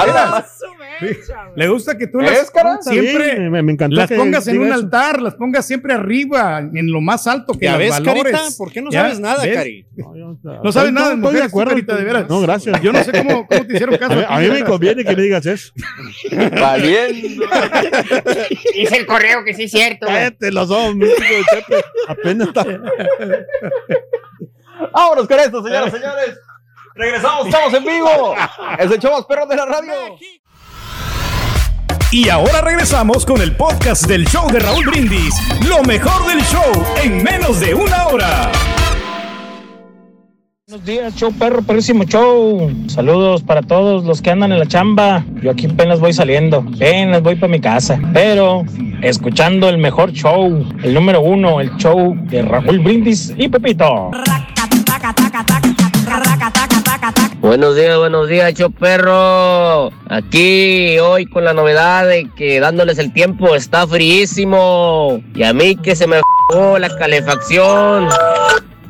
Le 1.55 1.67
gusta 1.67 1.97
que 1.97 2.07
tú 2.07 2.19
¿Ves, 2.19 2.51
las 2.53 2.83
siempre 2.85 3.49
me, 3.49 3.61
me 3.61 3.71
encantó 3.73 3.95
las 3.95 4.09
que 4.09 4.15
pongas 4.15 4.47
en 4.47 4.59
un 4.59 4.65
eso. 4.67 4.75
altar, 4.75 5.21
las 5.21 5.35
pongas 5.35 5.65
siempre 5.65 5.93
arriba, 5.93 6.59
en 6.59 6.91
lo 6.91 7.01
más 7.01 7.27
alto 7.27 7.53
que 7.53 7.65
¿Ya 7.65 7.71
las 7.71 7.79
ves, 7.79 7.89
valores. 7.91 8.23
Carita? 8.33 8.57
¿Por 8.57 8.71
qué 8.71 8.81
no 8.81 8.91
¿Ya? 8.91 9.01
sabes 9.03 9.19
nada, 9.19 9.43
¿Ves? 9.43 9.55
Cari? 9.55 9.85
No, 9.95 10.15
yo- 10.15 10.37
No 10.63 10.71
sabes 10.71 10.91
nada 10.93 11.09
de 11.09 11.15
estoy 11.15 11.21
mujeres, 11.31 11.41
tú, 11.41 11.47
acuerdo. 11.47 11.69
Carita, 11.71 11.95
de 11.95 12.03
veras. 12.03 12.29
No, 12.29 12.41
gracias. 12.41 12.81
Yo 12.81 12.91
no 12.93 13.03
sé 13.03 13.11
cómo, 13.11 13.47
cómo 13.47 13.65
te 13.67 13.73
hicieron 13.73 13.97
caso. 13.97 14.13
A 14.13 14.15
mí, 14.17 14.25
a 14.27 14.39
mí 14.39 14.49
me 14.49 14.63
conviene 14.63 15.03
que 15.03 15.15
me 15.15 15.21
digas 15.23 15.45
eso. 15.45 15.73
Valiendo. 16.59 17.45
Dice 18.73 18.97
el 18.97 19.05
correo 19.05 19.43
que 19.43 19.53
sí 19.53 19.63
es 19.63 19.71
cierto. 19.71 20.07
Cállate 20.07 20.51
los 20.51 20.69
de 20.69 21.15
Chepe. 21.51 21.83
Apenas 22.07 22.47
está. 22.49 22.65
Vámonos 24.93 25.27
con 25.27 25.39
esto, 25.39 25.63
señoras 25.63 25.87
y 25.89 25.91
señores. 25.97 26.39
Regresamos, 26.95 27.47
estamos 27.47 27.73
en 27.73 27.83
vivo. 27.85 28.35
Es 28.77 28.91
el 28.91 28.99
show 28.99 29.11
más 29.13 29.25
perro 29.25 29.45
de 29.47 29.55
la 29.55 29.65
radio. 29.65 29.93
Y 32.13 32.29
ahora 32.29 32.61
regresamos 32.61 33.25
con 33.25 33.41
el 33.41 33.55
podcast 33.55 34.05
del 34.05 34.27
show 34.27 34.47
de 34.51 34.59
Raúl 34.59 34.85
Brindis. 34.85 35.33
Lo 35.67 35.81
mejor 35.81 36.27
del 36.27 36.43
show 36.43 36.85
en 37.03 37.23
menos 37.23 37.59
de 37.59 37.73
una 37.73 38.05
hora. 38.05 38.51
Buenos 40.67 40.85
días, 40.85 41.15
show 41.15 41.33
perro, 41.33 41.63
perrísimo 41.63 42.03
show. 42.03 42.71
Saludos 42.85 43.41
para 43.41 43.63
todos 43.63 44.03
los 44.03 44.21
que 44.21 44.29
andan 44.29 44.51
en 44.51 44.59
la 44.59 44.67
chamba. 44.67 45.25
Yo 45.41 45.49
aquí 45.49 45.65
apenas 45.65 45.99
voy 45.99 46.13
saliendo, 46.13 46.63
apenas 46.75 47.23
voy 47.23 47.33
para 47.33 47.51
mi 47.51 47.59
casa. 47.59 47.99
Pero 48.13 48.63
escuchando 49.01 49.67
el 49.67 49.79
mejor 49.79 50.11
show, 50.11 50.63
el 50.83 50.93
número 50.93 51.19
uno, 51.19 51.61
el 51.61 51.75
show 51.77 52.15
de 52.29 52.43
Raúl 52.43 52.77
Brindis 52.77 53.33
y 53.35 53.49
Pepito. 53.49 54.11
Buenos 57.43 57.75
días, 57.75 57.97
buenos 57.97 58.29
días, 58.29 58.53
show 58.53 58.71
perro. 58.71 59.91
Aquí 60.07 60.97
hoy 60.99 61.25
con 61.25 61.43
la 61.43 61.53
novedad 61.53 62.07
de 62.07 62.29
que 62.37 62.61
dándoles 62.61 62.97
el 62.99 63.11
tiempo 63.11 63.53
está 63.53 63.85
fríísimo. 63.85 65.21
Y 65.35 65.43
a 65.43 65.51
mí 65.51 65.75
que 65.75 65.93
se 65.93 66.07
me 66.07 66.19
f 66.19 66.79
la 66.79 66.87
calefacción. 66.97 68.07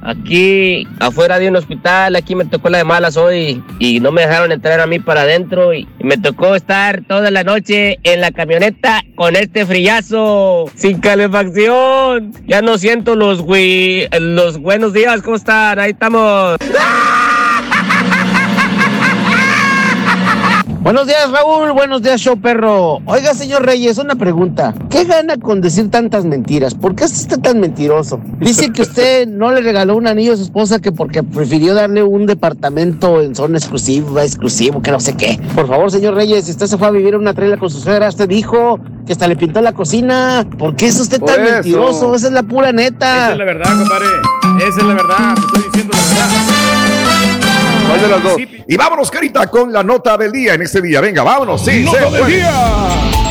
Aquí 0.03 0.87
afuera 0.99 1.39
de 1.39 1.49
un 1.49 1.55
hospital, 1.55 2.15
aquí 2.15 2.35
me 2.35 2.45
tocó 2.45 2.69
la 2.69 2.77
de 2.77 2.83
malas 2.83 3.17
hoy 3.17 3.63
y 3.79 3.99
no 3.99 4.11
me 4.11 4.21
dejaron 4.21 4.51
entrar 4.51 4.79
a 4.81 4.85
mí 4.85 4.99
para 4.99 5.21
adentro 5.21 5.73
y, 5.73 5.87
me 5.99 6.17
tocó 6.17 6.53
estar 6.53 7.01
toda 7.07 7.31
la 7.31 7.43
noche 7.43 7.97
en 8.03 8.21
la 8.21 8.31
camioneta 8.31 9.01
con 9.15 9.35
este 9.35 9.65
frillazo, 9.65 10.69
sin 10.75 10.99
calefacción. 10.99 12.33
Ya 12.45 12.61
no 12.61 12.77
siento 12.77 13.15
los, 13.15 13.41
güey, 13.41 14.07
los 14.19 14.59
buenos 14.59 14.93
días, 14.93 15.23
¿cómo 15.23 15.37
están? 15.37 15.79
Ahí 15.79 15.91
estamos. 15.91 16.57
Buenos 20.83 21.07
días, 21.07 21.31
Raúl. 21.31 21.71
Buenos 21.71 22.01
días, 22.01 22.19
show 22.19 22.37
perro. 22.37 22.99
Oiga, 23.05 23.33
señor 23.33 23.65
Reyes, 23.65 23.97
una 23.99 24.15
pregunta. 24.15 24.73
¿Qué 24.89 25.05
gana 25.05 25.37
con 25.37 25.61
decir 25.61 25.89
tantas 25.89 26.25
mentiras? 26.25 26.73
¿Por 26.75 26.93
qué 26.93 27.05
es 27.05 27.13
usted 27.13 27.39
tan 27.39 27.61
mentiroso? 27.61 28.19
Dice 28.39 28.69
que 28.73 28.81
usted 28.81 29.25
no 29.29 29.53
le 29.53 29.61
regaló 29.61 29.95
un 29.95 30.07
anillo 30.07 30.33
a 30.33 30.35
su 30.35 30.43
esposa 30.43 30.79
que 30.79 30.91
porque 30.91 31.23
prefirió 31.23 31.73
darle 31.73 32.03
un 32.03 32.25
departamento 32.25 33.21
en 33.21 33.33
zona 33.33 33.59
exclusiva, 33.59 34.25
exclusivo, 34.25 34.81
que 34.81 34.91
no 34.91 34.99
sé 34.99 35.15
qué. 35.15 35.39
Por 35.55 35.69
favor, 35.69 35.89
señor 35.89 36.15
Reyes, 36.15 36.45
si 36.45 36.51
usted 36.51 36.65
se 36.65 36.77
fue 36.77 36.87
a 36.87 36.91
vivir 36.91 37.13
en 37.13 37.21
una 37.21 37.33
trailer 37.33 37.59
con 37.59 37.69
su 37.69 37.79
suegra, 37.79 38.09
usted 38.09 38.27
dijo 38.27 38.77
que 39.07 39.13
hasta 39.13 39.29
le 39.29 39.37
pintó 39.37 39.61
la 39.61 39.71
cocina. 39.71 40.45
¿Por 40.59 40.75
qué 40.75 40.87
es 40.87 40.99
usted 40.99 41.19
Por 41.19 41.29
tan 41.29 41.45
eso. 41.45 41.53
mentiroso? 41.53 42.13
Esa 42.13 42.27
es 42.27 42.33
la 42.33 42.43
pura 42.43 42.73
neta. 42.73 43.27
Esa 43.27 43.31
es 43.31 43.37
la 43.37 43.45
verdad, 43.45 43.77
compadre. 43.77 44.05
Esa 44.67 44.79
es 44.81 44.85
la 44.85 44.93
verdad. 44.95 45.35
Te 45.35 45.41
estoy 45.41 45.63
diciendo 45.63 45.93
la 45.93 46.25
verdad. 46.27 47.42
¿Cuál 47.87 48.01
de 48.01 48.07
las 48.07 48.23
dos? 48.23 48.37
Y 48.67 48.77
vámonos, 48.77 49.11
Carita, 49.11 49.47
con 49.47 49.71
la 49.71 49.83
nota 49.83 50.17
del 50.17 50.31
día 50.31 50.53
en 50.53 50.61
este 50.61 50.81
día. 50.81 51.01
Venga, 51.01 51.23
vámonos. 51.23 51.63
Sí, 51.63 51.83
Nota 51.83 52.09
del 52.09 52.25
día. 52.25 53.23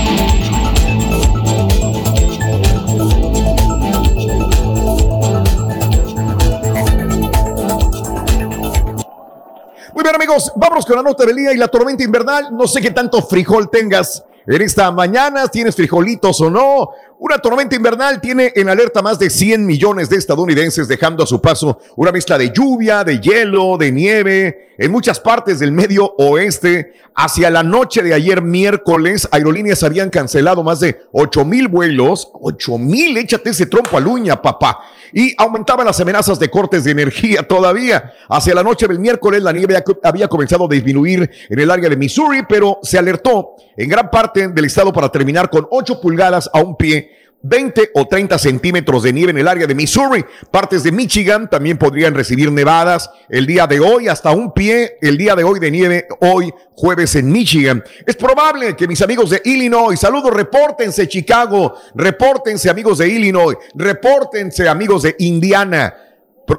Muy 9.95 10.03
bien, 10.03 10.15
amigos, 10.15 10.53
vámonos 10.57 10.87
con 10.87 10.97
la 10.97 11.03
nota 11.03 11.27
del 11.27 11.37
día 11.37 11.53
y 11.53 11.57
la 11.57 11.69
tormenta 11.69 12.03
invernal. 12.03 12.57
No 12.57 12.67
sé 12.67 12.81
qué 12.81 12.91
tanto 12.91 13.23
frijol 13.23 13.71
tengas 13.71 14.25
en 14.47 14.62
esta 14.62 14.91
mañana, 14.91 15.49
tienes 15.49 15.77
frijolitos 15.77 16.41
o 16.41 16.51
no. 16.51 16.91
Una 17.25 17.39
tormenta 17.39 17.77
invernal 17.77 18.21
tiene 18.21 18.53
en 18.57 18.69
alerta 18.69 19.01
más 19.01 19.17
de 19.17 19.31
100 19.31 19.65
millones 19.65 20.11
de 20.11 20.17
estadounidenses, 20.17 20.89
dejando 20.89 21.23
a 21.23 21.27
su 21.29 21.41
paso 21.41 21.79
una 21.95 22.11
mezcla 22.11 22.37
de 22.37 22.51
lluvia, 22.51 23.05
de 23.05 23.21
hielo, 23.21 23.79
de 23.79 23.93
nieve 23.93 24.73
en 24.77 24.91
muchas 24.91 25.21
partes 25.21 25.61
del 25.61 25.71
medio 25.71 26.17
oeste. 26.19 26.95
Hacia 27.15 27.51
la 27.51 27.63
noche 27.63 28.03
de 28.03 28.13
ayer 28.13 28.43
miércoles, 28.43 29.29
aerolíneas 29.31 29.85
habían 29.85 30.11
cancelado 30.11 30.65
más 30.65 30.81
de 30.81 31.03
8 31.13 31.45
mil 31.45 31.69
vuelos. 31.69 32.29
8 32.33 32.79
mil, 32.79 33.17
échate 33.17 33.51
ese 33.51 33.67
trompo 33.67 33.97
a 33.97 34.01
luña, 34.01 34.43
papá. 34.43 34.81
Y 35.13 35.33
aumentaban 35.39 35.87
las 35.87 36.01
amenazas 36.01 36.41
de 36.41 36.51
cortes 36.51 36.83
de 36.83 36.91
energía 36.91 37.47
todavía. 37.47 38.15
Hacia 38.31 38.53
la 38.53 38.65
noche 38.65 38.89
del 38.89 38.99
miércoles, 38.99 39.45
la 39.45 39.53
nieve 39.53 39.81
había 40.03 40.27
comenzado 40.27 40.65
a 40.65 40.69
disminuir 40.69 41.31
en 41.49 41.59
el 41.61 41.71
área 41.71 41.89
de 41.89 41.97
Missouri, 41.97 42.41
pero 42.49 42.81
se 42.83 42.99
alertó 42.99 43.55
en 43.77 43.89
gran 43.89 44.11
parte 44.11 44.49
del 44.49 44.65
estado 44.65 44.93
para 44.93 45.09
terminar 45.11 45.51
con 45.51 45.69
8 45.71 46.01
pulgadas 46.01 46.51
a 46.53 46.59
un 46.59 46.77
pie 46.77 47.12
20 47.42 47.90
o 47.94 48.07
30 48.07 48.38
centímetros 48.38 49.02
de 49.02 49.12
nieve 49.12 49.31
en 49.31 49.38
el 49.38 49.48
área 49.48 49.66
de 49.66 49.74
Missouri. 49.74 50.24
Partes 50.50 50.83
de 50.83 50.92
Michigan 50.92 51.50
también 51.50 51.76
podrían 51.78 52.14
recibir 52.14 52.50
nevadas 52.50 53.11
el 53.28 53.46
día 53.46 53.66
de 53.66 53.81
hoy, 53.81 54.09
hasta 54.09 54.31
un 54.31 54.52
pie 54.52 54.96
el 55.00 55.18
día 55.18 55.35
de 55.35 55.44
hoy 55.44 55.59
de 55.59 55.70
nieve, 55.70 56.07
hoy 56.20 56.52
jueves 56.74 57.14
en 57.16 57.31
Michigan. 57.31 57.83
Es 58.07 58.16
probable 58.16 58.76
que 58.76 58.88
mis 58.88 59.02
amigos 59.02 59.31
de 59.31 59.42
Illinois, 59.44 59.98
saludos, 59.98 60.33
repórtense 60.33 61.09
Chicago, 61.09 61.74
repórtense 61.94 62.70
amigos 62.70 62.98
de 62.98 63.09
Illinois, 63.09 63.57
repórtense 63.74 64.68
amigos 64.68 65.02
de 65.02 65.16
Indiana. 65.18 65.94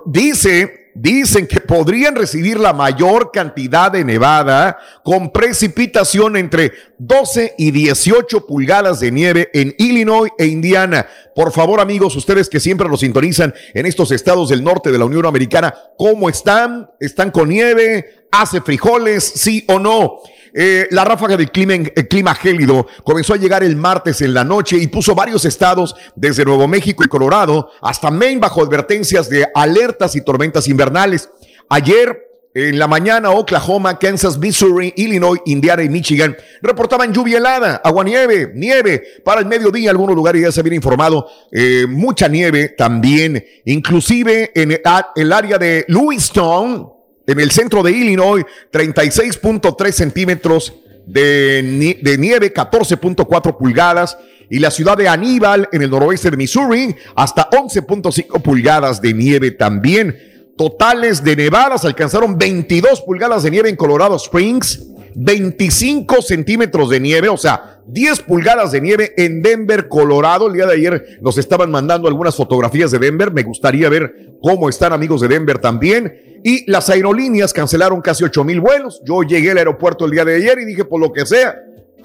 Dice 0.06 0.83
Dicen 0.96 1.48
que 1.48 1.60
podrían 1.60 2.16
recibir 2.16 2.60
la 2.60 2.72
mayor 2.72 3.32
cantidad 3.32 3.92
de 3.92 4.04
nevada 4.04 4.78
con 5.04 5.32
precipitación 5.32 6.38
entre 6.38 6.72
12 7.00 7.56
y 7.58 7.72
18 7.72 8.46
pulgadas 8.46 9.00
de 9.00 9.12
nieve 9.12 9.50
en 9.54 9.74
Illinois 9.80 10.32
e 10.38 10.46
Indiana. 10.46 11.08
Por 11.36 11.52
favor, 11.52 11.80
amigos, 11.80 12.16
ustedes 12.16 12.48
que 12.48 12.60
siempre 12.60 12.88
nos 12.88 13.00
sintonizan 13.00 13.56
en 13.74 13.88
estos 13.88 14.12
estados 14.12 14.50
del 14.50 14.64
norte 14.64 14.92
de 14.92 15.00
la 15.00 15.06
Unión 15.06 15.26
Americana, 15.26 15.74
¿cómo 15.98 16.30
están? 16.30 16.90
¿Están 17.00 17.32
con 17.32 17.50
nieve? 17.50 18.28
¿Hace 18.32 18.62
frijoles? 18.62 19.24
¿Sí 19.24 19.66
o 19.68 19.80
no? 19.80 20.20
Eh, 20.56 20.88
la 20.92 21.04
ráfaga 21.04 21.36
del 21.36 21.50
clima, 21.50 21.74
eh, 21.74 22.08
clima 22.08 22.36
gélido 22.36 22.86
comenzó 23.04 23.34
a 23.34 23.38
llegar 23.38 23.64
el 23.64 23.76
martes 23.76 24.22
en 24.22 24.36
la 24.36 24.44
noche 24.44 24.78
y 24.78 24.88
puso 24.88 25.16
varios 25.16 25.46
estados, 25.46 25.96
desde 26.16 26.46
Nuevo 26.46 26.68
México 26.68 27.04
y 27.04 27.08
Colorado 27.08 27.72
hasta 27.82 28.12
Maine, 28.12 28.40
bajo 28.40 28.62
advertencias 28.62 29.30
de 29.30 29.48
alertas 29.56 30.16
y 30.16 30.22
tormentas 30.22 30.68
invernales. 30.68 31.30
Ayer, 31.70 32.20
en 32.54 32.78
la 32.78 32.88
mañana, 32.88 33.32
Oklahoma, 33.32 33.98
Kansas, 33.98 34.38
Missouri, 34.38 34.94
Illinois, 34.96 35.42
Indiana 35.46 35.82
y 35.82 35.90
Michigan 35.90 36.38
reportaban 36.62 37.12
lluvia 37.12 37.40
helada, 37.40 37.82
aguanieve, 37.84 38.52
nieve. 38.54 39.04
Para 39.26 39.40
el 39.40 39.48
mediodía, 39.48 39.90
algunos 39.90 40.16
lugares 40.16 40.44
ya 40.44 40.52
se 40.52 40.60
habían 40.60 40.76
informado 40.76 41.28
eh, 41.52 41.88
mucha 41.90 42.28
nieve 42.28 42.70
también, 42.70 43.44
inclusive 43.66 44.52
en 44.54 44.74
el, 44.74 44.82
el 45.16 45.34
área 45.34 45.58
de 45.58 45.84
Lewiston, 45.88 46.93
en 47.28 47.40
el 47.40 47.52
centro 47.52 47.84
de 47.84 47.92
Illinois, 47.92 48.44
36.3 48.72 49.92
centímetros 49.92 50.74
de, 51.06 51.62
ni- 51.64 51.94
de 51.94 52.18
nieve, 52.18 52.54
14.4 52.54 53.58
pulgadas. 53.58 54.18
Y 54.50 54.60
la 54.60 54.70
ciudad 54.72 54.98
de 54.98 55.08
Aníbal, 55.08 55.68
en 55.72 55.82
el 55.82 55.90
noroeste 55.90 56.30
de 56.30 56.38
Missouri, 56.38 56.96
hasta 57.16 57.50
11.5 57.50 58.42
pulgadas 58.42 59.02
de 59.02 59.14
nieve 59.14 59.52
también. 59.52 60.16
Totales 60.58 61.24
de 61.24 61.36
nevadas 61.36 61.84
alcanzaron 61.86 62.38
22 62.38 63.02
pulgadas 63.02 63.42
de 63.44 63.50
nieve 63.52 63.70
en 63.70 63.76
Colorado 63.76 64.16
Springs, 64.18 64.84
25 65.16 66.22
centímetros 66.22 66.90
de 66.90 67.00
nieve, 67.00 67.30
o 67.30 67.38
sea, 67.38 67.82
10 67.88 68.22
pulgadas 68.22 68.72
de 68.72 68.82
nieve 68.82 69.14
en 69.18 69.42
Denver, 69.42 69.88
Colorado. 69.88 70.48
El 70.48 70.54
día 70.54 70.66
de 70.66 70.74
ayer 70.74 71.20
nos 71.22 71.38
estaban 71.38 71.70
mandando 71.70 72.08
algunas 72.08 72.36
fotografías 72.36 72.92
de 72.92 73.00
Denver. 73.00 73.32
Me 73.32 73.44
gustaría 73.44 73.90
ver 73.90 74.36
cómo 74.42 74.70
están 74.70 74.94
amigos 74.94 75.22
de 75.22 75.28
Denver 75.28 75.60
también. 75.60 76.42
Y 76.44 76.70
las 76.70 76.90
aerolíneas 76.90 77.54
cancelaron 77.54 78.02
casi 78.02 78.24
8 78.24 78.44
mil 78.44 78.62
vuelos. 78.62 79.02
Yo 79.06 79.24
llegué 79.24 79.52
al 79.52 79.58
aeropuerto 79.58 80.06
el 80.06 80.12
día 80.12 80.26
de 80.26 80.36
ayer 80.36 80.60
y 80.60 80.66
dije, 80.66 80.86
por 80.86 81.00
lo 81.00 81.12
que 81.12 81.26
sea, 81.26 81.56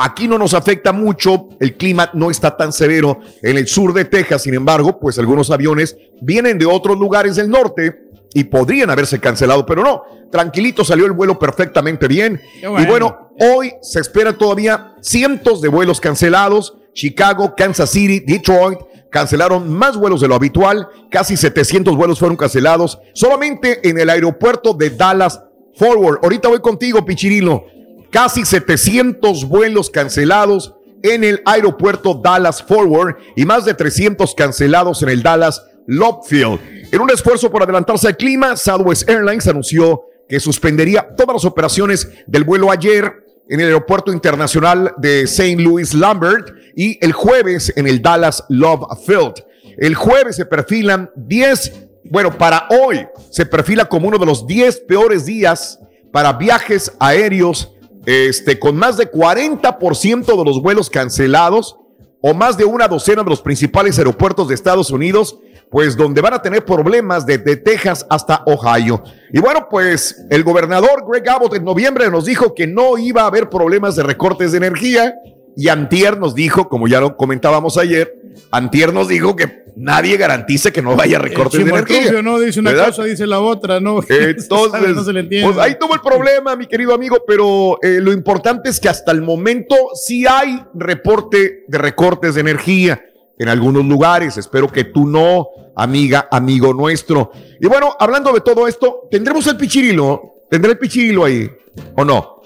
Aquí 0.01 0.29
no 0.29 0.38
nos 0.38 0.55
afecta 0.55 0.92
mucho, 0.92 1.49
el 1.59 1.77
clima 1.77 2.09
no 2.14 2.31
está 2.31 2.57
tan 2.57 2.73
severo 2.73 3.18
en 3.42 3.59
el 3.59 3.66
sur 3.66 3.92
de 3.92 4.05
Texas, 4.05 4.44
sin 4.44 4.55
embargo, 4.55 5.01
pues 5.01 5.18
algunos 5.18 5.51
aviones 5.51 5.97
vienen 6.21 6.57
de 6.57 6.66
otros 6.66 6.97
lugares 6.97 7.35
del 7.35 7.51
norte 7.51 8.08
y 8.34 8.44
podrían 8.44 8.90
haberse 8.90 9.20
cancelado, 9.20 9.64
pero 9.66 9.82
no, 9.82 10.02
tranquilito 10.30 10.84
salió 10.84 11.06
el 11.06 11.12
vuelo 11.12 11.38
perfectamente 11.38 12.08
bien. 12.08 12.40
Bueno. 12.62 12.80
Y 12.80 12.86
bueno, 12.86 13.30
hoy 13.40 13.72
se 13.82 14.00
esperan 14.00 14.36
todavía 14.36 14.94
cientos 15.00 15.60
de 15.60 15.68
vuelos 15.68 16.00
cancelados, 16.00 16.76
Chicago, 16.92 17.54
Kansas 17.56 17.90
City, 17.90 18.20
Detroit. 18.20 18.80
Cancelaron 19.10 19.72
más 19.72 19.96
vuelos 19.96 20.20
de 20.20 20.28
lo 20.28 20.34
habitual, 20.34 20.86
casi 21.10 21.38
700 21.38 21.96
vuelos 21.96 22.18
fueron 22.18 22.36
cancelados 22.36 22.98
solamente 23.14 23.88
en 23.88 23.98
el 23.98 24.10
aeropuerto 24.10 24.74
de 24.74 24.90
Dallas 24.90 25.40
Forward. 25.76 26.18
Ahorita 26.22 26.48
voy 26.48 26.60
contigo, 26.60 27.06
Pichirilo 27.06 27.64
casi 28.10 28.44
700 28.44 29.44
vuelos 29.46 29.90
cancelados 29.90 30.74
en 31.02 31.24
el 31.24 31.42
aeropuerto 31.44 32.20
Dallas 32.22 32.62
Forward 32.62 33.16
y 33.36 33.44
más 33.44 33.64
de 33.64 33.74
300 33.74 34.34
cancelados 34.34 35.02
en 35.02 35.10
el 35.10 35.22
Dallas 35.22 35.62
Love 35.86 36.26
Field. 36.26 36.60
En 36.90 37.03
un 37.03 37.11
esfuerzo 37.11 37.51
por 37.51 37.62
adelantarse 37.62 38.09
al 38.09 38.16
clima, 38.16 38.57
Southwest 38.57 39.09
Airlines 39.11 39.46
anunció 39.46 40.04
que 40.27 40.40
suspendería 40.40 41.06
todas 41.17 41.35
las 41.35 41.44
operaciones 41.44 42.08
del 42.27 42.44
vuelo 42.44 42.71
ayer 42.71 43.12
en 43.48 43.60
el 43.60 43.67
aeropuerto 43.67 44.10
internacional 44.10 44.94
de 44.96 45.23
St. 45.23 45.56
Louis 45.60 45.92
Lambert 45.92 46.50
y 46.75 46.98
el 47.04 47.12
jueves 47.12 47.73
en 47.77 47.87
el 47.87 48.00
Dallas 48.00 48.42
Love 48.48 48.87
Field. 49.04 49.35
El 49.77 49.94
jueves 49.94 50.37
se 50.37 50.46
perfilan 50.46 51.10
10, 51.15 51.88
bueno, 52.04 52.37
para 52.37 52.67
hoy 52.71 53.06
se 53.31 53.44
perfila 53.44 53.85
como 53.85 54.08
uno 54.08 54.19
de 54.19 54.27
los 54.27 54.46
10 54.46 54.81
peores 54.81 55.27
días 55.27 55.79
para 56.10 56.33
viajes 56.33 56.92
aéreos 56.98 57.71
este, 58.06 58.58
con 58.58 58.77
más 58.77 58.96
de 58.96 59.10
40% 59.10 60.25
de 60.25 60.44
los 60.44 60.62
vuelos 60.62 60.88
cancelados 60.88 61.77
o 62.23 62.33
más 62.33 62.56
de 62.56 62.65
una 62.65 62.88
docena 62.88 63.23
de 63.23 63.31
los 63.31 63.42
principales 63.42 63.98
aeropuertos 63.98 64.48
de 64.48 64.54
Estados 64.54 64.90
Unidos 64.90 65.38
pues 65.71 65.96
donde 65.96 66.21
van 66.21 66.35
a 66.35 66.42
tener 66.42 66.64
problemas 66.64 67.27
desde 67.27 67.56
Texas 67.56 68.06
hasta 68.08 68.42
Ohio. 68.46 69.02
Y 69.33 69.40
bueno, 69.40 69.69
pues 69.71 70.25
el 70.31 70.42
gobernador 70.42 71.04
Greg 71.08 71.29
Abbott 71.29 71.54
en 71.54 71.64
noviembre 71.64 72.10
nos 72.10 72.25
dijo 72.25 72.54
que 72.54 72.66
no 72.66 72.96
iba 72.98 73.23
a 73.23 73.27
haber 73.27 73.50
problemas 73.50 73.96
de 73.96 74.02
recortes 74.02 74.52
de 74.52 74.58
energía 74.58 75.14
y 75.56 75.69
Antier 75.69 76.19
nos 76.19 76.35
dijo, 76.35 76.69
como 76.69 76.88
ya 76.88 77.00
lo 77.00 77.16
comentábamos 77.16 77.77
ayer, 77.77 78.14
Antier 78.50 78.94
nos 78.94 79.08
dijo 79.08 79.37
que 79.37 79.64
nadie 79.77 80.16
garantice 80.16 80.73
que 80.73 80.83
no 80.83 80.96
vaya 80.96 81.19
recortes 81.19 81.64
de 81.64 81.71
energía. 81.71 82.23
No 82.23 82.38
dice 82.40 82.60
una 82.60 82.71
¿verdad? 82.71 82.87
cosa, 82.87 83.04
dice 83.04 83.27
la 83.27 83.40
otra, 83.40 83.81
¿no? 83.81 84.00
Entonces, 84.08 84.94
no 84.94 85.04
se 85.04 85.12
le 85.12 85.21
entiende. 85.21 85.52
pues 85.52 85.58
ahí 85.64 85.77
tuvo 85.79 85.94
el 85.94 86.00
problema, 86.00 86.56
mi 86.56 86.66
querido 86.66 86.94
amigo, 86.94 87.19
pero 87.27 87.79
eh, 87.83 88.00
lo 88.00 88.12
importante 88.12 88.71
es 88.71 88.81
que 88.81 88.88
hasta 88.88 89.12
el 89.12 89.23
momento 89.23 89.75
sí 89.94 90.27
hay 90.27 90.62
reporte 90.75 91.64
de 91.66 91.79
recortes 91.79 92.35
de 92.35 92.40
energía 92.40 93.04
en 93.38 93.48
algunos 93.48 93.84
lugares. 93.84 94.36
Espero 94.36 94.68
que 94.68 94.84
tú 94.84 95.06
no, 95.06 95.48
amiga, 95.76 96.28
amigo 96.30 96.74
nuestro. 96.74 97.30
Y 97.60 97.66
bueno, 97.66 97.96
hablando 97.98 98.32
de 98.32 98.40
todo 98.40 98.66
esto, 98.68 99.08
¿tendremos 99.10 99.46
el 99.46 99.56
pichirilo? 99.56 100.34
¿Tendrá 100.50 100.72
el 100.72 100.78
pichirilo 100.78 101.24
ahí 101.24 101.50
o 101.96 102.04
no? 102.04 102.42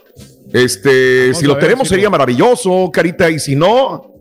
Este, 0.53 1.27
Vamos 1.29 1.39
si 1.39 1.47
lo 1.47 1.55
ver 1.55 1.63
tenemos 1.65 1.89
sería 1.89 2.05
lo- 2.07 2.11
maravilloso, 2.11 2.91
Carita, 2.93 3.31
y 3.31 3.39
si 3.39 3.57
no, 3.57 4.13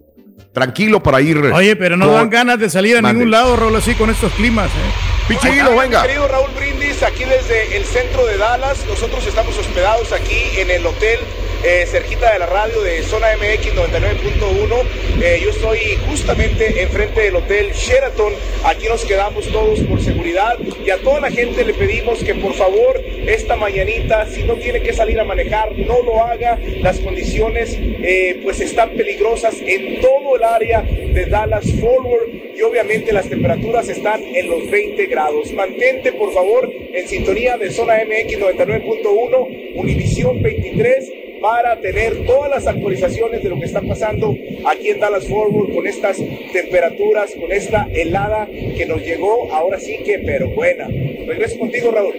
tranquilo 0.54 1.02
para 1.04 1.20
ir. 1.22 1.38
Oye, 1.38 1.76
pero 1.76 1.98
no 1.98 2.06
con- 2.06 2.16
dan 2.16 2.30
ganas 2.30 2.60
de 2.60 2.70
salir 2.70 2.98
a 2.98 3.02
Mande. 3.02 3.18
ningún 3.20 3.32
lado, 3.32 3.56
Rolo, 3.58 3.78
así 3.80 3.94
con 3.96 4.10
estos 4.10 4.32
climas. 4.34 4.68
¿eh? 4.68 5.28
Pichirilo, 5.28 5.72
Hola, 5.72 5.82
venga. 5.82 6.02
Mi 6.02 6.08
querido 6.08 6.28
Raúl 6.28 6.50
Brindis, 6.58 7.04
aquí 7.04 7.24
desde 7.26 7.76
el 7.78 7.84
centro 7.86 8.26
de 8.26 8.38
Dallas. 8.38 8.78
Nosotros 8.88 9.26
estamos 9.28 9.58
hospedados 9.58 10.12
aquí 10.14 10.40
en 10.60 10.70
el 10.72 10.86
hotel 10.86 11.20
eh, 11.64 11.86
cerquita 11.86 12.34
de 12.34 12.40
la 12.40 12.48
radio 12.48 12.82
de 12.82 13.04
Zona 13.04 13.28
MX 13.38 13.76
99.1. 13.76 15.22
Eh, 15.22 15.40
yo 15.44 15.52
estoy 15.52 15.80
justamente 16.08 16.82
enfrente 16.82 17.22
del 17.22 17.36
hotel 17.36 17.72
Sheraton. 17.74 18.34
Aquí 18.66 18.88
nos 18.88 19.06
quedamos 19.06 19.48
todos 19.52 19.80
por 19.82 20.02
seguridad. 20.02 20.58
Y 20.84 20.90
a 20.90 20.98
toda 20.98 21.20
la 21.20 21.30
gente 21.30 21.64
le 21.64 21.74
pedimos 21.74 22.24
que 22.24 22.34
por 22.36 22.54
favor 22.56 23.00
esta 23.28 23.56
mañanita, 23.56 24.26
si 24.28 24.44
no 24.44 24.56
tiene 24.56 24.82
que 24.82 24.94
salir 24.94 25.20
a 25.20 25.24
manejar, 25.24 25.78
no 25.78 26.02
lo 26.02 26.24
haga. 26.24 26.58
Las 26.82 27.00
condiciones 27.00 27.78
eh, 27.80 28.40
pues 28.44 28.60
están 28.60 28.92
peligrosas 28.92 29.56
en 29.62 30.02
todo 30.02 30.36
el 30.38 30.44
área 30.44 30.82
de 30.82 31.26
Dallas 31.28 31.66
Forward 31.80 32.30
y 32.56 32.62
obviamente 32.64 33.14
las 33.14 33.30
temperaturas 33.30 33.88
están 33.88 34.24
en 34.24 34.50
los 34.50 34.70
20 34.70 35.06
grados. 35.06 35.52
Mantente 35.54 36.12
por 36.14 36.34
favor 36.34 36.72
en 36.72 37.08
sintonía 37.08 37.58
de 37.58 37.72
Zona 37.72 37.96
MX 38.04 38.40
99.1, 38.40 39.76
Univisión 39.76 40.42
23 40.42 41.21
para 41.42 41.80
tener 41.82 42.26
todas 42.26 42.52
las 42.52 42.68
actualizaciones 42.68 43.44
de 43.44 43.50
lo 43.50 43.60
que 43.60 43.66
está 43.66 43.82
pasando 43.82 44.34
aquí 44.66 44.90
en 44.90 45.00
Dallas 45.00 45.28
Forward 45.28 45.74
con 45.74 45.88
estas 45.88 46.18
temperaturas, 46.54 47.32
con 47.40 47.52
esta 47.52 47.88
helada 47.92 48.46
que 48.46 48.86
nos 48.86 49.02
llegó, 49.02 49.52
ahora 49.52 49.80
sí 49.80 49.98
que, 50.06 50.20
pero 50.26 50.50
buena. 50.54 50.88
Regreso 50.88 51.58
contigo, 51.58 51.92
Raúl. 51.92 52.14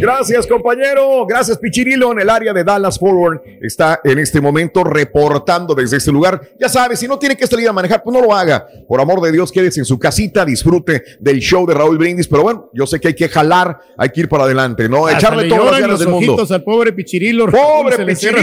Gracias, 0.00 0.46
compañero. 0.46 1.26
Gracias, 1.26 1.58
Pichirilo. 1.58 2.12
En 2.12 2.20
el 2.20 2.30
área 2.30 2.54
de 2.54 2.64
Dallas 2.64 2.98
Forward 2.98 3.42
está 3.60 4.00
en 4.02 4.18
este 4.18 4.40
momento 4.40 4.82
reportando 4.82 5.74
desde 5.74 5.98
este 5.98 6.10
lugar. 6.10 6.40
Ya 6.58 6.70
sabes, 6.70 6.98
si 6.98 7.06
no 7.06 7.18
tiene 7.18 7.36
que 7.36 7.46
salir 7.46 7.68
a 7.68 7.72
manejar, 7.72 8.02
pues 8.02 8.14
no 8.14 8.22
lo 8.22 8.34
haga. 8.34 8.66
Por 8.88 8.98
amor 9.00 9.20
de 9.20 9.30
Dios, 9.30 9.52
quédese 9.52 9.80
en 9.80 9.84
su 9.84 9.98
casita, 9.98 10.44
disfrute 10.46 11.02
del 11.20 11.40
show 11.40 11.66
de 11.66 11.74
Raúl 11.74 11.98
Brindis. 11.98 12.26
Pero 12.28 12.42
bueno, 12.42 12.70
yo 12.72 12.86
sé 12.86 12.98
que 12.98 13.08
hay 13.08 13.14
que 13.14 13.28
jalar, 13.28 13.78
hay 13.98 14.08
que 14.08 14.20
ir 14.20 14.28
para 14.30 14.44
adelante, 14.44 14.88
¿no? 14.88 15.06
Hasta 15.06 15.18
Echarle 15.18 15.42
le 15.42 15.48
todas 15.50 15.72
las 15.72 15.80
ganas 15.82 15.98
del 15.98 16.08
mundo. 16.08 16.46
al 16.48 16.62
pobre 16.64 16.92
Pichirilo. 16.94 17.46
Pobre 17.50 18.06
Pichirilo. 18.06 18.39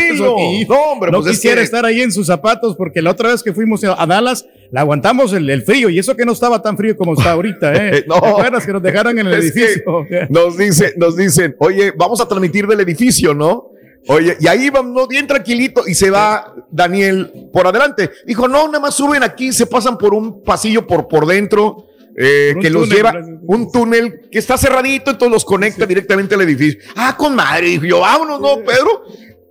No, 0.67 0.75
hombre, 0.91 1.11
No 1.11 1.19
pues 1.19 1.31
es 1.33 1.37
quisiera 1.37 1.57
que- 1.57 1.63
estar 1.65 1.85
ahí 1.85 2.01
en 2.01 2.11
sus 2.11 2.27
zapatos 2.27 2.75
porque 2.75 3.01
la 3.01 3.11
otra 3.11 3.29
vez 3.29 3.43
que 3.43 3.53
fuimos 3.53 3.83
a 3.83 4.05
Dallas, 4.05 4.45
la 4.71 4.81
aguantamos 4.81 5.33
el, 5.33 5.49
el 5.49 5.63
frío 5.63 5.89
y 5.89 5.99
eso 5.99 6.15
que 6.15 6.25
no 6.25 6.33
estaba 6.33 6.61
tan 6.61 6.75
frío 6.77 6.95
como 6.97 7.13
está 7.13 7.31
ahorita, 7.31 7.73
¿eh? 7.75 8.05
No. 8.07 8.19
¿Te 8.19 8.27
acuerdas 8.27 8.65
que 8.65 8.73
nos 8.73 8.83
dejaron 8.83 9.17
en 9.19 9.27
el 9.27 9.33
edificio? 9.33 10.05
Nos, 10.29 10.57
dice, 10.57 10.93
nos 10.97 11.15
dicen, 11.15 11.55
oye, 11.59 11.91
vamos 11.97 12.19
a 12.21 12.27
transmitir 12.27 12.67
del 12.67 12.79
edificio, 12.81 13.33
¿no? 13.33 13.71
Oye, 14.09 14.37
y 14.39 14.47
ahí 14.47 14.69
vamos 14.69 15.07
bien 15.09 15.27
tranquilito 15.27 15.83
y 15.87 15.93
se 15.93 16.09
va 16.09 16.53
Daniel 16.71 17.49
por 17.51 17.67
adelante. 17.67 18.09
Dijo, 18.25 18.47
no, 18.47 18.67
nada 18.67 18.79
más 18.79 18.93
suben 18.95 19.21
aquí, 19.23 19.51
se 19.51 19.65
pasan 19.65 19.97
por 19.97 20.13
un 20.13 20.43
pasillo 20.43 20.87
por, 20.87 21.07
por 21.07 21.25
dentro. 21.25 21.85
eh, 22.19 22.55
que 22.61 22.69
los 22.69 22.83
túnel, 22.89 22.95
lleva 22.97 23.13
un 23.47 23.71
túnel 23.71 24.21
que 24.31 24.39
está 24.39 24.57
cerradito, 24.57 25.11
entonces 25.11 25.31
los 25.33 25.45
conecta 25.45 25.85
directamente 25.85 26.33
al 26.35 26.41
edificio. 26.41 26.79
Ah, 26.95 27.15
con 27.17 27.35
madre, 27.35 27.67
dijo 27.67 27.85
yo, 27.85 27.99
vámonos, 27.99 28.39
¿no, 28.41 28.55
Pedro? 28.63 29.03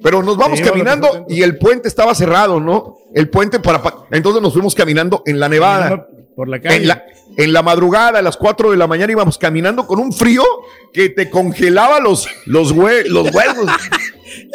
Pero 0.03 0.23
nos 0.23 0.37
vamos 0.37 0.61
caminando 0.61 1.27
y 1.29 1.43
el 1.43 1.59
puente 1.59 1.89
estaba 1.89 2.15
cerrado, 2.15 2.61
¿no? 2.61 2.99
El 3.15 3.29
puente 3.31 3.59
para... 3.61 3.83
pa- 3.83 4.07
Entonces 4.11 4.43
nos 4.43 4.53
fuimos 4.53 4.75
caminando 4.75 5.23
en 5.27 5.41
la 5.41 5.49
nevada. 5.49 6.07
Por 6.35 6.49
la 6.49 6.61
calle. 6.61 6.77
En 6.77 6.87
la, 6.89 7.03
en 7.39 7.53
la 7.55 7.63
madrugada, 7.63 8.19
a 8.19 8.23
las 8.23 8.37
4 8.37 8.71
de 8.71 8.77
la 8.77 8.87
mañana, 8.87 9.11
íbamos 9.13 9.39
caminando 9.39 9.87
con 9.87 9.99
un 9.99 10.13
frío 10.13 10.45
que 10.93 11.09
te 11.09 11.31
congelaba 11.31 11.99
los, 11.99 12.29
los, 12.45 12.75
hue- 12.75 13.07
los 13.07 13.35
huesos. 13.35 13.67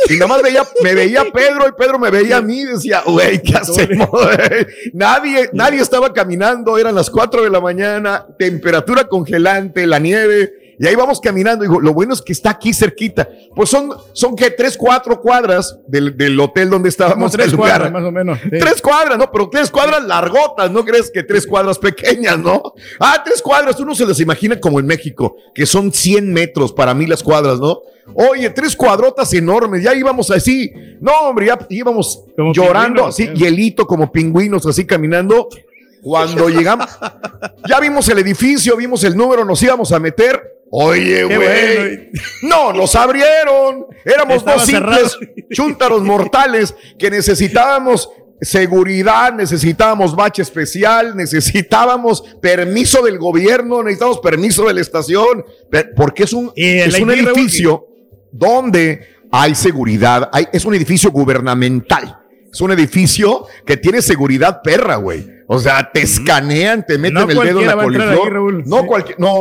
Y 0.10 0.14
nada 0.16 0.28
más 0.28 0.42
veía, 0.44 0.64
me 0.84 0.94
veía 0.94 1.24
Pedro 1.34 1.68
y 1.68 1.72
Pedro 1.72 1.98
me 1.98 2.12
veía 2.12 2.38
a 2.38 2.42
mí 2.42 2.60
y 2.60 2.66
decía, 2.66 3.02
güey, 3.06 3.42
¿qué 3.42 3.56
hacemos? 3.56 4.10
güey?" 4.10 4.68
nadie, 4.94 5.50
nadie 5.54 5.82
estaba 5.82 6.14
caminando, 6.14 6.78
eran 6.78 6.94
las 6.94 7.10
4 7.10 7.44
de 7.44 7.50
la 7.50 7.62
mañana, 7.62 8.28
temperatura 8.38 9.06
congelante, 9.08 9.88
la 9.88 9.98
nieve. 9.98 10.54
Y 10.82 10.88
ahí 10.88 10.96
vamos 10.96 11.22
caminando. 11.22 11.64
Digo, 11.64 11.80
lo 11.80 11.94
bueno 11.94 12.12
es 12.12 12.24
que 12.24 12.34
está 12.34 12.50
aquí 12.50 12.74
cerquita. 12.74 13.30
Pues 13.56 13.70
son, 13.70 13.92
son 14.14 14.36
que 14.36 14.50
tres, 14.50 14.76
cuatro 14.76 15.22
cuadras 15.22 15.78
del, 15.88 16.18
del 16.18 16.40
hotel 16.40 16.72
donde 16.72 16.78
Como 16.78 16.88
estábamos. 16.90 17.32
tres 17.32 17.48
el 17.50 17.52
lugar. 17.52 17.70
cuadras, 17.82 17.92
más 17.92 18.04
o 18.04 18.12
menos. 18.12 18.40
sí. 18.42 18.50
Tres 18.50 18.82
cuadras, 18.82 19.16
¿no? 19.20 19.32
Pero 19.32 19.48
tres 19.48 19.70
cuadras 19.70 20.04
largotas, 20.04 20.72
¿no 20.72 20.84
crees 20.84 21.12
que 21.12 21.22
tres 21.22 21.46
cuadras 21.46 21.78
pequeñas, 21.78 22.40
no? 22.40 22.74
Ah, 23.00 23.22
tres 23.24 23.44
cuadras, 23.44 23.80
uno 23.80 23.94
se 23.94 24.08
las 24.08 24.20
imagina 24.22 24.60
como 24.60 24.80
en 24.80 24.88
México, 24.88 25.36
que 25.54 25.68
son 25.68 25.94
100 25.94 26.34
metros 26.34 26.74
para 26.74 26.96
mí 26.96 27.06
las 27.06 27.22
cuadras, 27.22 27.60
¿no? 27.60 27.82
Oye, 28.16 28.50
tres 28.50 28.76
cuadrotas 28.76 29.32
enormes, 29.36 29.84
ya 29.84 29.94
íbamos 29.94 30.32
así, 30.32 30.74
no, 31.00 31.12
hombre, 31.30 31.46
ya 31.46 31.60
íbamos 31.70 32.24
Como 32.36 32.54
llorando, 32.54 33.06
así, 33.06 33.28
hielito 33.28 33.86
como 33.86 34.12
pingüinos, 34.12 34.66
así 34.66 34.86
caminando. 34.88 35.48
Cuando 36.02 36.50
llegamos, 36.50 36.88
ya 37.70 37.80
vimos 37.80 38.10
el 38.10 38.18
edificio, 38.18 38.76
vimos 38.76 39.04
el 39.04 39.16
número, 39.16 39.46
nos 39.46 39.62
íbamos 39.62 39.92
a 39.92 40.00
meter. 40.00 40.42
Oye, 40.72 41.24
güey. 41.26 42.12
No, 42.44 42.74
nos 42.74 42.96
abrieron. 42.96 43.86
Éramos 44.06 44.38
Estaba 44.38 44.58
dos 44.58 44.66
simples 44.66 45.12
cerrado. 45.12 45.34
chúntaros 45.52 46.02
mortales 46.02 46.74
que 46.98 47.12
necesitábamos 47.12 48.10
seguridad, 48.42 49.34
necesitábamos 49.34 50.16
bache 50.16 50.42
especial, 50.42 51.16
necesitábamos 51.16 52.24
permiso 52.42 53.04
del 53.04 53.20
gobierno, 53.20 53.84
necesitábamos 53.84 54.20
permiso 54.20 54.66
de 54.66 54.74
la 54.74 54.82
estación, 54.82 55.46
porque 55.96 56.24
es 56.24 56.34
un, 56.34 56.52
es 56.56 57.00
un 57.00 57.12
edificio 57.12 57.86
donde 58.32 59.08
hay 59.32 59.54
seguridad, 59.54 60.30
hay, 60.34 60.48
es 60.52 60.66
un 60.66 60.74
edificio 60.74 61.12
gubernamental. 61.12 62.21
Es 62.52 62.60
un 62.62 62.72
edificio 62.72 63.46
que 63.66 63.78
tiene 63.78 64.02
seguridad 64.02 64.62
perra, 64.62 64.98
güey. 64.98 65.26
O 65.48 65.60
sea, 65.60 65.90
te 65.92 66.02
escanean, 66.02 66.86
te 66.86 66.98
meten 66.98 67.14
No 67.14 67.22
el 67.30 67.48
dedo 67.48 67.62
en 67.62 67.68
la 67.68 67.76
coliflor. 67.76 68.68
No 68.68 68.82
Sí. 68.82 68.86
cualquier, 68.88 69.20
no, 69.20 69.32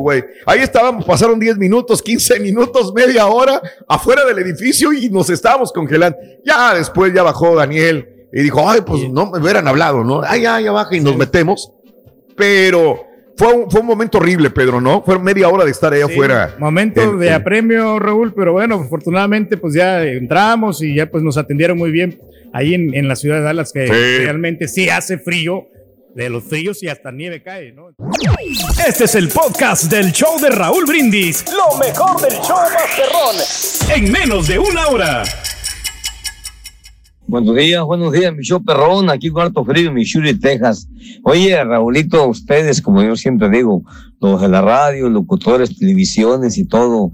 güey. 0.00 0.24
Ahí 0.46 0.60
estábamos, 0.60 1.04
pasaron 1.04 1.38
10 1.38 1.56
minutos, 1.56 2.02
15 2.02 2.40
minutos, 2.40 2.92
media 2.92 3.26
hora 3.26 3.60
afuera 3.88 4.24
del 4.24 4.38
edificio 4.38 4.92
y 4.92 5.08
nos 5.10 5.30
estábamos 5.30 5.72
congelando. 5.72 6.18
Ya 6.44 6.74
después 6.74 7.12
ya 7.14 7.22
bajó 7.22 7.54
Daniel 7.54 8.26
y 8.32 8.42
dijo, 8.42 8.68
ay, 8.68 8.80
pues 8.80 9.08
no 9.08 9.30
me 9.30 9.38
hubieran 9.38 9.68
hablado, 9.68 10.02
¿no? 10.02 10.22
Ay, 10.24 10.42
ya, 10.42 10.60
ya 10.60 10.72
baja 10.72 10.96
y 10.96 11.00
nos 11.00 11.16
metemos. 11.16 11.70
Pero 12.36 13.04
fue 13.36 13.52
un, 13.52 13.70
fue 13.70 13.80
un 13.80 13.86
momento 13.86 14.18
horrible, 14.18 14.50
Pedro, 14.50 14.80
¿no? 14.80 15.02
Fue 15.02 15.18
media 15.18 15.48
hora 15.48 15.64
de 15.64 15.70
estar 15.70 15.92
ahí 15.92 16.02
Sí, 16.06 16.12
afuera. 16.12 16.54
Momento 16.58 17.02
El- 17.02 17.18
de 17.18 17.28
el- 17.28 17.34
apremio, 17.34 17.98
Raúl, 17.98 18.34
pero 18.34 18.52
bueno, 18.52 18.76
afortunadamente 18.84 19.56
pues 19.56 19.74
ya 19.74 20.02
entramos 20.04 20.82
y 20.82 20.94
ya 20.94 21.10
pues 21.10 21.22
nos 21.24 21.36
atendieron 21.38 21.78
muy 21.78 21.90
bien 21.90 22.20
ahí 22.52 22.74
en, 22.74 22.94
en 22.94 23.08
la 23.08 23.16
ciudad 23.16 23.36
de 23.38 23.42
Dallas, 23.42 23.72
que 23.72 23.86
Sí. 23.86 24.24
realmente 24.24 24.68
sí 24.68 24.88
hace 24.90 25.18
frío, 25.18 25.66
de 26.14 26.28
los 26.28 26.44
fríos 26.44 26.82
y 26.82 26.88
hasta 26.88 27.10
nieve 27.10 27.42
cae, 27.42 27.72
¿no? 27.72 27.88
Este 28.86 29.04
es 29.04 29.14
el 29.14 29.28
podcast 29.28 29.84
del 29.84 30.12
show 30.12 30.38
de 30.38 30.50
Raúl 30.50 30.84
Brindis. 30.84 31.42
Lo 31.50 31.78
mejor 31.78 32.20
del 32.20 32.32
show 32.42 32.58
Masterrón. 32.74 33.96
En 33.96 34.12
menos 34.12 34.46
de 34.46 34.58
una 34.58 34.88
hora. 34.88 35.22
Buenos 37.32 37.56
días, 37.56 37.82
buenos 37.82 38.12
días, 38.12 38.34
mi 38.36 38.42
show 38.42 38.62
perrón, 38.62 39.08
aquí 39.08 39.30
con 39.30 39.44
harto 39.44 39.64
frío 39.64 39.88
en 39.88 39.94
Missouri, 39.94 40.38
Texas. 40.38 40.86
Oye, 41.22 41.64
Raulito, 41.64 42.28
ustedes, 42.28 42.82
como 42.82 43.02
yo 43.02 43.16
siempre 43.16 43.48
digo, 43.48 43.84
los 44.20 44.38
de 44.38 44.48
la 44.48 44.60
radio, 44.60 45.08
locutores, 45.08 45.78
televisiones 45.78 46.58
y 46.58 46.66
todo, 46.66 47.10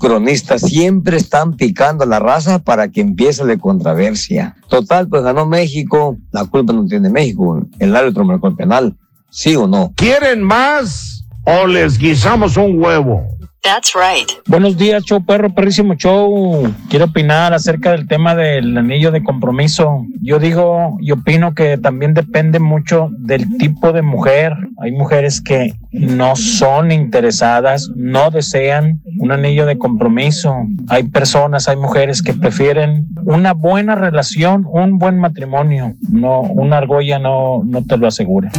cronistas, 0.00 0.62
siempre 0.62 1.18
están 1.18 1.56
picando 1.56 2.04
a 2.04 2.06
la 2.06 2.20
raza 2.20 2.60
para 2.60 2.88
que 2.88 3.02
empiece 3.02 3.44
la 3.44 3.58
controversia. 3.58 4.56
Total, 4.70 5.06
pues 5.08 5.22
ganó 5.22 5.44
México, 5.44 6.16
la 6.32 6.46
culpa 6.46 6.72
no 6.72 6.86
tiene 6.86 7.10
México, 7.10 7.68
el 7.80 7.94
árbitro 7.94 8.24
marcó 8.24 8.48
el 8.48 8.56
penal, 8.56 8.96
¿sí 9.28 9.54
o 9.56 9.66
no? 9.66 9.92
¿Quieren 9.94 10.42
más 10.42 11.26
o 11.44 11.66
les 11.66 11.98
guisamos 11.98 12.56
un 12.56 12.82
huevo? 12.82 13.26
That's 13.68 13.92
right. 13.94 14.30
Buenos 14.46 14.78
días, 14.78 15.04
show 15.04 15.22
perro, 15.22 15.52
perrísimo 15.54 15.92
show. 15.92 16.72
Quiero 16.88 17.04
opinar 17.04 17.52
acerca 17.52 17.92
del 17.92 18.08
tema 18.08 18.34
del 18.34 18.78
anillo 18.78 19.10
de 19.10 19.22
compromiso. 19.22 20.06
Yo 20.22 20.38
digo 20.38 20.96
y 21.02 21.10
opino 21.12 21.54
que 21.54 21.76
también 21.76 22.14
depende 22.14 22.60
mucho 22.60 23.10
del 23.12 23.58
tipo 23.58 23.92
de 23.92 24.00
mujer. 24.00 24.54
Hay 24.80 24.92
mujeres 24.92 25.42
que 25.42 25.74
no 25.92 26.34
son 26.34 26.92
interesadas, 26.92 27.90
no 27.94 28.30
desean 28.30 29.02
un 29.18 29.32
anillo 29.32 29.66
de 29.66 29.76
compromiso. 29.76 30.56
Hay 30.88 31.02
personas, 31.02 31.68
hay 31.68 31.76
mujeres 31.76 32.22
que 32.22 32.32
prefieren 32.32 33.06
una 33.26 33.52
buena 33.52 33.96
relación, 33.96 34.66
un 34.66 34.96
buen 34.96 35.18
matrimonio. 35.18 35.92
No, 36.08 36.40
una 36.40 36.78
argolla 36.78 37.18
no, 37.18 37.60
no 37.66 37.84
te 37.84 37.98
lo 37.98 38.06
asegura. 38.06 38.50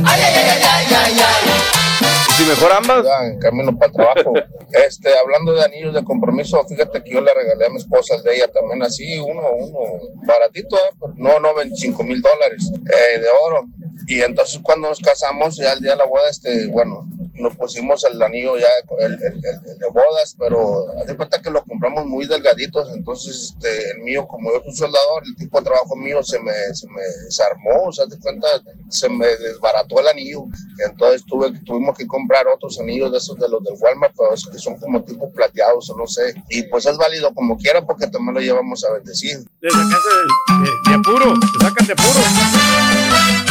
Si 2.39 2.45
mejor 2.45 2.71
ambas. 2.71 3.05
en 3.25 3.37
camino 3.37 3.77
para 3.77 3.87
el 3.87 3.93
trabajo. 3.93 4.33
Este, 4.87 5.09
hablando 5.17 5.51
de 5.53 5.63
anillos 5.63 5.95
de 5.95 6.03
compromiso, 6.03 6.63
fíjate 6.63 7.03
que 7.03 7.09
yo 7.09 7.21
le 7.21 7.33
regalé 7.33 7.65
a 7.65 7.69
mi 7.69 7.77
esposa 7.77 8.15
el 8.15 8.23
de 8.23 8.35
ella 8.35 8.47
también 8.49 8.83
así, 8.83 9.19
uno, 9.19 9.41
uno, 9.57 9.79
baratito, 10.27 10.75
¿eh? 10.75 10.95
No, 11.15 11.39
no, 11.39 11.55
25 11.55 12.03
mil 12.03 12.21
dólares 12.21 12.71
eh, 12.85 13.19
de 13.19 13.27
oro. 13.45 13.65
Y 14.07 14.21
entonces 14.21 14.59
cuando 14.63 14.87
nos 14.87 14.99
casamos, 14.99 15.57
ya 15.57 15.73
el 15.73 15.81
día 15.81 15.91
de 15.91 15.97
la 15.97 16.05
boda, 16.05 16.29
este, 16.29 16.67
bueno, 16.67 17.09
nos 17.39 17.55
pusimos 17.55 18.03
el 18.05 18.21
anillo 18.21 18.57
ya, 18.57 18.67
el, 18.99 19.13
el- 19.13 19.23
el- 19.23 19.69
el 19.71 19.77
de 19.79 19.87
bodas, 19.91 20.35
pero 20.37 20.85
haz 20.99 21.07
de 21.07 21.15
cuenta 21.15 21.41
que 21.41 21.49
lo 21.49 21.63
compramos 21.63 22.05
muy 22.05 22.25
delgaditos, 22.25 22.89
entonces 22.93 23.53
este, 23.55 23.91
el 23.91 23.99
mío, 24.03 24.27
como 24.27 24.51
yo 24.51 24.61
soy 24.65 24.75
soldador, 24.75 25.23
el 25.25 25.35
tipo 25.35 25.57
de 25.59 25.65
trabajo 25.65 25.95
mío 25.95 26.21
se 26.23 26.39
me, 26.39 26.51
se 26.73 26.87
me 26.87 27.01
desarmó, 27.25 27.85
o 27.87 27.91
sea, 27.91 28.03
haz 28.05 28.11
de 28.11 28.19
cuenta, 28.19 28.47
se 28.89 29.09
me 29.09 29.25
desbarató 29.25 29.99
el 29.99 30.07
anillo, 30.09 30.45
entonces 30.85 31.23
tuve, 31.25 31.51
tuvimos 31.65 31.97
que 31.97 32.05
comprar 32.07 32.47
otros 32.47 32.79
anillos 32.79 33.11
de 33.11 33.17
esos 33.17 33.37
de 33.39 33.47
los 33.49 33.63
del 33.63 33.75
Walmart, 33.79 34.13
pero 34.17 34.33
esos 34.33 34.49
que 34.51 34.59
son 34.59 34.77
como 34.77 35.03
tipo 35.03 35.31
plateados 35.31 35.89
o 35.89 35.97
no 35.97 36.07
sé, 36.07 36.33
y 36.49 36.63
pues 36.63 36.85
es 36.85 36.97
válido 36.97 37.33
como 37.33 37.57
quiera 37.57 37.85
porque 37.85 38.07
también 38.07 38.35
lo 38.35 38.41
llevamos 38.41 38.83
a 38.85 38.91
bendecir. 38.93 39.37
De 39.61 39.69
sacarse 39.69 40.09
de, 40.09 40.63
de- 40.63 40.89
de 40.89 40.95
apuro, 40.95 41.33
te 41.39 41.65
sacan 41.65 41.87
de 41.87 41.93
apuro. 41.93 43.48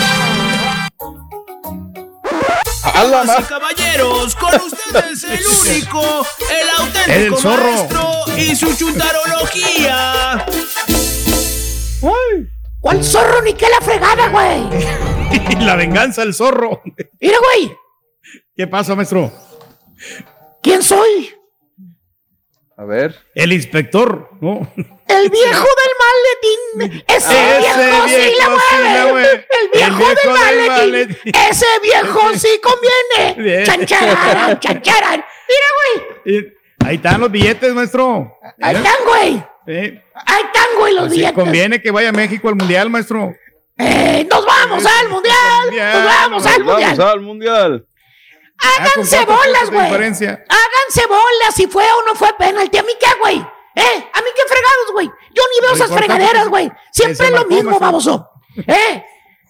Damas 2.83 3.41
y 3.41 3.43
caballeros, 3.45 4.35
con 4.37 4.55
ustedes 4.67 5.25
el 5.25 5.41
único, 5.47 6.27
el 6.51 6.69
auténtico 6.79 7.13
El 7.13 7.37
zorro. 7.37 7.73
maestro 7.73 8.25
y 8.37 8.57
su 8.57 8.75
chuntarología. 8.77 10.47
¿Cuál 12.81 13.05
zorro 13.05 13.43
ni 13.43 13.55
qué 13.55 13.67
la 13.69 13.81
fregada, 13.81 14.29
güey? 14.29 15.59
la 15.65 15.75
venganza 15.77 16.23
del 16.23 16.35
zorro. 16.35 16.83
Mira, 17.21 17.37
güey. 17.39 17.77
¿Qué 18.55 18.67
pasa, 18.67 18.95
maestro? 18.95 19.33
¿Quién 20.63 20.83
soy? 20.83 21.35
A 22.79 22.85
ver. 22.85 23.17
El 23.35 23.53
inspector, 23.53 24.31
¿no? 24.41 24.73
El 25.09 25.31
viejo 25.31 25.67
del 25.81 26.81
maletín. 26.85 27.03
Ese, 27.09 27.17
Ese 27.17 27.59
viejo, 27.59 28.09
sí 28.09 28.15
viejo 28.15 28.51
la 28.53 28.59
sí 28.61 28.85
la 28.85 29.07
mueve. 29.07 29.11
mueve. 29.13 29.47
El 29.51 29.69
viejo, 29.73 29.89
El 29.89 29.97
viejo 29.97 30.09
del 30.09 30.17
del 30.17 30.33
maletín. 30.33 30.69
maletín. 30.93 31.33
Ese 31.51 31.67
viejo 31.83 32.21
sí 32.35 32.61
conviene. 32.63 33.43
Bien. 33.43 33.65
Chancharan, 33.65 34.61
chancharan. 34.61 35.25
Mira, 35.49 35.67
güey. 36.25 36.53
Ahí 36.87 36.95
están 36.97 37.21
los 37.21 37.31
billetes, 37.33 37.75
maestro. 37.75 38.39
Ahí 38.61 38.77
están, 38.77 38.95
güey. 39.07 39.33
Sí. 39.67 40.01
Ahí 40.15 40.43
están, 40.45 40.67
güey, 40.79 40.95
los 40.95 41.05
Así 41.07 41.17
billetes. 41.17 41.35
conviene 41.35 41.83
que 41.83 41.91
vaya 41.91 42.11
a 42.11 42.13
México 42.13 42.49
al 42.49 42.55
mundial, 42.55 42.89
maestro. 42.91 43.35
Eh, 43.77 44.27
nos 44.31 44.47
vamos 44.47 44.85
al 44.87 45.09
mundial. 45.09 45.37
Nos 45.95 46.05
vamos 46.05 46.47
al 46.47 46.65
mundial. 46.65 46.91
Vamos 46.97 47.13
al 47.13 47.21
mundial. 47.21 47.87
Háganse 48.61 49.17
Ah, 49.17 49.27
¿con 49.27 49.37
cuántos 49.37 49.47
bolas, 49.47 49.71
güey. 49.71 49.87
Háganse 50.49 51.07
bolas 51.07 51.55
si 51.55 51.67
fue 51.67 51.85
o 51.85 52.07
no 52.07 52.15
fue 52.15 52.33
penalti. 52.39 52.79
¿A 52.79 52.83
mí 52.83 52.93
qué, 52.99 53.07
güey? 53.21 53.37
¿Eh? 53.39 54.11
¿A 54.13 54.21
mí 54.23 54.29
qué 54.35 54.43
fregados, 54.49 54.93
güey? 54.93 55.07
Yo 55.07 55.43
ni 55.53 55.61
veo 55.67 55.75
esas 55.75 55.89
importante 55.91 56.15
fregaderas, 56.15 56.49
güey. 56.49 56.71
Siempre 56.93 57.27
es 57.27 57.33
lo 57.33 57.45
mismo, 57.47 57.79
baboso. 57.79 58.29
¿Eh? 58.67 59.05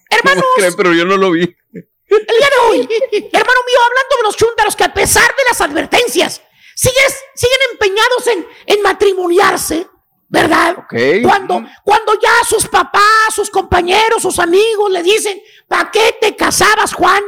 Hermanos, 0.09 0.43
¿Cómo 0.43 0.55
creen? 0.57 0.73
Pero 0.75 0.93
yo 0.93 1.05
no 1.05 1.17
lo 1.17 1.31
vi. 1.31 1.41
el 1.41 2.25
día 2.25 2.49
de 2.49 2.67
hoy, 2.67 2.79
hermano 2.81 3.59
mío, 3.67 3.79
hablando 3.85 4.17
de 4.17 4.23
los 4.23 4.35
chúntaros 4.37 4.75
que 4.75 4.83
a 4.83 4.93
pesar 4.93 5.27
de 5.27 5.43
las 5.47 5.61
advertencias, 5.61 6.41
sigues, 6.75 7.19
siguen 7.35 7.59
empeñados 7.71 8.27
en, 8.27 8.47
en 8.67 8.81
matrimoniarse, 8.83 9.87
¿verdad? 10.27 10.75
Ok. 10.79 10.93
Cuando, 11.23 11.63
cuando 11.83 12.19
ya 12.19 12.31
sus 12.47 12.67
papás, 12.67 13.01
sus 13.33 13.49
compañeros, 13.49 14.21
sus 14.21 14.37
amigos 14.39 14.91
le 14.91 15.01
dicen, 15.03 15.41
¿para 15.67 15.89
qué 15.91 16.17
te 16.21 16.35
casabas, 16.35 16.93
Juan? 16.93 17.23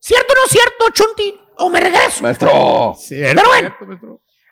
¿Cierto 0.00 0.32
o 0.32 0.36
no 0.36 0.46
cierto, 0.48 0.90
Chunti? 0.90 1.40
¿O 1.58 1.68
me 1.68 1.78
regreso? 1.78 2.22
Maestro. 2.22 2.96
Pero 3.08 3.48
bueno, 3.48 3.76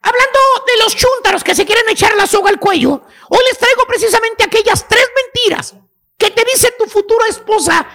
hablando 0.03 0.39
de 0.67 0.77
los 0.85 0.95
chúntaros 0.95 1.43
que 1.43 1.55
se 1.55 1.65
quieren 1.65 1.89
echar 1.89 2.15
la 2.15 2.27
soga 2.27 2.51
al 2.51 2.61
cuello, 2.61 3.03
hoy 3.31 3.41
les 3.49 3.59
traigo 3.59 3.85
precisamente 3.87 4.45
aquellas 4.45 4.87
tres 4.87 5.09
mentiras 5.25 5.75
que 6.19 6.31
te 6.31 6.45
dice 6.45 6.75
tu 6.79 6.85
futura 6.85 7.27
esposa 7.29 7.87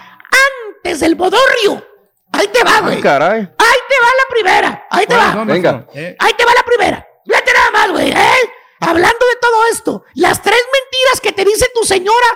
antes 0.74 1.00
del 1.00 1.14
bodorrio. 1.14 1.86
Ahí 2.32 2.48
te 2.48 2.64
va, 2.64 2.80
güey. 2.80 2.98
Ah, 2.98 3.02
caray. 3.02 3.40
Ahí 3.40 3.78
te 3.88 3.94
va 4.02 4.08
la 4.08 4.28
primera. 4.28 4.86
Ahí 4.90 5.06
te 5.06 5.14
va. 5.14 5.44
Venga. 5.44 5.86
Ahí 6.18 6.34
te 6.34 6.44
va 6.44 6.54
la 6.54 6.64
primera. 6.64 7.08
Fíjate 7.24 7.52
nada 7.52 7.70
más, 7.70 7.90
güey. 7.92 8.10
¿eh? 8.10 8.52
Hablando 8.80 9.26
de 9.26 9.36
todo 9.40 9.66
esto, 9.70 10.04
las 10.14 10.42
tres 10.42 10.60
mentiras 10.72 11.20
que 11.22 11.32
te 11.32 11.44
dice 11.44 11.70
tu 11.72 11.84
señora 11.84 12.26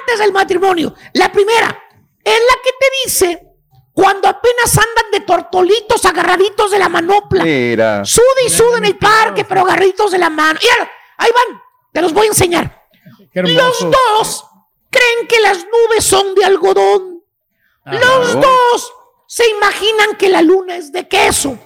antes 0.00 0.18
del 0.18 0.32
matrimonio. 0.32 0.92
La 1.12 1.30
primera 1.30 1.68
es 2.24 2.40
la 2.40 2.62
que 2.62 2.70
te 2.72 2.86
dice 3.04 3.47
cuando 3.98 4.28
apenas 4.28 4.78
andan 4.78 5.10
de 5.10 5.20
tortolitos 5.22 6.04
agarraditos 6.04 6.70
de 6.70 6.78
la 6.78 6.88
manopla. 6.88 7.42
Mira. 7.42 8.04
Suda 8.04 8.42
y 8.46 8.48
suda 8.48 8.78
en 8.78 8.84
el 8.84 8.96
parque, 8.96 9.44
pero 9.44 9.62
agarraditos 9.62 10.12
de 10.12 10.18
la 10.18 10.30
mano. 10.30 10.56
Mira, 10.62 10.88
ahí 11.16 11.30
van. 11.34 11.60
Te 11.92 12.00
los 12.00 12.12
voy 12.12 12.26
a 12.26 12.28
enseñar. 12.28 12.86
Los 13.34 13.80
dos 13.80 14.46
creen 14.88 15.26
que 15.26 15.40
las 15.40 15.64
nubes 15.64 16.04
son 16.04 16.32
de 16.36 16.44
algodón. 16.44 17.24
Los 17.86 18.30
Ajá. 18.30 18.40
dos 18.40 18.92
se 19.26 19.50
imaginan 19.50 20.14
que 20.16 20.28
la 20.28 20.42
luna 20.42 20.76
es 20.76 20.92
de 20.92 21.08
queso. 21.08 21.58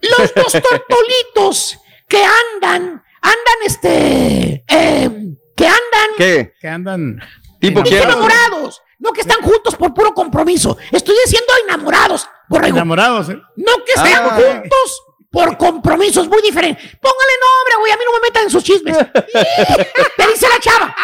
Los 0.00 0.32
dos 0.32 0.52
tortolitos 0.70 1.76
que 2.06 2.22
andan, 2.22 3.02
andan 3.20 3.58
este, 3.64 4.64
eh, 4.68 5.10
que 5.56 5.66
andan 5.66 6.10
¿Qué? 6.16 6.54
Que 6.60 6.68
andan. 6.68 7.20
¿Tipo 7.58 7.82
enamorados. 7.84 8.80
No 8.98 9.12
que 9.12 9.20
están 9.22 9.42
juntos 9.42 9.74
por 9.76 9.92
puro 9.92 10.14
compromiso. 10.14 10.76
Estoy 10.92 11.16
diciendo 11.24 11.52
enamorados. 11.66 12.28
borrego. 12.48 12.76
Enamorados, 12.76 13.28
¿eh? 13.30 13.40
No 13.56 13.84
que 13.84 13.92
estén 13.92 14.14
Ah. 14.16 14.34
juntos 14.36 15.02
por 15.30 15.56
compromiso. 15.58 16.20
Es 16.22 16.28
muy 16.28 16.40
diferente. 16.42 16.80
Póngale 17.00 17.32
nombre, 17.40 17.76
güey. 17.80 17.92
A 17.92 17.96
mí 17.96 18.02
no 18.06 18.12
me 18.12 18.20
metan 18.20 18.44
en 18.44 18.50
sus 18.50 18.62
chismes. 18.62 18.96
Te 20.16 20.26
dice 20.28 20.48
la 20.48 20.60
chava. 20.60 20.94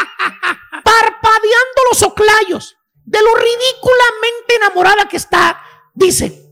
Parpadeando 0.84 1.80
los 1.90 2.02
oclayos. 2.02 2.76
De 3.04 3.20
lo 3.22 3.34
ridículamente 3.34 4.54
enamorada 4.56 5.08
que 5.08 5.16
está. 5.16 5.60
Dice. 5.94 6.46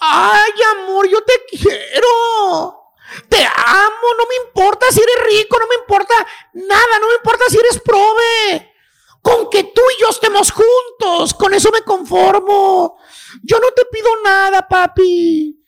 Ay, 0.00 0.52
amor, 0.76 1.08
yo 1.08 1.22
te 1.24 1.32
quiero. 1.50 2.80
Te 3.28 3.44
amo, 3.44 4.08
no 4.18 4.24
me 4.28 4.46
importa 4.46 4.86
si 4.90 5.00
eres 5.00 5.26
rico, 5.38 5.56
no 5.58 5.66
me 5.66 5.76
importa 5.76 6.14
nada, 6.54 6.98
no 7.00 7.08
me 7.08 7.14
importa 7.14 7.44
si 7.48 7.56
eres 7.58 7.80
prove. 7.80 8.73
Con 9.24 9.48
que 9.48 9.64
tú 9.64 9.80
y 9.96 10.02
yo 10.02 10.10
estemos 10.10 10.52
juntos, 10.52 11.32
con 11.32 11.54
eso 11.54 11.70
me 11.72 11.80
conformo. 11.80 12.98
Yo 13.42 13.58
no 13.58 13.68
te 13.74 13.86
pido 13.90 14.10
nada, 14.22 14.68
papi. 14.68 15.58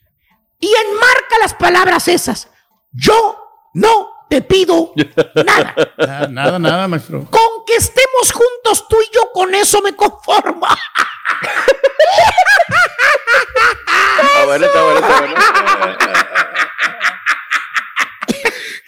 Y 0.61 0.75
enmarca 0.85 1.39
las 1.41 1.55
palabras 1.55 2.07
esas. 2.07 2.51
Yo 2.93 3.39
no 3.73 4.27
te 4.29 4.43
pido 4.43 4.93
nada. 5.47 5.75
Ah, 5.99 6.27
Nada, 6.29 6.59
nada, 6.59 6.87
maestro. 6.87 7.25
Con 7.31 7.65
que 7.67 7.77
estemos 7.77 8.31
juntos 8.31 8.87
tú 8.89 8.99
y 9.01 9.09
yo, 9.15 9.33
con 9.33 9.55
eso 9.55 9.81
me 9.81 9.97
conformo. 9.97 10.67
Está 14.21 14.45
bueno, 14.45 14.67
está 14.67 14.83
bueno, 14.83 15.01
está 15.01 15.21
bueno. 15.21 15.35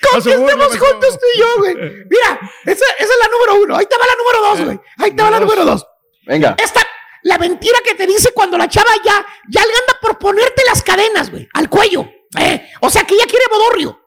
Con 0.01 0.23
que 0.23 0.31
estemos 0.31 0.69
juntos 0.79 1.19
tú 1.19 1.27
y 1.35 1.39
yo, 1.39 1.47
güey. 1.59 1.75
Mira, 1.77 2.41
esa, 2.65 2.85
esa 2.99 3.13
es 3.13 3.19
la 3.23 3.29
número 3.29 3.65
uno. 3.65 3.77
Ahí 3.77 3.87
te 3.87 3.97
va 3.97 4.05
la 4.07 4.15
número 4.17 4.41
dos, 4.51 4.65
güey. 4.67 4.81
Ahí 4.99 5.11
te 5.17 5.23
va 5.23 5.31
la 5.31 5.41
número 5.41 5.65
dos. 5.65 5.87
Venga. 6.27 6.55
Esta, 6.59 6.87
la 7.23 7.39
mentira 7.39 7.79
que 7.85 7.95
te 7.95 8.07
dice 8.07 8.33
cuando 8.33 8.57
la 8.59 8.69
chava 8.69 8.91
ya, 9.05 9.27
ya 9.49 9.61
le 9.67 9.73
anda 9.75 9.99
por 10.01 10.19
ponerte 10.19 10.63
las 10.67 10.83
cadenas, 10.83 11.31
güey, 11.31 11.49
al 11.55 11.69
cuello. 11.69 12.09
¿eh? 12.39 12.71
O 12.81 12.91
sea 12.91 13.03
que 13.05 13.17
ya 13.17 13.25
quiere 13.27 13.45
bodorrio. 13.51 14.01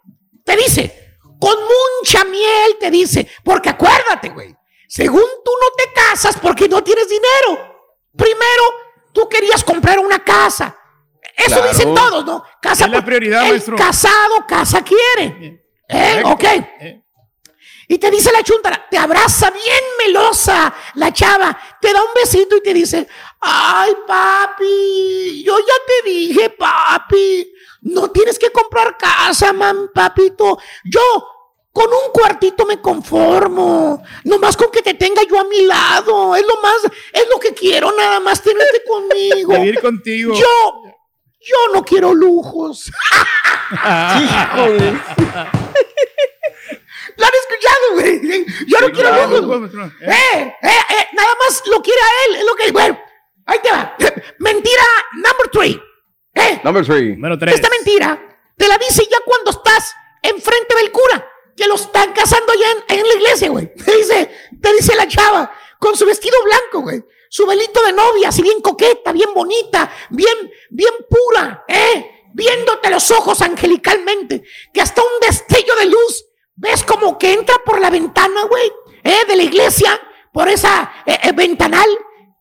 Te 0.46 0.56
dice, 0.56 1.18
con 1.40 1.58
mucha 1.64 2.24
miel, 2.26 2.78
te 2.80 2.90
dice. 2.90 3.28
Porque 3.44 3.70
acuérdate, 3.70 4.30
güey. 4.30 4.56
Según 4.88 5.24
tú 5.44 5.52
no 5.62 5.68
te 5.78 5.92
casas 5.94 6.38
porque 6.42 6.68
no 6.70 6.84
tienes 6.84 7.08
dinero. 7.10 7.76
Primero, 8.16 8.64
tú 9.14 9.28
querías 9.30 9.64
comprar 9.64 10.00
una 10.00 10.24
casa. 10.24 10.78
Eso 11.38 11.56
Claro. 11.56 11.70
dicen 11.70 11.96
todos, 11.96 12.26
¿no? 12.26 12.44
Casa 12.62 12.86
Es 12.86 12.92
la 12.92 13.04
prioridad, 13.06 13.44
el 13.46 13.52
maestro. 13.52 13.76
casado, 13.78 14.46
casa 14.48 14.84
quiere. 14.84 15.61
¿Eh? 15.92 16.22
Ok. 16.26 16.44
Y 17.88 17.98
te 17.98 18.10
dice 18.10 18.32
la 18.32 18.42
chuntara, 18.42 18.88
te 18.90 18.98
abraza 18.98 19.52
bien 19.52 19.84
melosa 19.98 20.74
la 20.96 21.12
chava, 21.12 21.60
te 21.82 21.92
da 21.92 22.02
un 22.02 22.14
besito 22.16 22.56
y 22.56 22.62
te 22.62 22.74
dice, 22.74 23.06
ay 23.42 23.94
papi, 24.08 25.44
yo 25.44 25.60
ya 25.60 25.74
te 25.86 26.10
dije 26.10 26.52
papi, 26.52 27.52
No 27.82 28.10
tienes 28.12 28.40
que 28.40 28.50
comprar 28.52 28.96
casa, 28.98 29.52
man, 29.52 29.90
papito. 29.94 30.58
Yo 30.86 31.02
con 31.74 31.88
un 31.92 32.12
cuartito 32.14 32.66
me 32.66 32.80
conformo. 32.80 34.04
Nomás 34.26 34.56
con 34.56 34.70
que 34.72 34.82
te 34.82 34.94
tenga 34.94 35.24
yo 35.24 35.40
a 35.40 35.44
mi 35.46 35.62
lado. 35.64 36.36
Es 36.36 36.46
lo 36.46 36.62
más, 36.62 36.78
es 37.12 37.28
lo 37.30 37.40
que 37.40 37.54
quiero, 37.54 37.92
nada 37.96 38.20
más 38.20 38.42
tenerte 38.42 38.84
conmigo. 38.88 39.54
Vivir 39.54 39.82
contigo. 39.82 40.34
Yo, 40.34 40.81
yo 41.42 41.74
no 41.74 41.84
quiero 41.84 42.14
lujos. 42.14 42.92
¿Lo 47.18 47.26
han 47.26 47.34
escuchado, 47.34 47.94
güey? 47.94 48.46
Yo 48.68 48.80
no 48.80 48.92
quiero 48.92 49.10
claro, 49.10 49.42
lujos. 49.42 49.72
Eh, 50.02 50.10
eh, 50.12 50.54
eh, 50.64 51.08
nada 51.14 51.30
más 51.44 51.62
lo 51.68 51.82
quiere 51.82 52.00
a 52.02 52.26
él. 52.30 52.36
Es 52.38 52.46
lo 52.46 52.56
que, 52.56 52.72
bueno, 52.72 53.00
ahí 53.46 53.60
te 53.62 53.72
va. 53.72 53.96
Mentira 54.40 54.84
number 55.14 55.50
three. 55.52 55.82
Eh, 56.34 56.62
Number 56.64 56.86
three. 56.86 57.18
esta 57.54 57.70
mentira 57.70 58.18
te 58.56 58.66
la 58.68 58.78
dice 58.78 59.06
ya 59.12 59.18
cuando 59.26 59.52
estás 59.52 59.94
enfrente 60.22 60.76
del 60.76 60.92
cura, 60.92 61.28
que 61.58 61.68
lo 61.68 61.76
están 61.76 62.14
casando 62.14 62.54
ya 62.54 62.72
en, 62.72 63.00
en 63.00 63.08
la 63.08 63.14
iglesia, 63.16 63.50
güey. 63.50 63.74
Te 63.76 63.98
dice, 63.98 64.32
te 64.62 64.74
dice 64.74 64.96
la 64.96 65.08
chava, 65.08 65.52
con 65.80 65.98
su 65.98 66.06
vestido 66.06 66.38
blanco, 66.44 66.82
güey. 66.82 67.04
Su 67.34 67.46
velito 67.46 67.82
de 67.84 67.94
novia, 67.94 68.28
así 68.28 68.42
bien 68.42 68.60
coqueta, 68.60 69.14
bien 69.14 69.34
bonita, 69.34 69.90
bien, 70.10 70.52
bien 70.70 70.94
pura, 71.10 71.64
¿eh? 71.66 72.26
Viéndote 72.34 72.90
los 72.90 73.10
ojos 73.10 73.42
angelicalmente, 73.42 74.44
que 74.74 74.82
hasta 74.82 75.02
un 75.02 75.26
destello 75.26 75.74
de 75.78 75.86
luz 75.86 76.26
ves 76.56 76.84
como 76.84 77.18
que 77.18 77.32
entra 77.32 77.56
por 77.66 77.80
la 77.80 77.90
ventana, 77.90 78.44
güey, 78.50 78.70
¿eh? 79.06 79.24
De 79.30 79.38
la 79.38 79.44
iglesia, 79.44 79.98
por 80.34 80.50
esa 80.50 80.92
eh, 81.06 81.20
eh, 81.24 81.32
ventanal, 81.32 81.88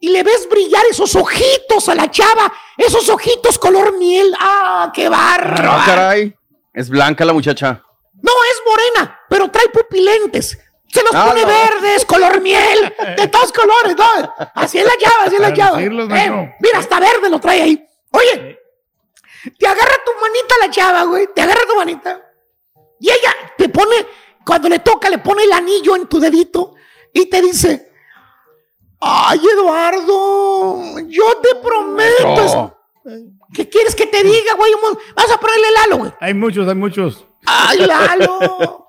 y 0.01 0.09
le 0.09 0.25
ves 0.25 0.49
brillar 0.51 0.85
esos 0.91 1.15
ojitos 1.15 1.89
a 1.89 1.95
la 1.95 2.11
chava, 2.11 2.53
esos 2.77 3.09
ojitos 3.11 3.61
color 3.61 3.97
miel. 3.97 4.35
¡Ah, 4.41 4.91
qué 4.93 5.09
barro! 5.09 5.71
Ah, 5.71 5.85
caray. 5.87 6.35
Es 6.75 6.91
blanca 6.91 7.25
la 7.25 7.33
muchacha. 7.33 7.81
No, 8.15 8.33
es 8.51 8.63
morena, 8.67 9.21
pero 9.29 9.49
trae 9.53 9.69
pupilentes. 9.69 10.59
Se 10.93 11.03
los 11.03 11.15
Ah, 11.15 11.27
pone 11.29 11.43
no. 11.43 11.47
verdes, 11.49 12.05
color 12.05 12.41
miel, 12.41 12.95
de 13.17 13.29
todos 13.29 13.53
colores, 13.53 13.97
¿no? 13.97 14.35
Así 14.55 14.79
es 14.79 14.85
la 14.85 14.93
chava, 14.99 15.25
así 15.27 15.35
es 15.37 15.41
la 15.41 15.51
lucirlos, 15.51 16.09
Eh, 16.11 16.57
mira, 16.61 16.79
hasta 16.79 16.99
verde 16.99 17.31
lo 17.31 17.39
trae 17.39 17.63
ahí. 17.63 17.87
Oye, 18.11 18.59
te 19.59 19.67
agarra 19.67 19.95
tu 20.05 20.11
manita 20.21 20.55
la 20.61 20.71
chava, 20.71 21.03
güey, 21.05 21.29
te 21.35 21.43
agarra 21.43 21.61
tu 21.69 21.77
manita. 21.77 22.21
Y 22.99 23.09
ella 23.09 23.35
te 23.57 23.69
pone, 23.69 23.95
cuando 24.45 24.69
le 24.69 24.81
toca, 24.81 25.09
le 25.09 25.19
pone 25.19 25.45
el 25.45 25.53
anillo 25.53 25.95
en 25.97 26.07
tu 26.09 26.19
dedito 26.19 26.75
y 27.13 27.27
te 27.27 27.41
dice, 27.41 27.93
ay, 29.01 29.41
Eduardo, 29.55 30.99
yo 31.07 31.37
te 31.41 31.55
prometo. 31.57 32.77
¿Qué 33.55 33.69
quieres 33.69 33.95
que 33.95 34.07
te 34.07 34.23
diga, 34.23 34.55
güey? 34.57 34.73
Vamos 35.15 35.33
a 35.33 35.39
ponerle 35.41 35.69
el 35.69 35.77
halo, 35.85 35.97
güey. 35.99 36.13
Hay 36.21 36.35
muchos, 36.35 36.69
hay 36.69 36.75
muchos. 36.75 37.25
Ay, 37.47 37.79
Lalo. 37.79 38.80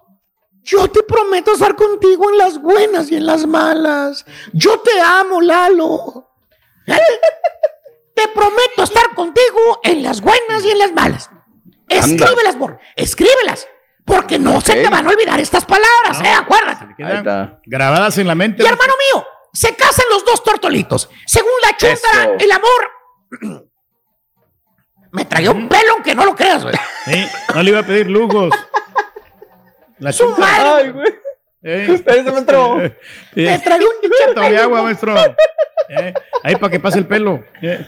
Yo 0.64 0.88
te 0.90 1.04
prometo 1.04 1.54
estar 1.54 1.76
contigo 1.76 2.30
en 2.32 2.38
las 2.38 2.62
buenas 2.62 3.12
y 3.12 3.16
en 3.16 3.26
las 3.26 3.46
malas. 3.48 4.26
Yo 4.54 4.80
te 4.80 5.00
amo, 5.00 5.42
Lalo. 5.42 6.30
¿Eh? 6.88 6.98
Te 8.14 8.28
prometo 8.28 8.84
estar 8.84 9.16
contigo 9.16 9.80
en 9.84 10.04
las 10.04 10.22
buenas 10.22 10.64
y 10.64 10.72
en 10.72 10.78
las 10.78 10.92
malas. 10.92 11.30
Escríbelas, 11.88 12.58
Bor. 12.58 12.78
Escríbelas. 12.96 13.68
Porque 14.06 14.38
no 14.38 14.60
se 14.62 14.74
te 14.74 14.90
van 14.90 15.08
a 15.08 15.10
olvidar 15.10 15.40
estas 15.40 15.66
palabras, 15.66 16.22
¿eh? 16.24 16.30
Acuérdate. 16.30 16.94
Quedan 16.98 17.60
grabadas 17.66 18.18
en 18.18 18.28
la 18.28 18.36
mente. 18.36 18.62
Y 18.64 18.66
hermano 18.66 18.94
mío, 19.14 19.26
se 19.54 19.76
casan 19.76 20.06
los 20.12 20.26
dos 20.26 20.44
tortolitos. 20.44 21.10
Según 21.26 21.52
la 21.64 21.78
chúntara, 21.78 22.36
Eso. 22.36 22.36
el 22.40 22.52
amor. 22.52 23.66
Me 25.14 25.26
traía 25.26 25.52
un 25.52 25.68
pelo 25.68 25.94
aunque 25.94 26.14
no 26.14 26.26
lo 26.26 26.36
creas, 26.36 26.64
güey. 26.64 26.76
Sí, 27.06 27.28
no 27.56 27.64
le 27.64 27.70
iba 27.72 27.80
a 27.80 27.84
pedir 27.84 28.10
lujos. 28.10 28.54
La 30.02 30.12
Su 30.12 30.30
madre. 30.30 30.70
Ay, 30.86 30.90
güey. 30.92 31.08
Eh. 31.64 31.88
Espérese, 31.94 32.32
maestro. 32.32 32.76
Me 33.36 33.60
traía 33.64 33.88
un 33.88 34.34
Tome 34.36 34.50
pelo, 34.50 34.62
agua, 34.64 34.82
maestro. 34.84 35.16
Eh, 35.90 36.14
Ahí 36.44 36.56
para 36.56 36.72
que 36.72 36.80
pase 36.80 36.98
el 37.00 37.08
pelo. 37.08 37.44
Eh. 37.62 37.86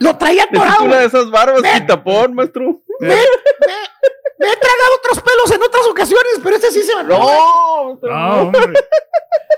Lo 0.00 0.16
traía 0.16 0.44
atorado. 0.44 0.84
una 0.84 1.00
de 1.00 1.06
esas 1.06 1.30
barbas 1.30 1.62
quitapón, 1.62 2.34
maestro. 2.34 2.80
Me, 3.00 3.08
me- 3.08 3.14
me 4.38 4.46
he 4.52 4.56
tragado 4.56 4.94
otros 4.98 5.20
pelos 5.22 5.50
en 5.50 5.62
otras 5.62 5.86
ocasiones, 5.86 6.32
pero 6.42 6.56
este 6.56 6.70
sí 6.70 6.82
se 6.82 6.94
me 6.96 7.04
No, 7.04 7.98
No, 8.02 8.40
hombre. 8.42 8.72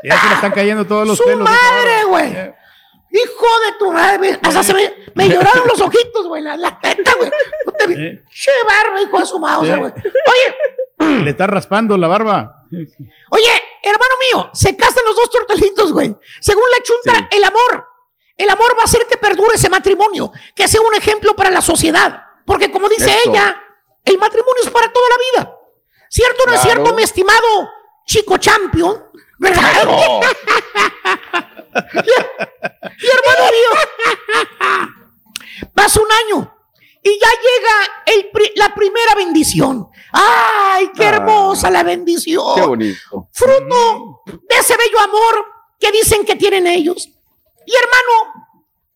Ya 0.02 0.20
se 0.20 0.28
le 0.28 0.34
están 0.34 0.52
cayendo 0.52 0.84
todos 0.86 1.06
los 1.06 1.16
Su 1.18 1.24
pelos. 1.24 1.40
madre, 1.48 2.04
güey. 2.08 2.28
Hijo 3.10 3.46
de 3.66 3.78
tu 3.78 3.92
madre. 3.92 4.18
me- 4.18 4.38
Hasta 4.42 4.62
se 4.62 4.74
me, 4.74 4.92
me 5.14 5.28
lloraron 5.32 5.66
los 5.68 5.80
ojitos, 5.80 6.26
güey. 6.26 6.42
La, 6.42 6.56
la 6.56 6.78
teta, 6.80 7.12
güey. 7.16 7.30
No 7.66 7.72
te 7.72 7.86
vi- 7.86 7.94
Eh. 8.06 8.22
Che 8.30 8.50
barba, 8.66 9.00
hijo 9.00 9.18
de 9.18 9.26
su 9.26 9.38
Sí. 9.38 9.40
güey. 9.80 9.92
Oye, 9.92 10.56
Le 11.24 11.30
está 11.30 11.46
raspando 11.46 11.96
la 11.96 12.08
barba. 12.08 12.64
oye, 13.30 13.62
hermano 13.82 14.14
mío, 14.20 14.50
se 14.52 14.76
casan 14.76 15.04
los 15.06 15.16
dos 15.16 15.30
tortolitos, 15.30 15.92
güey. 15.92 16.14
Según 16.40 16.64
la 16.76 16.82
chunta, 16.82 17.28
el 17.30 17.44
amor. 17.44 17.86
El 18.36 18.50
amor 18.50 18.76
va 18.76 18.82
a 18.82 18.84
hacer 18.84 19.06
que 19.08 19.16
perdure 19.16 19.56
ese 19.56 19.68
matrimonio, 19.68 20.30
que 20.54 20.68
sea 20.68 20.80
un 20.80 20.94
ejemplo 20.94 21.34
para 21.34 21.50
la 21.50 21.60
sociedad. 21.60 22.22
Porque 22.46 22.70
como 22.70 22.88
dice 22.88 23.12
ella, 23.26 23.60
el 24.04 24.16
matrimonio 24.16 24.62
es 24.62 24.70
para 24.70 24.92
toda 24.92 25.08
la 25.08 25.16
vida. 25.16 25.54
¿Cierto 26.08 26.44
o 26.44 26.46
no 26.46 26.54
es 26.54 26.60
cierto, 26.62 26.94
mi 26.94 27.02
estimado 27.02 27.68
chico 28.06 28.38
champion? 28.38 29.04
¿Verdad? 29.38 29.82
Eso. 29.82 30.20
Y 33.00 33.06
hermano 33.06 33.50
mío, 33.52 33.70
pasa 35.74 36.00
un 36.00 36.08
año 36.10 36.57
y 37.02 37.18
ya 37.18 37.28
llega 37.28 38.16
el 38.18 38.30
pri- 38.30 38.52
la 38.56 38.74
primera 38.74 39.14
bendición. 39.14 39.88
¡Ay, 40.12 40.90
qué 40.94 41.04
Ah. 41.04 41.08
hermosa 41.16 41.70
la 41.70 41.82
bendición! 41.82 42.54
Qué 42.54 42.62
bonito. 42.62 43.28
Fruto 43.32 44.22
de 44.26 44.56
ese 44.56 44.76
bello 44.76 44.98
amor 45.00 45.46
que 45.78 45.92
dicen 45.92 46.24
que 46.24 46.36
tienen 46.36 46.66
ellos. 46.66 47.08
Y 47.66 47.72
hermano, 47.74 48.46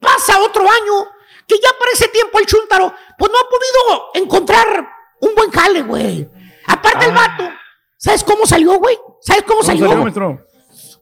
pasa 0.00 0.38
otro 0.40 0.62
año 0.62 1.08
que 1.46 1.56
ya 1.62 1.70
para 1.78 1.92
ese 1.92 2.08
tiempo 2.08 2.38
el 2.38 2.46
chúntaro 2.46 2.92
pues 3.18 3.30
no 3.30 3.38
ha 3.38 3.48
podido 3.48 4.10
encontrar 4.14 4.88
un 5.20 5.34
buen 5.34 5.50
jale, 5.50 5.82
güey. 5.82 6.28
Aparte 6.66 7.06
el 7.06 7.12
vato, 7.12 7.44
¿sabes 7.98 8.24
cómo 8.24 8.46
salió, 8.46 8.78
güey? 8.78 8.98
¿Sabes 9.20 9.42
cómo, 9.42 9.60
¿Cómo 9.60 9.66
salió? 10.10 10.44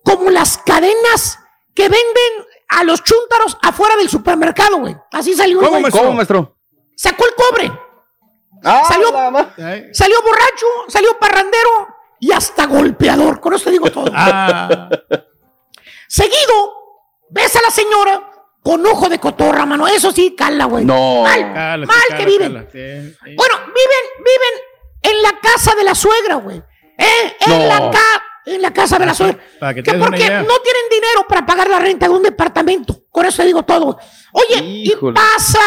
como 0.03 0.31
las 0.31 0.59
cadenas 0.59 1.39
que 1.75 1.83
venden 1.83 2.47
a 2.69 2.85
los 2.85 3.03
chúntaros 3.03 3.57
afuera 3.63 3.97
del 3.97 4.09
supermercado, 4.09 4.79
güey. 4.79 4.97
Así 5.13 5.35
salió, 5.35 5.59
¿Cómo, 5.59 5.71
güey. 5.71 5.83
maestro? 5.83 6.03
¿Cómo, 6.03 6.15
maestro? 6.15 6.57
Sacó 7.01 7.25
el 7.25 7.35
cobre. 7.35 7.73
Ah, 8.63 8.83
salió, 8.87 9.11
borracho, 10.23 10.67
salió 10.89 11.19
parrandero 11.19 11.89
y 12.21 12.31
hasta 12.31 12.67
golpeador. 12.67 13.41
Con 13.41 13.55
eso 13.55 13.65
te 13.65 13.71
digo 13.71 13.91
todo. 13.91 14.13
Ah, 14.15 14.87
Seguido, 16.09 16.75
ves 17.31 17.57
a 17.57 17.63
la 17.63 17.71
señora 17.71 18.31
con 18.63 18.85
ojo 18.85 19.09
de 19.09 19.19
cotorra, 19.19 19.65
mano. 19.65 19.89
Eso 19.89 20.13
sí, 20.13 20.35
cala, 20.37 20.67
güey. 20.67 20.85
No. 20.85 21.23
Mal, 21.23 21.87
mal 21.87 22.19
que 22.19 22.27
viven. 22.27 22.53
cala. 22.53 22.67
Sí, 22.71 23.15
sí. 23.25 23.35
Bueno, 23.35 23.55
viven, 23.65 24.05
viven 24.19 25.15
en 25.17 25.23
la 25.23 25.39
casa 25.41 25.75
de 25.75 25.85
la 25.85 25.95
suegra, 25.95 26.35
güey. 26.35 26.59
¿Eh? 26.99 27.37
En 27.41 27.59
No. 27.61 27.67
la 27.67 27.91
ca- 27.91 28.25
en 28.55 28.63
la 28.63 28.73
casa 28.73 28.99
de 28.99 29.07
la 29.07 29.15
suegra. 29.15 29.39
Para 29.59 29.75
que 29.75 29.83
Que 29.83 29.95
porque 29.95 30.19
no 30.29 30.59
tienen 30.61 30.89
dinero 30.91 31.27
para 31.29 31.45
pagar 31.47 31.69
la 31.69 31.79
renta 31.79 32.07
de 32.09 32.15
un 32.15 32.23
departamento. 32.23 33.05
Con 33.11 33.27
eso 33.27 33.39
te 33.43 33.47
digo 33.47 33.63
todo. 33.65 33.99
Oye, 34.33 34.63
Híjole. 34.63 35.13
y 35.13 35.15
pasa 35.15 35.61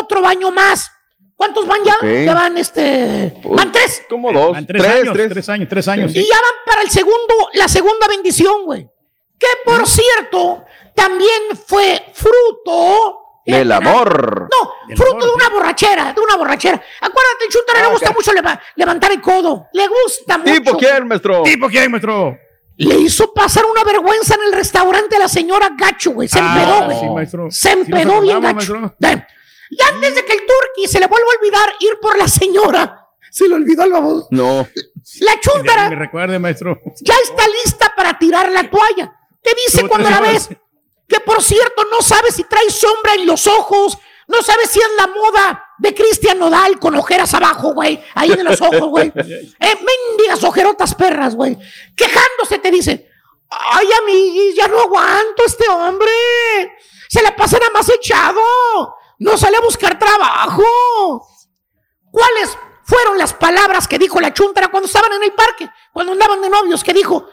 otro 0.00 0.20
baño 0.22 0.50
más. 0.50 0.90
¿Cuántos 1.36 1.66
van 1.68 1.80
ya? 1.84 1.96
Ya 2.24 2.34
van 2.34 2.58
este. 2.58 3.40
Van 3.44 3.70
tres. 3.70 4.02
Como 4.08 4.32
dos. 4.32 4.52
Van 4.52 4.66
tres, 4.66 4.82
tres, 4.82 4.94
años, 4.94 5.14
tres. 5.14 5.28
tres. 5.30 5.48
años, 5.48 5.68
tres 5.68 5.88
años. 5.88 6.14
Y 6.14 6.26
ya 6.26 6.34
van 6.34 6.54
para 6.66 6.82
el 6.82 6.90
segundo, 6.90 7.48
la 7.54 7.68
segunda 7.68 8.08
bendición, 8.08 8.64
güey. 8.64 8.88
Que 9.38 9.46
por 9.64 9.86
cierto, 9.86 10.64
también 10.94 11.42
fue 11.64 12.06
fruto. 12.12 13.20
Del 13.56 13.72
amor. 13.72 14.48
No, 14.50 14.72
Del 14.88 14.96
fruto 14.96 15.12
amor, 15.16 15.24
de 15.28 15.34
una 15.34 15.44
sí. 15.46 15.50
borrachera, 15.52 16.12
de 16.12 16.20
una 16.20 16.36
borrachera. 16.36 16.82
Acuérdate, 17.00 17.44
el 17.46 17.50
Chuntaro 17.52 17.78
le 17.80 17.84
Ah, 17.84 17.88
gusta 17.90 18.12
mucho 18.12 18.32
leva- 18.32 18.60
levantar 18.76 19.12
el 19.12 19.20
codo. 19.20 19.68
Le 19.72 19.88
gusta 19.88 20.38
mucho. 20.38 20.52
¿Tipo 20.52 20.76
quién, 20.76 21.08
maestro? 21.08 21.42
¿Tipo 21.42 21.68
quién, 21.68 21.90
maestro? 21.90 22.38
Le 22.76 22.94
hizo 22.96 23.32
pasar 23.34 23.64
una 23.64 23.82
vergüenza 23.84 24.34
en 24.36 24.42
el 24.46 24.52
restaurante 24.52 25.16
a 25.16 25.18
la 25.18 25.28
señora 25.28 25.70
Gacho, 25.76 26.12
güey. 26.12 26.28
Se 26.28 26.38
Ah, 26.40 26.54
empedó, 26.58 26.84
güey. 26.86 26.98
sí, 27.00 27.06
maestro. 27.14 27.50
Se 27.50 27.72
Sí 27.72 27.78
empedó 27.80 28.20
bien 28.20 28.40
gacho. 28.40 28.94
Y 29.70 29.82
antes 29.82 30.14
de 30.14 30.24
que 30.24 30.32
el 30.32 30.38
turqui 30.40 30.86
se 30.86 31.00
le 31.00 31.06
vuelva 31.08 31.26
a 31.32 31.38
olvidar 31.40 31.68
ir 31.80 31.98
por 32.00 32.16
la 32.16 32.28
señora, 32.28 33.06
se 33.30 33.48
le 33.48 33.54
olvidó 33.56 33.82
el 33.84 33.92
baboso. 33.92 34.28
No. 34.30 34.66
La 35.20 35.34
Me 35.34 35.40
chúntara 35.40 35.88
recuerde, 35.90 36.38
maestro. 36.38 36.80
ya 37.00 37.14
está 37.22 37.42
lista 37.64 37.92
para 37.96 38.18
tirar 38.18 38.50
la 38.52 38.70
toalla. 38.70 39.12
Te 39.42 39.50
dice 39.54 39.86
cuando 39.88 40.08
la 40.10 40.20
ves. 40.20 40.48
Que, 41.08 41.20
por 41.20 41.42
cierto, 41.42 41.84
no 41.90 42.02
sabe 42.02 42.30
si 42.30 42.44
trae 42.44 42.70
sombra 42.70 43.14
en 43.14 43.26
los 43.26 43.46
ojos, 43.46 43.98
no 44.26 44.42
sabe 44.42 44.66
si 44.66 44.78
es 44.78 44.88
la 44.96 45.06
moda 45.06 45.64
de 45.78 45.94
Cristian 45.94 46.38
Nodal 46.38 46.78
con 46.78 46.94
ojeras 46.94 47.32
abajo, 47.32 47.72
güey, 47.72 48.02
ahí 48.14 48.30
en 48.30 48.44
los 48.44 48.60
ojos, 48.60 48.88
güey. 48.88 49.12
Eh, 49.60 49.74
mendigas 50.16 50.44
ojerotas 50.44 50.94
perras, 50.94 51.34
güey. 51.34 51.58
Quejándose 51.96 52.58
te 52.58 52.70
dice, 52.70 53.08
ay, 53.48 53.88
amiguis, 54.02 54.54
ya 54.54 54.68
no 54.68 54.80
aguanto 54.80 55.44
este 55.44 55.68
hombre. 55.68 56.10
Se 57.08 57.22
la 57.22 57.34
pasa 57.34 57.58
nada 57.58 57.72
más 57.72 57.88
echado. 57.88 58.40
No 59.18 59.36
sale 59.36 59.56
a 59.56 59.60
buscar 59.60 59.98
trabajo. 59.98 60.62
¿Cuáles 62.10 62.56
fueron 62.84 63.18
las 63.18 63.34
palabras 63.34 63.88
que 63.88 63.98
dijo 63.98 64.20
la 64.20 64.32
chuntara 64.32 64.68
cuando 64.68 64.86
estaban 64.86 65.12
en 65.14 65.22
el 65.24 65.32
parque? 65.32 65.68
Cuando 65.92 66.12
andaban 66.12 66.40
de 66.40 66.50
novios, 66.50 66.84
que 66.84 66.92
dijo, 66.92 67.28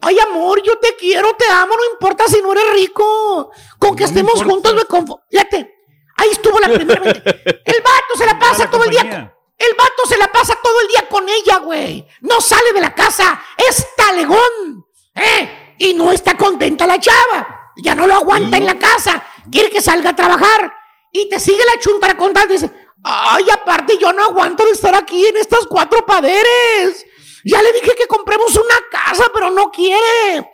ay 0.00 0.18
amor, 0.20 0.62
yo 0.62 0.78
te 0.78 0.96
quiero, 0.96 1.34
te 1.34 1.46
amo, 1.48 1.74
no 1.76 1.92
importa 1.92 2.26
si 2.28 2.40
no 2.40 2.52
eres 2.52 2.72
rico. 2.74 3.50
Con 3.78 3.96
que 3.96 4.04
estemos 4.04 4.42
juntos 4.42 4.74
me 4.74 4.84
conformo. 4.84 5.24
Fíjate, 5.30 5.74
ahí 6.16 6.30
estuvo 6.30 6.58
la 6.58 6.68
primera 6.68 7.00
vez. 7.00 7.22
El 7.24 7.82
vato 7.82 8.16
se 8.16 8.26
la 8.26 8.38
pasa 8.38 8.70
todo 8.70 8.84
el 8.84 8.90
día. 8.90 9.34
El 9.56 9.74
vato 9.74 10.06
se 10.08 10.16
la 10.16 10.32
pasa 10.32 10.58
todo 10.62 10.80
el 10.80 10.88
día 10.88 11.06
con 11.08 11.28
ella, 11.28 11.58
güey. 11.58 12.06
No 12.22 12.40
sale 12.40 12.72
de 12.72 12.80
la 12.80 12.94
casa. 12.94 13.42
Es 13.56 13.86
talegón. 13.94 14.86
¿Eh? 15.14 15.74
Y 15.78 15.94
no 15.94 16.12
está 16.12 16.36
contenta 16.36 16.86
la 16.86 16.98
chava. 16.98 17.72
Ya 17.76 17.94
no 17.94 18.06
lo 18.06 18.14
aguanta 18.14 18.56
en 18.56 18.64
la 18.64 18.78
casa. 18.78 19.22
Quiere 19.50 19.70
que 19.70 19.82
salga 19.82 20.10
a 20.10 20.16
trabajar. 20.16 20.72
Y 21.12 21.28
te 21.28 21.38
sigue 21.38 21.62
la 21.64 21.78
chuntara 21.78 22.16
contando 22.16 22.54
y 22.54 22.56
dice, 22.56 22.72
ay, 23.02 23.50
aparte 23.50 23.98
yo 23.98 24.12
no 24.12 24.24
aguanto 24.24 24.64
de 24.64 24.70
estar 24.70 24.94
aquí 24.94 25.26
en 25.26 25.36
estas 25.36 25.66
cuatro 25.66 26.06
paderes. 26.06 27.06
Ya 27.44 27.62
le 27.62 27.72
dije 27.72 27.94
que 27.96 28.06
compremos 28.06 28.54
una 28.56 28.76
casa, 28.90 29.24
pero 29.32 29.50
no 29.50 29.70
quiere. 29.70 30.48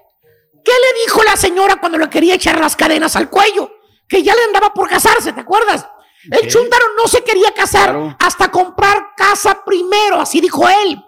¿Qué 0.64 0.72
le 0.72 1.00
dijo 1.04 1.22
la 1.22 1.36
señora 1.36 1.76
cuando 1.80 1.98
le 1.98 2.10
quería 2.10 2.34
echar 2.34 2.58
las 2.58 2.76
cadenas 2.76 3.14
al 3.16 3.30
cuello? 3.30 3.70
Que 4.08 4.22
ya 4.22 4.34
le 4.34 4.44
andaba 4.44 4.72
por 4.72 4.88
casarse, 4.88 5.32
¿te 5.32 5.40
acuerdas? 5.40 5.86
El 6.30 6.48
chúntaro 6.48 6.84
no 6.96 7.06
se 7.06 7.22
quería 7.22 7.52
casar 7.54 8.16
hasta 8.18 8.50
comprar 8.50 9.14
casa 9.16 9.62
primero, 9.64 10.20
así 10.20 10.40
dijo 10.40 10.68
él. 10.68 11.00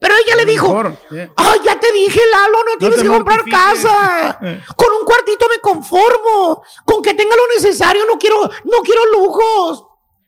Pero 0.00 0.16
ella 0.16 0.36
le 0.36 0.44
dijo, 0.44 0.82
ay, 1.36 1.60
ya 1.64 1.78
te 1.78 1.92
dije, 1.92 2.20
Lalo, 2.30 2.58
no 2.64 2.76
tienes 2.78 2.96
te 2.98 3.02
que 3.04 3.08
comprar 3.08 3.38
mortifiques". 3.38 3.84
casa. 3.84 4.38
Con 4.76 4.92
un 5.00 5.04
cuartito 5.06 5.46
me 5.48 5.60
conformo. 5.60 6.62
Con 6.84 7.00
que 7.00 7.14
tenga 7.14 7.36
lo 7.36 7.46
necesario, 7.54 8.04
no 8.06 8.18
quiero, 8.18 8.42
no 8.64 8.82
quiero 8.82 9.06
lujos. 9.12 9.86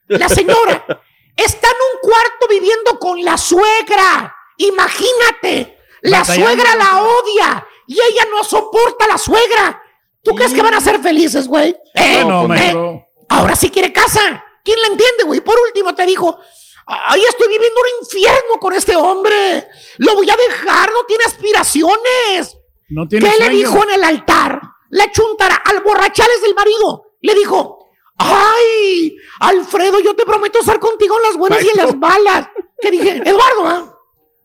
La 0.08 0.28
señora 0.28 0.84
está 1.36 1.68
en 1.68 1.74
un 1.74 2.00
cuarto 2.08 2.48
viviendo 2.48 2.98
con 2.98 3.22
la 3.24 3.36
suegra. 3.36 4.35
Imagínate, 4.58 5.78
la 6.02 6.20
Batallando. 6.20 6.50
suegra 6.50 6.76
la 6.76 7.02
odia 7.02 7.66
y 7.86 7.94
ella 7.94 8.26
no 8.30 8.44
soporta 8.44 9.04
a 9.04 9.08
la 9.08 9.18
suegra. 9.18 9.82
¿Tú 10.22 10.34
crees 10.34 10.52
que 10.52 10.62
van 10.62 10.74
a 10.74 10.80
ser 10.80 11.00
felices, 11.00 11.46
güey? 11.46 11.76
¿Eh? 11.94 12.24
No, 12.26 12.44
¿Eh? 12.44 12.48
maestro. 12.48 13.06
Ahora 13.28 13.54
sí 13.56 13.70
quiere 13.70 13.92
casa. 13.92 14.44
¿Quién 14.64 14.80
la 14.80 14.88
entiende, 14.88 15.24
güey? 15.24 15.40
Por 15.40 15.56
último 15.60 15.94
te 15.94 16.04
dijo, 16.04 16.38
ay, 16.86 17.22
estoy 17.28 17.48
viviendo 17.48 17.80
un 17.80 18.04
infierno 18.04 18.58
con 18.60 18.72
este 18.72 18.96
hombre. 18.96 19.68
Lo 19.98 20.14
voy 20.14 20.28
a 20.28 20.36
dejar, 20.36 20.90
no 20.92 21.04
tiene 21.06 21.24
aspiraciones. 21.24 22.58
No 22.88 23.06
tiene 23.06 23.30
¿Qué 23.30 23.44
le 23.44 23.50
dijo 23.50 23.82
en 23.84 23.90
el 23.90 24.04
altar? 24.04 24.60
La 24.90 25.10
chuntara, 25.10 25.56
al 25.56 25.80
borrachales 25.82 26.40
del 26.42 26.54
marido, 26.54 27.12
le 27.20 27.34
dijo, 27.34 27.88
ay, 28.18 29.16
Alfredo, 29.40 30.00
yo 30.00 30.14
te 30.14 30.24
prometo 30.24 30.60
estar 30.60 30.78
contigo 30.78 31.16
en 31.16 31.22
las 31.22 31.36
buenas 31.36 31.62
y 31.62 31.68
en 31.68 31.76
las 31.76 31.96
malas. 31.96 32.48
¿Qué 32.80 32.90
dije? 32.90 33.22
Eduardo, 33.24 33.66
¿ah? 33.66 33.84
Eh, 33.88 33.95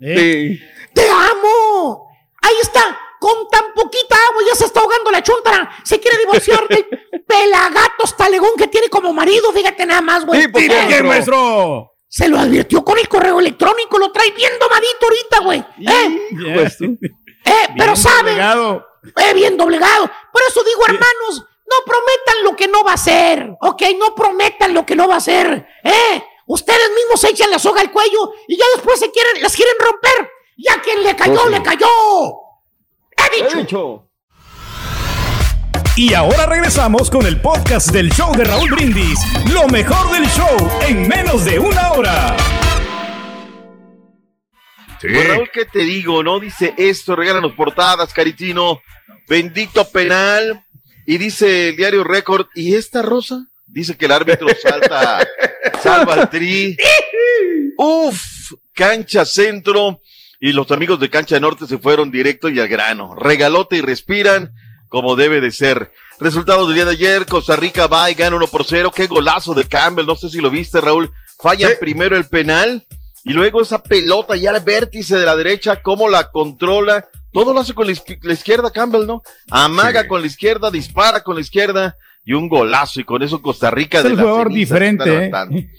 ¡Te 0.01 1.09
amo! 1.09 2.09
Ahí 2.41 2.55
está, 2.61 2.99
con 3.19 3.47
tan 3.49 3.73
poquita 3.73 4.15
agua 4.29 4.41
ya 4.47 4.55
se 4.55 4.65
está 4.65 4.79
ahogando 4.79 5.11
la 5.11 5.21
chuntara. 5.21 5.69
Se 5.83 5.99
quiere 5.99 6.17
divorciar 6.17 6.67
del 6.67 6.85
pelagatos 7.27 8.17
talegón 8.17 8.51
que 8.57 8.67
tiene 8.67 8.89
como 8.89 9.13
marido. 9.13 9.51
Fíjate 9.53 9.85
nada 9.85 10.01
más, 10.01 10.25
güey. 10.25 10.41
Sí, 10.41 10.47
¿por 10.47 10.61
qué, 10.61 10.97
Eh, 10.97 11.03
maestro? 11.03 11.93
Se 12.07 12.27
lo 12.27 12.39
advirtió 12.39 12.83
con 12.83 12.97
el 12.97 13.07
correo 13.07 13.39
electrónico, 13.39 13.97
lo 13.97 14.11
trae 14.11 14.31
bien 14.31 14.51
domadito 14.59 15.05
ahorita, 15.05 15.39
güey. 15.39 15.59
¿Eh? 15.79 16.53
Pues 16.55 16.77
tú. 16.77 16.97
Eh, 17.45 17.67
pero 17.77 17.95
sabe. 17.95 18.31
doblegado. 18.31 18.85
Eh, 19.03 19.33
bien 19.33 19.55
doblegado. 19.55 20.11
Por 20.33 20.41
eso 20.47 20.61
digo, 20.63 20.81
hermanos, 20.87 21.45
no 21.69 21.75
prometan 21.85 22.43
lo 22.43 22.55
que 22.55 22.67
no 22.67 22.83
va 22.83 22.93
a 22.93 22.97
ser. 22.97 23.51
Ok, 23.61 23.83
no 23.97 24.13
prometan 24.13 24.73
lo 24.73 24.85
que 24.85 24.95
no 24.95 25.07
va 25.07 25.17
a 25.17 25.21
ser. 25.21 25.67
Eh, 25.83 26.23
ustedes 26.53 26.89
mismos 26.95 27.21
se 27.21 27.29
echan 27.29 27.49
la 27.49 27.59
soga 27.59 27.81
al 27.81 27.91
cuello 27.91 28.33
y 28.47 28.57
ya 28.57 28.65
después 28.75 28.99
se 28.99 29.09
quieren, 29.11 29.41
las 29.41 29.55
quieren 29.55 29.75
romper. 29.79 30.31
Y 30.57 30.69
a 30.69 30.81
quien 30.81 31.01
le 31.01 31.15
cayó, 31.15 31.45
sí. 31.45 31.49
le 31.49 31.63
cayó. 31.63 31.87
He 33.17 33.35
dicho. 33.41 33.57
He 33.57 33.61
dicho. 33.61 34.07
Y 35.95 36.13
ahora 36.13 36.45
regresamos 36.45 37.09
con 37.09 37.25
el 37.25 37.41
podcast 37.41 37.91
del 37.91 38.11
show 38.11 38.35
de 38.35 38.43
Raúl 38.43 38.69
Brindis. 38.71 39.19
Lo 39.51 39.67
mejor 39.67 40.11
del 40.11 40.25
show 40.27 40.71
en 40.87 41.07
menos 41.07 41.45
de 41.45 41.59
una 41.59 41.93
hora. 41.93 42.37
Pues, 45.01 45.27
Raúl, 45.27 45.49
¿qué 45.51 45.65
te 45.65 45.79
digo? 45.79 46.21
No 46.21 46.39
dice 46.39 46.73
esto, 46.77 47.15
regálanos 47.15 47.53
portadas, 47.53 48.13
Caritino. 48.13 48.81
Bendito 49.27 49.89
penal. 49.89 50.65
Y 51.05 51.17
dice 51.17 51.69
el 51.69 51.77
diario 51.77 52.03
Récord, 52.03 52.47
¿y 52.55 52.75
esta 52.75 53.01
rosa? 53.01 53.47
Dice 53.71 53.95
que 53.97 54.05
el 54.05 54.11
árbitro 54.11 54.47
salta, 54.61 55.25
salva 55.81 56.13
al 56.15 56.29
tri. 56.29 56.75
Uf, 57.77 58.53
cancha 58.73 59.25
centro. 59.25 60.01
Y 60.39 60.53
los 60.53 60.69
amigos 60.71 60.99
de 60.99 61.09
cancha 61.09 61.39
norte 61.39 61.67
se 61.67 61.77
fueron 61.77 62.11
directo 62.11 62.49
y 62.49 62.59
al 62.59 62.67
grano. 62.67 63.15
Regalote 63.15 63.77
y 63.77 63.81
respiran 63.81 64.51
como 64.89 65.15
debe 65.15 65.39
de 65.39 65.51
ser. 65.51 65.91
Resultados 66.19 66.67
del 66.67 66.75
día 66.75 66.85
de 66.85 66.91
ayer, 66.91 67.25
Costa 67.25 67.55
Rica 67.55 67.87
va 67.87 68.09
y 68.11 68.15
gana 68.15 68.35
1 68.35 68.47
por 68.47 68.65
0. 68.65 68.91
Qué 68.93 69.07
golazo 69.07 69.53
de 69.53 69.65
Campbell, 69.65 70.05
no 70.05 70.15
sé 70.15 70.29
si 70.29 70.39
lo 70.41 70.49
viste, 70.49 70.81
Raúl. 70.81 71.11
Falla 71.39 71.69
primero 71.79 72.17
el 72.17 72.25
penal 72.25 72.85
y 73.23 73.33
luego 73.33 73.61
esa 73.61 73.81
pelota 73.81 74.35
ya 74.35 74.51
al 74.51 74.61
vértice 74.61 75.15
de 75.17 75.25
la 75.25 75.35
derecha, 75.35 75.81
cómo 75.81 76.09
la 76.09 76.29
controla. 76.31 77.07
Todo 77.31 77.53
lo 77.53 77.61
hace 77.61 77.73
con 77.73 77.87
la, 77.87 77.93
izqui- 77.93 78.19
la 78.23 78.33
izquierda 78.33 78.71
Campbell, 78.71 79.05
¿no? 79.07 79.23
Amaga 79.49 80.07
con 80.07 80.21
la 80.21 80.27
izquierda, 80.27 80.69
dispara 80.69 81.23
con 81.23 81.35
la 81.35 81.41
izquierda 81.41 81.95
y 82.25 82.33
un 82.33 82.47
golazo. 82.47 82.99
Y 82.99 83.03
con 83.03 83.21
eso 83.23 83.41
Costa 83.41 83.71
Rica 83.71 83.99
Es 83.99 84.03
de 84.03 84.11
el 84.11 84.19
jugador 84.19 84.51
diferente, 84.51 85.25
está 85.25 85.43
¿eh? 85.51 85.69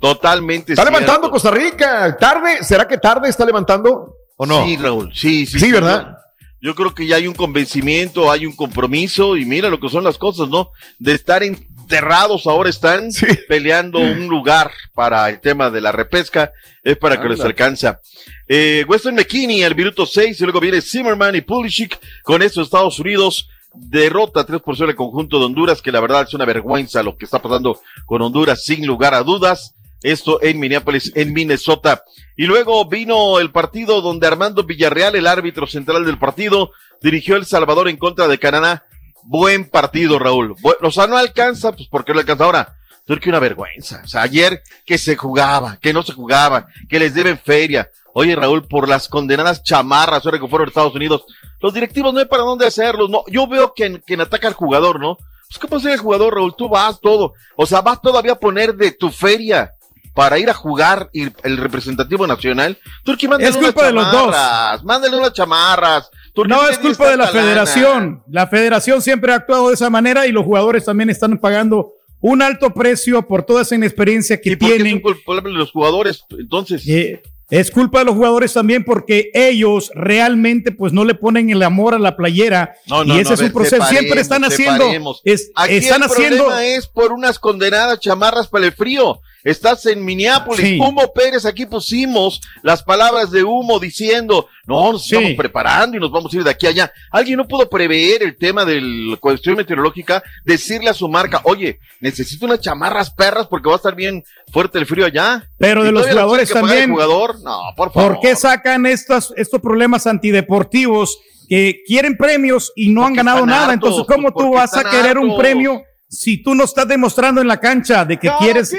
Totalmente 0.00 0.72
Está 0.72 0.82
cierto. 0.82 0.98
levantando 0.98 1.30
Costa 1.30 1.50
Rica. 1.50 2.16
¿Tarde? 2.16 2.64
¿Será 2.64 2.88
que 2.88 2.96
tarde 2.96 3.28
está 3.28 3.44
levantando 3.44 4.16
o 4.36 4.46
no? 4.46 4.64
Sí, 4.64 4.76
Raúl, 4.76 5.12
sí, 5.14 5.44
sí. 5.44 5.60
Sí, 5.60 5.70
¿verdad? 5.70 6.16
Yo, 6.60 6.70
yo 6.70 6.74
creo 6.74 6.94
que 6.94 7.06
ya 7.06 7.16
hay 7.16 7.26
un 7.26 7.34
convencimiento, 7.34 8.30
hay 8.30 8.46
un 8.46 8.56
compromiso 8.56 9.36
y 9.36 9.44
mira 9.44 9.68
lo 9.68 9.78
que 9.78 9.90
son 9.90 10.02
las 10.04 10.16
cosas, 10.16 10.48
¿no? 10.48 10.70
De 10.98 11.12
estar 11.12 11.42
enterrados, 11.42 12.46
ahora 12.46 12.70
están 12.70 13.10
peleando 13.48 13.98
un 13.98 14.26
lugar 14.26 14.70
para 14.94 15.28
el 15.28 15.38
tema 15.40 15.68
de 15.70 15.82
la 15.82 15.92
repesca, 15.92 16.50
es 16.82 16.96
para 16.96 17.20
que 17.20 17.28
les 17.28 17.40
alcanza. 17.40 18.00
Eh, 18.48 18.86
Weston 18.88 19.14
McKinney 19.14 19.62
al 19.64 19.76
minuto 19.76 20.06
6 20.06 20.40
y 20.40 20.44
luego 20.44 20.60
viene 20.60 20.80
Zimmerman 20.80 21.34
y 21.36 21.42
Pulisic 21.42 21.98
con 22.22 22.40
esto 22.40 22.62
Estados 22.62 22.98
Unidos 22.98 23.48
derrota 23.74 24.44
3 24.44 24.60
por 24.60 24.76
0 24.76 24.90
el 24.90 24.96
conjunto 24.96 25.38
de 25.38 25.46
Honduras, 25.46 25.82
que 25.82 25.92
la 25.92 26.00
verdad 26.00 26.22
es 26.22 26.34
una 26.34 26.44
vergüenza 26.44 27.02
lo 27.02 27.16
que 27.16 27.24
está 27.24 27.40
pasando 27.40 27.80
con 28.06 28.22
Honduras 28.22 28.64
sin 28.64 28.86
lugar 28.86 29.14
a 29.14 29.22
dudas. 29.22 29.74
Esto 30.02 30.42
en 30.42 30.58
Minneapolis, 30.58 31.12
en 31.14 31.34
Minnesota. 31.34 32.04
Y 32.34 32.46
luego 32.46 32.88
vino 32.88 33.38
el 33.38 33.50
partido 33.50 34.00
donde 34.00 34.26
Armando 34.26 34.64
Villarreal, 34.64 35.14
el 35.14 35.26
árbitro 35.26 35.66
central 35.66 36.06
del 36.06 36.18
partido, 36.18 36.70
dirigió 37.02 37.36
El 37.36 37.44
Salvador 37.44 37.86
en 37.88 37.98
contra 37.98 38.26
de 38.26 38.38
Canadá. 38.38 38.86
Buen 39.24 39.68
partido, 39.68 40.18
Raúl. 40.18 40.56
O 40.80 40.90
sea, 40.90 41.06
no 41.06 41.18
alcanza, 41.18 41.72
pues 41.72 41.86
porque 41.90 42.14
no 42.14 42.20
alcanza 42.20 42.44
ahora. 42.44 42.76
Que 43.18 43.28
una 43.28 43.40
vergüenza. 43.40 44.02
O 44.04 44.08
sea, 44.08 44.22
ayer 44.22 44.62
que 44.86 44.96
se 44.96 45.16
jugaba, 45.16 45.78
que 45.80 45.92
no 45.92 46.04
se 46.04 46.12
jugaba, 46.12 46.68
que 46.88 47.00
les 47.00 47.12
deben 47.12 47.38
feria. 47.38 47.90
Oye, 48.14 48.34
Raúl, 48.36 48.66
por 48.66 48.88
las 48.88 49.08
condenadas 49.08 49.62
chamarras, 49.62 50.24
ahora 50.26 50.38
que 50.40 50.48
fueron 50.48 50.66
a 50.66 50.70
Estados 50.70 50.94
Unidos, 50.94 51.24
los 51.60 51.72
directivos 51.74 52.12
no 52.12 52.20
hay 52.20 52.26
para 52.26 52.42
dónde 52.42 52.66
hacerlos, 52.66 53.08
no. 53.10 53.22
Yo 53.28 53.46
veo 53.46 53.72
que 53.74 54.00
quien 54.06 54.20
ataca 54.20 54.48
al 54.48 54.54
jugador, 54.54 54.98
¿no? 55.00 55.16
Pues, 55.16 55.58
¿qué 55.60 55.68
pasa 55.68 55.92
el 55.92 55.98
jugador, 55.98 56.34
Raúl? 56.34 56.54
Tú 56.56 56.68
vas 56.68 57.00
todo. 57.00 57.34
O 57.56 57.66
sea, 57.66 57.80
vas 57.80 58.00
todavía 58.00 58.32
a 58.32 58.38
poner 58.38 58.74
de 58.74 58.92
tu 58.92 59.10
feria 59.10 59.72
para 60.14 60.38
ir 60.38 60.50
a 60.50 60.54
jugar 60.54 61.08
y 61.12 61.28
el 61.44 61.56
representativo 61.56 62.26
nacional. 62.26 62.76
Turquía, 63.04 63.28
mándale 63.28 63.50
Es 63.50 63.56
unas 63.56 63.72
culpa 63.72 63.86
de 63.86 63.92
los 63.92 64.10
dos. 64.12 64.22
chamarras, 64.34 64.84
Mándale 64.84 65.16
unas 65.16 65.32
chamarras. 65.32 66.10
Turquía, 66.34 66.56
No, 66.56 66.62
¿qué 66.66 66.72
es 66.72 66.78
culpa 66.78 67.10
de 67.10 67.16
la 67.16 67.28
federación. 67.28 68.22
La 68.28 68.46
federación 68.48 69.02
siempre 69.02 69.32
ha 69.32 69.36
actuado 69.36 69.68
de 69.68 69.74
esa 69.74 69.88
manera 69.90 70.26
y 70.26 70.32
los 70.32 70.44
jugadores 70.44 70.84
también 70.84 71.10
están 71.10 71.38
pagando 71.38 71.92
un 72.20 72.42
alto 72.42 72.74
precio 72.74 73.26
por 73.26 73.44
toda 73.44 73.62
esa 73.62 73.74
inexperiencia 73.76 74.40
que 74.40 74.56
¿Por 74.56 74.68
qué 74.68 74.74
tienen. 74.76 74.92
son 74.94 75.00
culpables 75.02 75.54
los 75.54 75.70
jugadores? 75.72 76.24
Entonces. 76.38 76.86
Eh, 76.88 77.22
es 77.50 77.70
culpa 77.70 78.00
de 78.00 78.04
los 78.06 78.14
jugadores 78.14 78.52
también 78.52 78.84
porque 78.84 79.30
ellos 79.34 79.90
realmente 79.94 80.72
pues 80.72 80.92
no 80.92 81.04
le 81.04 81.14
ponen 81.14 81.50
el 81.50 81.62
amor 81.62 81.94
a 81.94 81.98
la 81.98 82.16
playera 82.16 82.74
No, 82.86 83.04
no, 83.04 83.14
y 83.16 83.18
ese 83.20 83.30
no, 83.30 83.34
es 83.34 83.40
un 83.40 83.52
proceso. 83.52 83.84
Siempre 83.86 84.20
están 84.20 84.44
haciendo, 84.44 84.84
es- 85.24 85.50
Aquí 85.54 85.74
están 85.76 86.02
el 86.02 86.08
haciendo. 86.08 86.58
es 86.58 86.86
por 86.86 87.12
unas 87.12 87.38
condenadas 87.38 87.98
chamarras 88.00 88.48
para 88.48 88.66
el 88.66 88.72
frío. 88.72 89.20
Estás 89.42 89.86
en 89.86 90.04
Minneapolis. 90.04 90.60
Sí. 90.60 90.78
Humo 90.78 91.12
Pérez, 91.12 91.46
aquí 91.46 91.64
pusimos 91.66 92.40
las 92.62 92.82
palabras 92.82 93.30
de 93.30 93.42
Humo 93.42 93.78
diciendo, 93.78 94.48
no, 94.66 94.92
nos 94.92 95.04
estamos 95.04 95.32
preparando 95.32 95.96
y 95.96 96.00
nos 96.00 96.10
vamos 96.10 96.32
a 96.32 96.36
ir 96.36 96.44
de 96.44 96.50
aquí 96.50 96.66
a 96.66 96.70
allá. 96.70 96.92
Alguien 97.10 97.38
no 97.38 97.48
pudo 97.48 97.68
prever 97.68 98.22
el 98.22 98.36
tema 98.36 98.64
de 98.64 98.80
la 98.80 99.16
cuestión 99.16 99.56
meteorológica, 99.56 100.22
decirle 100.44 100.90
a 100.90 100.94
su 100.94 101.08
marca, 101.08 101.40
oye, 101.44 101.80
necesito 102.00 102.46
unas 102.46 102.60
chamarras 102.60 103.10
perras 103.10 103.46
porque 103.46 103.68
va 103.68 103.74
a 103.74 103.76
estar 103.76 103.94
bien 103.94 104.22
fuerte 104.52 104.78
el 104.78 104.86
frío 104.86 105.06
allá. 105.06 105.48
Pero 105.58 105.84
de 105.84 105.92
los 105.92 106.06
jugadores 106.06 106.50
también. 106.50 106.90
jugador, 106.90 107.40
no, 107.40 107.58
por 107.76 107.92
favor. 107.92 108.12
¿Por 108.12 108.20
qué 108.20 108.36
sacan 108.36 108.84
estos, 108.86 109.32
estos 109.36 109.60
problemas 109.60 110.06
antideportivos 110.06 111.18
que 111.48 111.82
quieren 111.86 112.16
premios 112.16 112.72
y 112.76 112.90
no 112.90 113.06
han 113.06 113.14
ganado 113.14 113.46
nada? 113.46 113.72
hartos, 113.72 113.90
Entonces, 113.90 114.04
¿cómo 114.06 114.32
tú 114.32 114.54
vas 114.54 114.76
a 114.76 114.88
querer 114.88 115.18
un 115.18 115.36
premio 115.36 115.82
si 116.08 116.42
tú 116.42 116.54
no 116.54 116.64
estás 116.64 116.88
demostrando 116.88 117.40
en 117.40 117.46
la 117.46 117.58
cancha 117.58 118.04
de 118.04 118.18
que 118.18 118.30
quieres 118.40 118.74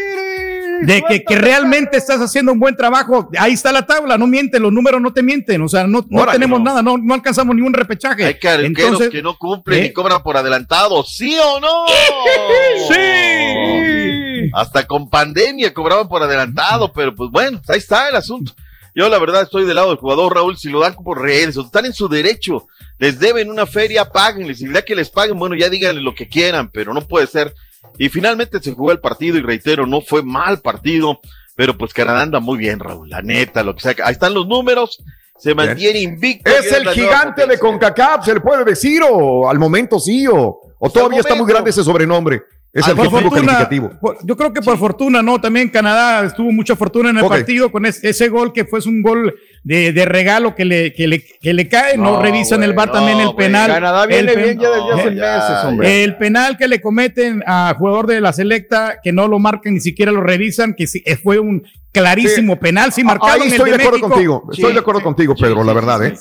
de 0.81 1.03
que, 1.07 1.23
que 1.23 1.35
realmente 1.35 1.97
estás 1.97 2.19
haciendo 2.19 2.51
un 2.51 2.59
buen 2.59 2.75
trabajo. 2.75 3.29
Ahí 3.37 3.53
está 3.53 3.71
la 3.71 3.85
tabla, 3.85 4.17
no 4.17 4.27
mienten, 4.27 4.61
los 4.61 4.71
números 4.71 5.01
no 5.01 5.13
te 5.13 5.23
mienten. 5.23 5.61
O 5.61 5.69
sea, 5.69 5.87
no, 5.87 6.05
no 6.09 6.25
tenemos 6.27 6.59
no. 6.59 6.65
nada, 6.65 6.81
no, 6.81 6.97
no 6.97 7.13
alcanzamos 7.13 7.55
ni 7.55 7.61
un 7.61 7.73
repechaje. 7.73 8.25
Hay 8.25 8.37
Entonces, 8.65 9.09
que 9.09 9.21
no 9.21 9.37
cumplen 9.37 9.83
¿eh? 9.83 9.85
y 9.87 9.93
cobran 9.93 10.21
por 10.23 10.37
adelantado, 10.37 11.03
¿sí 11.03 11.37
o 11.37 11.59
no? 11.59 11.85
Sí. 12.87 14.49
Hasta 14.53 14.85
con 14.85 15.09
pandemia 15.09 15.73
cobraban 15.73 16.07
por 16.07 16.23
adelantado, 16.23 16.91
pero 16.91 17.13
pues 17.15 17.29
bueno, 17.31 17.61
ahí 17.67 17.77
está 17.77 18.09
el 18.09 18.15
asunto. 18.15 18.53
Yo 18.93 19.07
la 19.07 19.19
verdad 19.19 19.43
estoy 19.43 19.65
del 19.65 19.75
lado 19.75 19.89
del 19.89 19.97
jugador 19.97 20.35
Raúl, 20.35 20.57
si 20.57 20.69
lo 20.69 20.81
dan 20.81 20.95
por 20.95 21.21
redes 21.21 21.55
o 21.57 21.61
están 21.61 21.85
en 21.85 21.93
su 21.93 22.09
derecho, 22.09 22.67
les 22.97 23.19
deben 23.19 23.49
una 23.49 23.65
feria, 23.65 24.11
páguenles, 24.11 24.61
y 24.61 24.71
ya 24.71 24.81
que 24.81 24.95
les 24.95 25.09
paguen, 25.09 25.39
bueno, 25.39 25.55
ya 25.55 25.69
díganle 25.69 26.01
lo 26.01 26.13
que 26.13 26.27
quieran, 26.27 26.69
pero 26.71 26.93
no 26.93 27.01
puede 27.07 27.27
ser. 27.27 27.53
Y 27.97 28.09
finalmente 28.09 28.61
se 28.61 28.73
jugó 28.73 28.91
el 28.91 28.99
partido 28.99 29.37
y 29.37 29.41
reitero, 29.41 29.85
no 29.85 30.01
fue 30.01 30.23
mal 30.23 30.59
partido, 30.59 31.19
pero 31.55 31.77
pues 31.77 31.93
Canadá 31.93 32.21
anda 32.21 32.39
muy 32.39 32.57
bien, 32.57 32.79
Raúl, 32.79 33.09
la 33.09 33.21
neta, 33.21 33.63
lo 33.63 33.75
que 33.75 33.81
sea. 33.81 33.95
Ahí 34.03 34.13
están 34.13 34.33
los 34.33 34.47
números, 34.47 35.03
se 35.37 35.53
mantiene 35.53 35.99
invicto. 35.99 36.49
Es 36.49 36.71
el 36.71 36.87
gigante 36.89 37.45
de 37.45 37.59
CONCACAF, 37.59 38.25
se 38.25 38.33
le 38.33 38.41
puede 38.41 38.63
decir, 38.63 39.01
o 39.07 39.49
al 39.49 39.59
momento 39.59 39.99
sí, 39.99 40.27
o, 40.27 40.59
o 40.79 40.89
todavía 40.89 41.19
está 41.19 41.35
muy 41.35 41.47
grande 41.47 41.69
ese 41.69 41.83
sobrenombre. 41.83 42.43
Es 42.73 42.87
Ah, 42.87 42.91
el 42.91 42.95
fortuna, 42.95 43.29
calificativo. 43.31 43.91
por- 43.99 44.17
yo 44.25 44.37
creo 44.37 44.53
que 44.53 44.61
por 44.61 44.77
fortuna, 44.77 45.21
¿no? 45.21 45.41
También 45.41 45.67
Canadá 45.67 46.23
estuvo 46.25 46.53
mucha 46.53 46.73
fortuna 46.77 47.09
en 47.09 47.17
el 47.17 47.25
partido 47.25 47.69
con 47.69 47.85
es- 47.85 48.01
ese 48.01 48.29
gol 48.29 48.53
que 48.53 48.63
fue 48.63 48.79
un 48.85 49.01
gol 49.01 49.35
de, 49.61 49.91
de 49.91 50.05
regalo 50.05 50.55
que 50.55 50.63
le, 50.63 50.93
que, 50.93 51.05
le, 51.05 51.21
que 51.21 51.53
le 51.53 51.67
cae. 51.67 51.97
No, 51.97 52.13
No, 52.13 52.21
revisan 52.21 52.63
el 52.63 52.71
bar 52.71 52.89
también 52.89 53.19
el 53.19 53.35
penal. 53.35 53.69
Canadá 53.69 54.05
viene 54.05 54.31
el 54.31 54.35
pen- 54.35 54.43
bien 54.45 54.59
ya 54.61 54.69
desde 54.69 54.93
hace 54.93 55.11
meses, 55.11 55.65
hombre. 55.65 56.03
El 56.05 56.15
penal 56.17 56.57
que 56.57 56.69
le 56.69 56.79
cometen 56.79 57.43
a 57.45 57.75
jugador 57.77 58.07
de 58.07 58.21
la 58.21 58.31
selecta, 58.31 58.99
que 59.03 59.11
no 59.11 59.27
lo 59.27 59.37
marcan, 59.37 59.73
ni 59.73 59.81
siquiera 59.81 60.13
lo 60.13 60.21
revisan, 60.21 60.73
que 60.73 60.87
sí, 60.87 61.03
eh, 61.05 61.17
fue 61.17 61.39
un 61.39 61.63
clarísimo 61.91 62.57
penal. 62.57 62.93
Sí, 62.93 63.03
marcaron 63.03 63.41
Ahí 63.41 63.47
el 63.47 63.53
estoy 63.53 63.71
de 63.71 63.75
acuerdo 63.75 63.91
México. 63.97 64.09
contigo, 64.09 64.43
estoy 64.49 64.71
de 64.73 64.79
acuerdo 64.79 65.01
contigo, 65.03 65.35
Pedro, 65.35 65.61
la 65.65 65.73
verdad, 65.73 66.05
¿eh? 66.05 66.13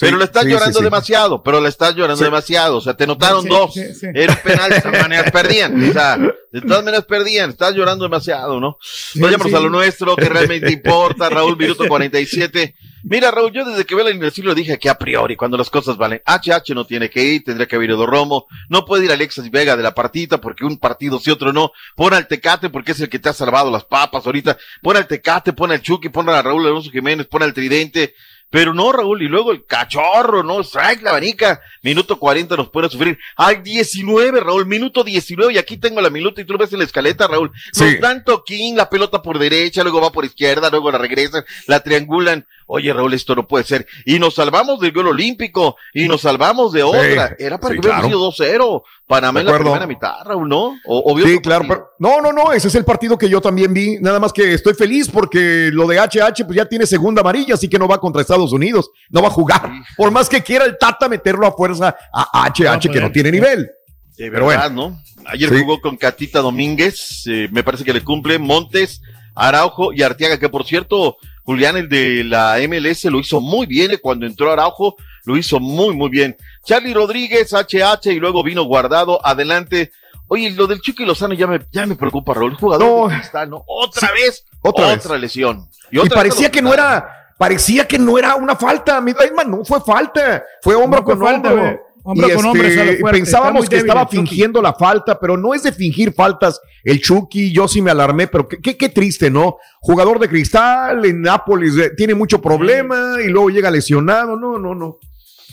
Pero 0.00 0.16
le 0.16 0.24
estás 0.24 0.44
sí, 0.44 0.50
llorando 0.50 0.78
sí, 0.78 0.84
demasiado, 0.84 1.42
pero 1.42 1.60
le 1.60 1.68
estás 1.68 1.94
llorando 1.94 2.24
demasiado. 2.24 2.78
O 2.78 2.80
sea, 2.80 2.94
te 2.94 3.06
notaron 3.06 3.44
dos. 3.44 3.76
Era 3.76 4.34
penal, 4.42 4.70
de 4.70 4.80
todas 4.82 5.02
maneras 5.02 5.30
perdían. 5.30 5.90
O 5.90 5.92
sea, 5.92 6.16
de 6.16 6.60
todas 6.62 6.82
maneras 6.82 7.04
perdían. 7.04 7.50
Estás 7.50 7.74
llorando 7.74 8.04
demasiado, 8.04 8.58
¿no? 8.58 8.78
Vayamos 9.16 9.52
a 9.52 9.60
lo 9.60 9.68
nuestro, 9.68 10.16
que 10.16 10.28
realmente 10.28 10.72
importa. 10.72 11.28
Raúl, 11.28 11.58
minuto 11.58 11.86
47. 11.86 12.74
Mira, 13.04 13.30
Raúl, 13.32 13.52
yo 13.52 13.64
desde 13.64 13.84
que 13.84 13.94
veo 13.94 14.04
la 14.04 14.10
alineación 14.10 14.46
lo 14.46 14.54
dije 14.54 14.78
que 14.78 14.88
a 14.88 14.96
priori, 14.96 15.36
cuando 15.36 15.58
las 15.58 15.68
cosas 15.68 15.96
valen. 15.96 16.22
HH 16.24 16.72
no 16.74 16.86
tiene 16.86 17.10
que 17.10 17.22
ir, 17.22 17.44
tendría 17.44 17.66
que 17.66 17.76
haber 17.76 17.90
ido 17.90 18.06
Romo. 18.06 18.46
No 18.68 18.86
puede 18.86 19.04
ir 19.04 19.12
Alexis 19.12 19.50
Vega 19.50 19.76
de 19.76 19.82
la 19.82 19.94
partita, 19.94 20.40
porque 20.40 20.64
un 20.64 20.78
partido 20.78 21.18
sí, 21.18 21.30
otro 21.30 21.52
no. 21.52 21.72
Pon 21.96 22.14
al 22.14 22.28
Tecate, 22.28 22.70
porque 22.70 22.92
es 22.92 23.00
el 23.00 23.10
que 23.10 23.18
te 23.18 23.28
ha 23.28 23.32
salvado 23.32 23.70
las 23.70 23.84
papas 23.84 24.24
ahorita. 24.24 24.56
Pon 24.80 24.96
al 24.96 25.06
Tecate, 25.06 25.52
pon 25.52 25.70
al 25.70 25.82
Chucky, 25.82 26.08
pon 26.08 26.28
a 26.30 26.40
Raúl 26.40 26.64
Alonso 26.64 26.90
Jiménez, 26.90 27.26
pon 27.26 27.42
al 27.42 27.52
Tridente. 27.52 28.14
Pero 28.52 28.74
no, 28.74 28.92
Raúl, 28.92 29.22
y 29.22 29.28
luego 29.28 29.50
el 29.50 29.64
cachorro, 29.64 30.42
¿no? 30.42 30.60
Strike 30.62 31.00
la 31.02 31.10
abanica. 31.10 31.62
Minuto 31.82 32.18
40 32.18 32.54
nos 32.54 32.68
puede 32.68 32.90
sufrir. 32.90 33.18
Al 33.34 33.62
19, 33.62 34.40
Raúl, 34.40 34.66
minuto 34.66 35.02
19, 35.02 35.54
y 35.54 35.58
aquí 35.58 35.78
tengo 35.78 36.02
la 36.02 36.10
minuta 36.10 36.42
y 36.42 36.44
tú 36.44 36.52
lo 36.52 36.58
ves 36.58 36.70
en 36.74 36.80
la 36.80 36.84
escaleta, 36.84 37.26
Raúl. 37.26 37.50
Nos 37.50 37.88
Sí. 37.90 37.96
dan 37.96 38.22
toquín, 38.24 38.76
la 38.76 38.90
pelota 38.90 39.22
por 39.22 39.38
derecha, 39.38 39.82
luego 39.82 40.02
va 40.02 40.12
por 40.12 40.26
izquierda, 40.26 40.68
luego 40.68 40.92
la 40.92 40.98
regresan, 40.98 41.42
la 41.66 41.80
triangulan. 41.80 42.46
Oye, 42.74 42.90
Raúl, 42.90 43.12
esto 43.12 43.34
no 43.34 43.46
puede 43.46 43.64
ser. 43.64 43.86
Y 44.06 44.18
nos 44.18 44.36
salvamos 44.36 44.80
del 44.80 44.92
gol 44.92 45.08
olímpico, 45.08 45.76
y 45.92 46.08
nos 46.08 46.22
salvamos 46.22 46.72
de 46.72 46.82
otra. 46.82 47.36
Era 47.38 47.58
para 47.60 47.74
sí, 47.74 47.80
que 47.80 47.86
hubiera 47.86 48.00
claro. 48.00 48.32
sido 48.32 48.46
2-0. 48.56 48.82
Panamá 49.06 49.40
en 49.40 49.46
la 49.46 49.58
primera 49.58 49.86
mitad, 49.86 50.24
Raúl, 50.24 50.48
¿no? 50.48 50.68
O, 50.86 51.12
o 51.12 51.14
vio 51.14 51.26
Sí, 51.26 51.38
claro, 51.40 51.66
pero 51.68 51.90
no, 51.98 52.22
no, 52.22 52.32
no, 52.32 52.50
ese 52.50 52.68
es 52.68 52.74
el 52.76 52.86
partido 52.86 53.18
que 53.18 53.28
yo 53.28 53.42
también 53.42 53.74
vi, 53.74 53.98
nada 54.00 54.18
más 54.18 54.32
que 54.32 54.54
estoy 54.54 54.72
feliz 54.72 55.10
porque 55.12 55.68
lo 55.70 55.86
de 55.86 55.98
HH 55.98 56.46
pues 56.46 56.56
ya 56.56 56.64
tiene 56.64 56.86
segunda 56.86 57.20
amarilla, 57.20 57.52
así 57.52 57.68
que 57.68 57.78
no 57.78 57.86
va 57.86 58.00
contra 58.00 58.22
Estados 58.22 58.52
Unidos, 58.52 58.90
no 59.10 59.20
va 59.20 59.28
a 59.28 59.32
jugar, 59.32 59.70
por 59.98 60.10
más 60.10 60.30
que 60.30 60.42
quiera 60.42 60.64
el 60.64 60.78
Tata 60.78 61.10
meterlo 61.10 61.46
a 61.46 61.52
fuerza 61.52 61.94
a 62.10 62.50
HH 62.50 62.90
que 62.90 63.00
no 63.02 63.12
tiene 63.12 63.30
nivel. 63.30 63.70
De 64.16 64.30
Pero 64.30 64.46
verdad, 64.46 64.70
bueno. 64.72 64.90
¿no? 64.90 65.02
Ayer 65.26 65.50
Sí. 65.50 65.60
jugó 65.60 65.78
con 65.82 65.98
Catita 65.98 66.40
Domínguez, 66.40 67.24
eh, 67.26 67.48
me 67.52 67.62
parece 67.62 67.84
que 67.84 67.92
le 67.92 68.02
cumple 68.02 68.38
Montes, 68.38 69.02
Araujo 69.34 69.92
y 69.92 70.02
Arteaga, 70.02 70.38
que 70.38 70.48
por 70.48 70.64
cierto, 70.64 71.16
Julián, 71.44 71.76
el 71.76 71.88
de 71.88 72.24
la 72.24 72.56
MLS, 72.68 73.04
lo 73.04 73.18
hizo 73.18 73.40
muy 73.40 73.66
bien 73.66 73.90
cuando 74.00 74.26
entró 74.26 74.52
Araujo, 74.52 74.96
lo 75.24 75.36
hizo 75.36 75.58
muy, 75.60 75.94
muy 75.94 76.08
bien. 76.08 76.36
Charlie 76.64 76.94
Rodríguez, 76.94 77.52
HH, 77.52 78.12
y 78.12 78.20
luego 78.20 78.42
vino 78.42 78.64
guardado, 78.64 79.24
adelante. 79.24 79.90
Oye, 80.28 80.50
lo 80.50 80.66
del 80.66 80.80
Chucky 80.80 81.04
Lozano 81.04 81.34
ya 81.34 81.46
me, 81.46 81.60
ya 81.70 81.84
me 81.84 81.96
preocupa, 81.96 82.32
Raúl, 82.32 82.54
jugador 82.54 83.10
de 83.10 83.16
Cristal, 83.16 83.50
¿no? 83.50 83.64
Otra 83.66 84.10
vez, 84.12 84.44
otra 84.62 84.94
otra, 84.94 85.12
vez. 85.12 85.20
lesión. 85.20 85.68
Y, 85.90 85.98
otra 85.98 86.16
parecía 86.16 86.50
que 86.50 86.62
no 86.62 86.72
era, 86.72 87.34
parecía 87.36 87.86
que 87.86 87.98
no 87.98 88.16
era 88.16 88.36
una 88.36 88.56
falta, 88.56 89.00
man, 89.00 89.14
no 89.50 89.64
fue 89.64 89.80
falta, 89.80 90.44
fue 90.62 90.74
hombro 90.74 91.00
No 91.00 91.04
fue 91.06 91.16
con 91.16 91.26
falta, 91.26 91.52
hombro. 91.52 91.91
Hombro 92.04 92.28
Y 92.28 92.32
con 92.32 92.46
este, 92.56 92.74
sale 92.74 92.96
fuerte, 92.96 92.96
está 92.96 93.10
pensábamos 93.12 93.68
que 93.68 93.76
débil 93.76 93.90
estaba 93.90 94.04
Chucky. 94.06 94.16
fingiendo 94.16 94.60
la 94.60 94.72
falta, 94.74 95.18
pero 95.20 95.36
no 95.36 95.54
es 95.54 95.62
de 95.62 95.72
fingir 95.72 96.12
faltas. 96.12 96.60
El 96.82 97.00
Chucky, 97.00 97.52
yo 97.52 97.68
sí 97.68 97.80
me 97.80 97.90
alarmé, 97.92 98.26
pero 98.26 98.48
qué, 98.48 98.58
qué, 98.58 98.76
qué 98.76 98.88
triste, 98.88 99.30
¿no? 99.30 99.56
Jugador 99.80 100.18
de 100.18 100.28
cristal 100.28 101.04
en 101.04 101.22
Nápoles, 101.22 101.76
eh, 101.78 101.90
tiene 101.96 102.14
mucho 102.14 102.40
problema 102.42 103.16
y 103.24 103.28
luego 103.28 103.50
llega 103.50 103.70
lesionado. 103.70 104.36
No, 104.36 104.58
no, 104.58 104.74
no. 104.74 104.98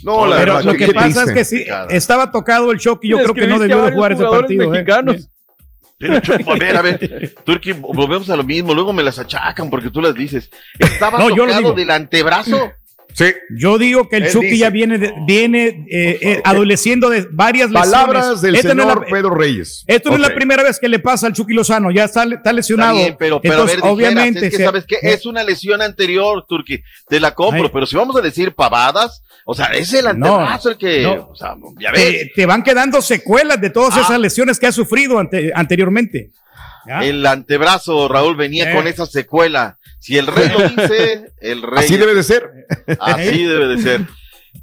No, 0.04 0.26
la 0.26 0.38
Pero 0.38 0.54
verdad, 0.56 0.72
lo 0.72 0.78
que 0.78 0.94
pasa 0.94 1.24
es 1.26 1.32
que 1.32 1.44
sí, 1.46 1.66
estaba 1.90 2.32
tocado 2.32 2.72
el 2.72 2.80
choque 2.80 3.08
y 3.08 3.10
yo 3.12 3.18
creo 3.18 3.34
que 3.34 3.48
no 3.48 3.60
debió 3.60 3.82
de 3.84 3.92
jugar 3.92 4.14
ese 4.14 4.24
partido. 4.26 4.64
¿eh? 4.64 4.68
mexicanos. 4.70 5.30
Pero, 6.00 6.20
Chucky, 6.22 6.50
a 6.50 6.54
ver, 6.56 6.78
a 6.78 6.82
ver, 6.82 7.36
Turki, 7.44 7.74
volvemos 7.74 8.30
a 8.30 8.38
lo 8.38 8.46
mismo, 8.46 8.74
luego 8.74 8.94
me 8.94 9.04
las 9.04 9.20
achacan 9.20 9.70
porque 9.70 9.90
tú 9.90 10.02
las 10.02 10.16
dices. 10.16 10.50
Estaba 10.80 11.20
No, 11.20 11.28
tocado 11.28 11.74
del 11.74 11.92
antebrazo. 11.92 12.72
Sí. 13.14 13.26
Yo 13.50 13.78
digo 13.78 14.08
que 14.08 14.18
el 14.18 14.24
Él 14.24 14.32
Chucky 14.32 14.46
dice. 14.46 14.58
ya 14.60 14.70
viene, 14.70 14.98
de- 14.98 15.14
viene 15.26 15.86
eh, 15.92 16.20
eh, 16.22 16.42
adoleciendo 16.46 17.10
de 17.10 17.28
varias 17.32 17.70
lesiones. 17.70 17.92
Palabras 17.92 18.42
del 18.42 18.56
Esta 18.56 18.74
no 18.74 18.84
es 18.84 18.88
señor 18.90 19.06
la- 19.08 19.12
Pedro 19.14 19.30
Reyes. 19.36 19.84
Esto 19.88 20.10
no 20.10 20.16
es 20.16 20.22
la 20.22 20.34
primera 20.34 20.64
vez 20.64 20.80
que 20.80 20.88
le 20.88 21.00
pasa 21.00 21.28
al 21.28 21.34
Chucky 21.34 21.54
Lozano, 21.54 21.92
ya 21.92 22.06
está, 22.06 22.24
está 22.24 22.54
lesionado. 22.54 22.92
Está 22.94 23.04
bien, 23.06 23.16
pero, 23.20 23.42
pero 23.42 23.54
Entonces, 23.56 23.78
a 23.82 23.88
ver, 23.88 23.96
dijeras, 23.96 24.14
obviamente, 24.14 24.46
es 24.46 24.52
que 24.52 24.58
se- 24.58 24.64
sabes 24.64 24.86
que 24.86 24.98
es 25.02 25.26
una 25.26 25.44
lesión 25.44 25.82
anterior, 25.82 26.46
Turki, 26.48 26.82
te 27.08 27.20
la 27.20 27.34
compro, 27.34 27.64
Ay. 27.64 27.70
pero 27.74 27.86
si 27.86 27.96
vamos 27.98 28.16
a 28.16 28.22
decir 28.22 28.54
pavadas, 28.54 29.22
o 29.46 29.54
sea, 29.56 29.66
es 29.68 29.92
el 29.94 30.06
No, 30.18 30.36
antebrazo 30.36 30.70
el 30.70 30.78
que, 30.78 31.02
no. 31.02 31.30
o 31.32 31.36
sea, 31.36 31.56
ya 31.80 31.92
ves, 31.92 32.04
te, 32.04 32.32
te 32.36 32.46
van 32.46 32.64
quedando 32.64 33.02
secuelas 33.02 33.60
de 33.60 33.72
todas 33.72 33.98
Ah. 33.98 34.02
esas 34.02 34.20
lesiones 34.20 34.60
que 34.60 34.68
ha 34.68 34.72
sufrido 34.72 35.20
ante- 35.20 35.52
anteriormente. 35.54 36.32
¿Ya? 36.88 37.04
el 37.04 37.24
antebrazo, 37.26 38.08
Raúl, 38.08 38.36
venía 38.38 38.72
Eh. 38.72 38.76
con 38.76 38.88
esa 38.88 39.06
secuela. 39.06 39.78
Si 40.00 40.18
el 40.18 40.28
rey 40.28 40.50
lo 40.50 40.70
dice, 40.70 41.32
el 41.42 41.62
rey. 41.62 41.86
Así 41.86 41.98
debe 41.98 42.16
de 42.16 42.24
ser. 42.24 42.50
Así 43.00 43.44
debe 43.44 43.68
de 43.68 43.82
ser. 43.82 44.08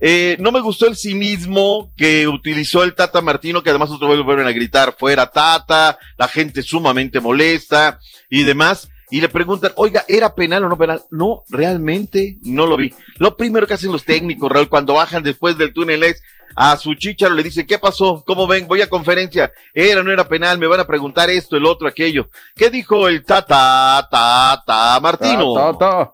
Eh, 0.00 0.36
no 0.40 0.52
me 0.52 0.60
gustó 0.60 0.86
el 0.86 0.96
cinismo 0.96 1.92
que 1.96 2.28
utilizó 2.28 2.82
el 2.82 2.94
Tata 2.94 3.20
Martino, 3.20 3.62
que 3.62 3.70
además 3.70 3.90
otro 3.90 4.08
vez 4.08 4.22
vuelven 4.22 4.46
a 4.46 4.52
gritar 4.52 4.94
fuera 4.98 5.30
Tata, 5.30 5.98
la 6.18 6.28
gente 6.28 6.62
sumamente 6.62 7.20
molesta 7.20 7.98
y 8.28 8.42
demás. 8.42 8.90
Y 9.08 9.20
le 9.20 9.28
preguntan, 9.28 9.72
oiga, 9.76 10.04
¿era 10.08 10.34
penal 10.34 10.64
o 10.64 10.68
no 10.68 10.76
penal? 10.76 11.02
No, 11.10 11.44
realmente 11.48 12.38
no 12.42 12.66
lo 12.66 12.76
vi. 12.76 12.92
Lo 13.18 13.36
primero 13.36 13.66
que 13.66 13.74
hacen 13.74 13.92
los 13.92 14.04
técnicos, 14.04 14.50
Raúl, 14.50 14.68
cuando 14.68 14.94
bajan 14.94 15.22
después 15.22 15.56
del 15.56 15.72
túnel 15.72 16.02
es 16.02 16.22
a 16.54 16.76
su 16.76 16.94
chicharo 16.94 17.34
le 17.34 17.42
dice, 17.42 17.66
¿qué 17.66 17.78
pasó? 17.78 18.22
¿Cómo 18.26 18.46
ven? 18.46 18.66
Voy 18.66 18.80
a 18.80 18.88
conferencia. 18.88 19.50
Era, 19.74 20.02
no 20.02 20.12
era 20.12 20.26
penal, 20.26 20.58
me 20.58 20.66
van 20.66 20.80
a 20.80 20.86
preguntar 20.86 21.28
esto, 21.30 21.56
el 21.56 21.66
otro, 21.66 21.88
aquello. 21.88 22.28
¿Qué 22.54 22.70
dijo 22.70 23.08
el 23.08 23.24
Tata, 23.24 24.06
Tata 24.10 25.00
Martino? 25.00 25.54
Ta, 25.54 26.12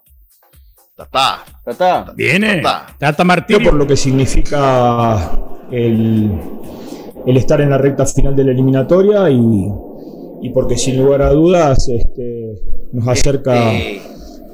Tata. 0.97 1.45
Tata. 1.65 2.13
Viene. 2.15 2.61
Tata. 2.61 2.97
Tata 2.99 3.25
Martino. 3.25 3.61
por 3.63 3.75
lo 3.75 3.87
que 3.87 3.97
significa 3.97 5.39
el, 5.71 6.31
el 7.27 7.37
estar 7.37 7.61
en 7.61 7.71
la 7.71 7.79
recta 7.79 8.07
final 8.07 8.37
de 8.37 8.45
la 8.45 8.53
eliminatoria 8.53 9.31
y, 9.31 9.69
y 10.43 10.51
porque 10.51 10.77
sin 10.77 10.99
lugar 11.03 11.23
a 11.23 11.31
dudas 11.31 11.89
este, 11.89 12.59
nos 12.93 13.09
acerca 13.09 13.71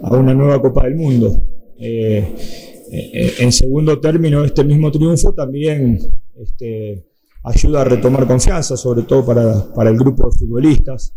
a 0.03 0.15
una 0.15 0.35
nueva 0.35 0.61
Copa 0.61 0.85
del 0.85 0.97
Mundo. 0.97 1.43
Eh, 1.79 2.68
en 2.91 3.53
segundo 3.53 4.01
término, 4.01 4.45
este 4.45 4.65
mismo 4.65 4.91
triunfo 4.91 5.33
también 5.35 5.99
este, 6.41 7.07
ayuda 7.45 7.83
a 7.83 7.85
retomar 7.85 8.27
confianza, 8.27 8.77
sobre 8.77 9.03
todo 9.03 9.25
para, 9.25 9.73
para 9.75 9.91
el 9.91 9.97
grupo 9.97 10.29
de 10.29 10.39
futbolistas. 10.39 11.13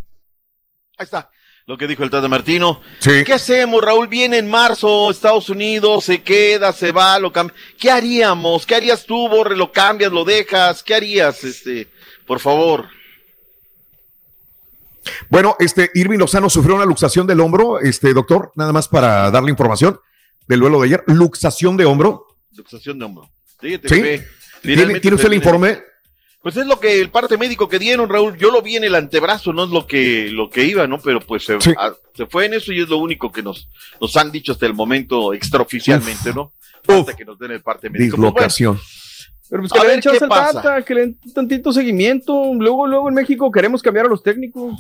Ahí 0.98 1.06
está. 1.06 1.30
Lo 1.68 1.78
que 1.78 1.88
dijo 1.88 2.04
el 2.04 2.10
Tata 2.10 2.28
Martino. 2.28 2.82
¿Qué 3.02 3.32
hacemos, 3.34 3.82
Raúl? 3.84 4.08
Viene 4.08 4.40
en 4.40 4.50
marzo, 4.50 5.12
Estados 5.12 5.48
Unidos, 5.50 6.06
se 6.06 6.22
queda, 6.22 6.74
se 6.74 6.92
va, 6.92 7.20
lo 7.20 7.32
cambia. 7.32 7.56
¿Qué 7.80 7.92
haríamos? 7.92 8.66
¿Qué 8.66 8.76
harías 8.76 9.06
tú, 9.06 9.30
Borre? 9.30 9.56
¿Lo 9.56 9.72
cambias, 9.72 10.12
lo 10.12 10.26
dejas? 10.26 10.84
¿Qué 10.84 10.96
harías, 10.96 11.44
este, 11.44 11.88
por 12.26 12.40
favor? 12.40 12.86
Bueno, 15.30 15.56
este 15.60 15.92
Irving 15.94 16.18
Lozano 16.18 16.50
sufrió 16.50 16.76
una 16.76 16.86
luxación 16.86 17.28
del 17.28 17.40
hombro, 17.40 17.80
este 17.80 18.14
doctor, 18.14 18.52
nada 18.56 18.74
más 18.74 18.88
para 18.88 19.30
darle 19.32 19.52
información 19.52 20.00
del 20.48 20.60
duelo 20.60 20.80
de 20.82 20.88
ayer. 20.88 21.04
Luxación 21.08 21.78
de 21.78 21.86
hombro. 21.86 22.28
Luxación 22.56 23.00
de 23.00 23.06
hombro. 23.06 23.30
¿Sí? 23.62 23.78
¿Tiene, 23.78 25.00
tiene 25.00 25.16
usted 25.16 25.26
el 25.28 25.34
informe? 25.36 25.80
Pues 26.42 26.58
es 26.58 26.66
lo 26.66 26.80
que 26.80 27.00
el 27.00 27.12
parte 27.12 27.38
médico 27.38 27.70
que 27.70 27.78
dieron, 27.78 28.10
Raúl. 28.10 28.36
Yo 28.38 28.50
lo 28.50 28.62
vi 28.64 28.76
en 28.76 28.84
el 28.84 28.96
antebrazo, 28.96 29.54
no 29.54 29.66
es 29.66 29.70
lo 29.70 29.86
que, 29.86 30.30
lo 30.32 30.50
que 30.50 30.64
iba, 30.64 30.88
¿no? 30.88 31.00
Pero 31.00 31.20
pues 31.20 31.44
se, 31.46 31.54
a- 31.78 31.94
se 32.16 32.26
fue 32.26 32.46
en 32.46 32.56
eso 32.56 32.74
y 32.74 32.82
es 32.82 32.90
lo 32.90 32.98
único 32.98 33.32
que 33.32 33.44
nos, 33.44 33.68
nos 34.00 34.18
han 34.18 34.32
dicho 34.32 34.52
hasta 34.52 34.66
el 34.66 34.74
momento 34.74 35.34
extraoficialmente, 35.36 36.34
¿no? 36.34 36.54
Falta 36.84 37.14
que 37.16 37.26
nos 37.26 37.38
den 37.38 37.52
el 37.52 37.62
parte 37.62 37.90
médico. 37.92 38.16
Pues, 38.18 38.26
Dislocación. 38.26 38.80
Pero 39.50 39.62
pues 39.64 39.72
que 39.74 39.80
A 39.80 39.84
le 39.84 39.90
den 39.92 40.02
chance 40.02 40.24
al. 40.24 40.30
Tata, 40.30 40.82
que 40.82 40.96
le 40.96 41.02
den 41.02 41.20
tantito 41.36 41.72
seguimiento. 41.72 42.34
Luego, 42.56 42.88
luego 42.88 43.10
en 43.10 43.16
México 43.16 43.52
queremos 43.52 43.84
cambiar 43.84 44.08
a 44.08 44.10
los 44.10 44.24
técnicos. 44.24 44.80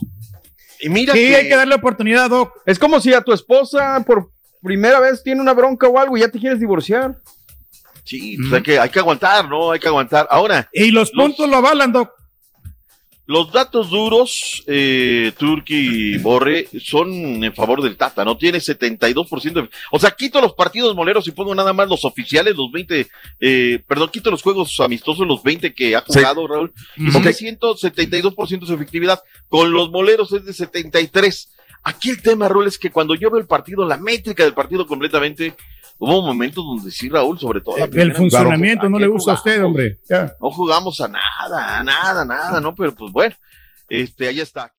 Y 0.79 0.89
mira 0.89 1.13
Sí, 1.13 1.19
que- 1.19 1.35
hay 1.35 1.47
que 1.47 1.55
darle 1.55 1.75
oportunidad, 1.75 2.29
Doc. 2.31 2.53
Es 2.65 2.79
como 2.79 2.99
si 2.99 3.13
a 3.13 3.21
tu 3.21 3.33
esposa 3.33 4.03
por 4.07 4.31
primera 4.61 4.99
vez 4.99 5.23
tiene 5.23 5.41
una 5.41 5.53
bronca 5.53 5.87
o 5.87 5.97
algo 5.99 6.17
y 6.17 6.21
ya 6.21 6.29
te 6.29 6.39
quieres 6.39 6.59
divorciar. 6.59 7.17
Sí, 8.03 8.35
pues 8.37 8.53
hay 8.53 8.63
que, 8.63 8.79
hay 8.79 8.89
que 8.89 8.99
aguantar, 8.99 9.47
¿no? 9.47 9.71
Hay 9.71 9.79
que 9.79 9.87
aguantar. 9.87 10.27
Ahora. 10.31 10.69
Y 10.73 10.91
los 10.91 11.11
puntos 11.11 11.47
lo 11.49 11.57
avalan, 11.57 11.91
Doc. 11.91 12.11
Los 13.27 13.53
datos 13.53 13.89
duros, 13.91 14.61
eh, 14.67 15.31
Turki 15.37 16.15
y 16.15 16.17
Borre, 16.17 16.67
son 16.83 17.09
en 17.43 17.53
favor 17.53 17.81
del 17.81 17.95
Tata, 17.95 18.25
¿no? 18.25 18.35
Tiene 18.35 18.59
72%. 18.59 19.61
de- 19.61 19.69
o 19.91 19.99
sea, 19.99 20.11
quito 20.11 20.41
los 20.41 20.53
partidos 20.53 20.95
moleros 20.95 21.27
y 21.27 21.31
pongo 21.31 21.55
nada 21.55 21.71
más 21.71 21.87
los 21.87 22.03
oficiales, 22.03 22.55
los 22.57 22.69
20, 22.71 23.07
eh, 23.39 23.79
perdón, 23.87 24.09
quito 24.11 24.31
los 24.31 24.41
juegos 24.41 24.77
amistosos, 24.81 25.25
los 25.25 25.43
20 25.43 25.73
que 25.73 25.95
ha 25.95 26.03
Sí. 26.09 26.19
jugado 26.19 26.45
Raúl, 26.45 26.73
y 26.97 27.03
Ujú. 27.03 27.11
son 27.13 27.23
de 27.23 27.29
Ok. 27.29 27.35
172% 27.35 28.65
su 28.65 28.73
efectividad. 28.73 29.21
Con 29.47 29.71
los 29.71 29.91
moleros 29.91 30.33
es 30.33 30.43
de 30.43 30.51
73. 30.53 31.51
Aquí 31.83 32.09
el 32.11 32.21
tema, 32.21 32.47
Raúl, 32.47 32.67
es 32.67 32.77
que 32.77 32.91
cuando 32.91 33.15
yo 33.15 33.29
veo 33.31 33.39
el 33.39 33.47
partido, 33.47 33.85
la 33.85 33.97
métrica 33.97 34.43
del 34.43 34.53
partido 34.53 34.85
completamente, 34.85 35.55
hubo 35.97 36.21
momentos 36.21 36.63
donde 36.63 36.91
sí, 36.91 37.09
Raúl, 37.09 37.39
sobre 37.39 37.61
todo. 37.61 37.77
la 37.77 37.85
El 37.85 37.89
primera 37.89 38.15
funcionamiento 38.15 38.87
no 38.89 38.97
¿a 38.97 38.99
le 38.99 39.07
gusta 39.07 39.31
a 39.31 39.35
usted, 39.35 39.51
jugamos? 39.55 39.67
hombre. 39.67 39.99
Ya. 40.09 40.33
No 40.41 40.51
jugamos 40.51 41.01
a 41.01 41.07
nada, 41.07 41.79
a 41.79 41.83
nada, 41.83 42.25
nada, 42.25 42.61
¿no? 42.61 42.75
Pero 42.75 42.93
pues 42.93 43.11
bueno, 43.11 43.35
este, 43.89 44.27
ahí 44.27 44.39
está. 44.39 44.71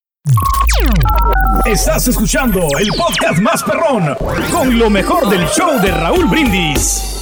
Estás 1.65 2.07
escuchando 2.07 2.61
el 2.79 2.87
podcast 2.97 3.39
más 3.39 3.61
perrón 3.63 4.15
con 4.51 4.79
lo 4.79 4.89
mejor 4.89 5.29
del 5.29 5.45
show 5.47 5.79
de 5.81 5.91
Raúl 5.91 6.25
Brindis. 6.25 7.12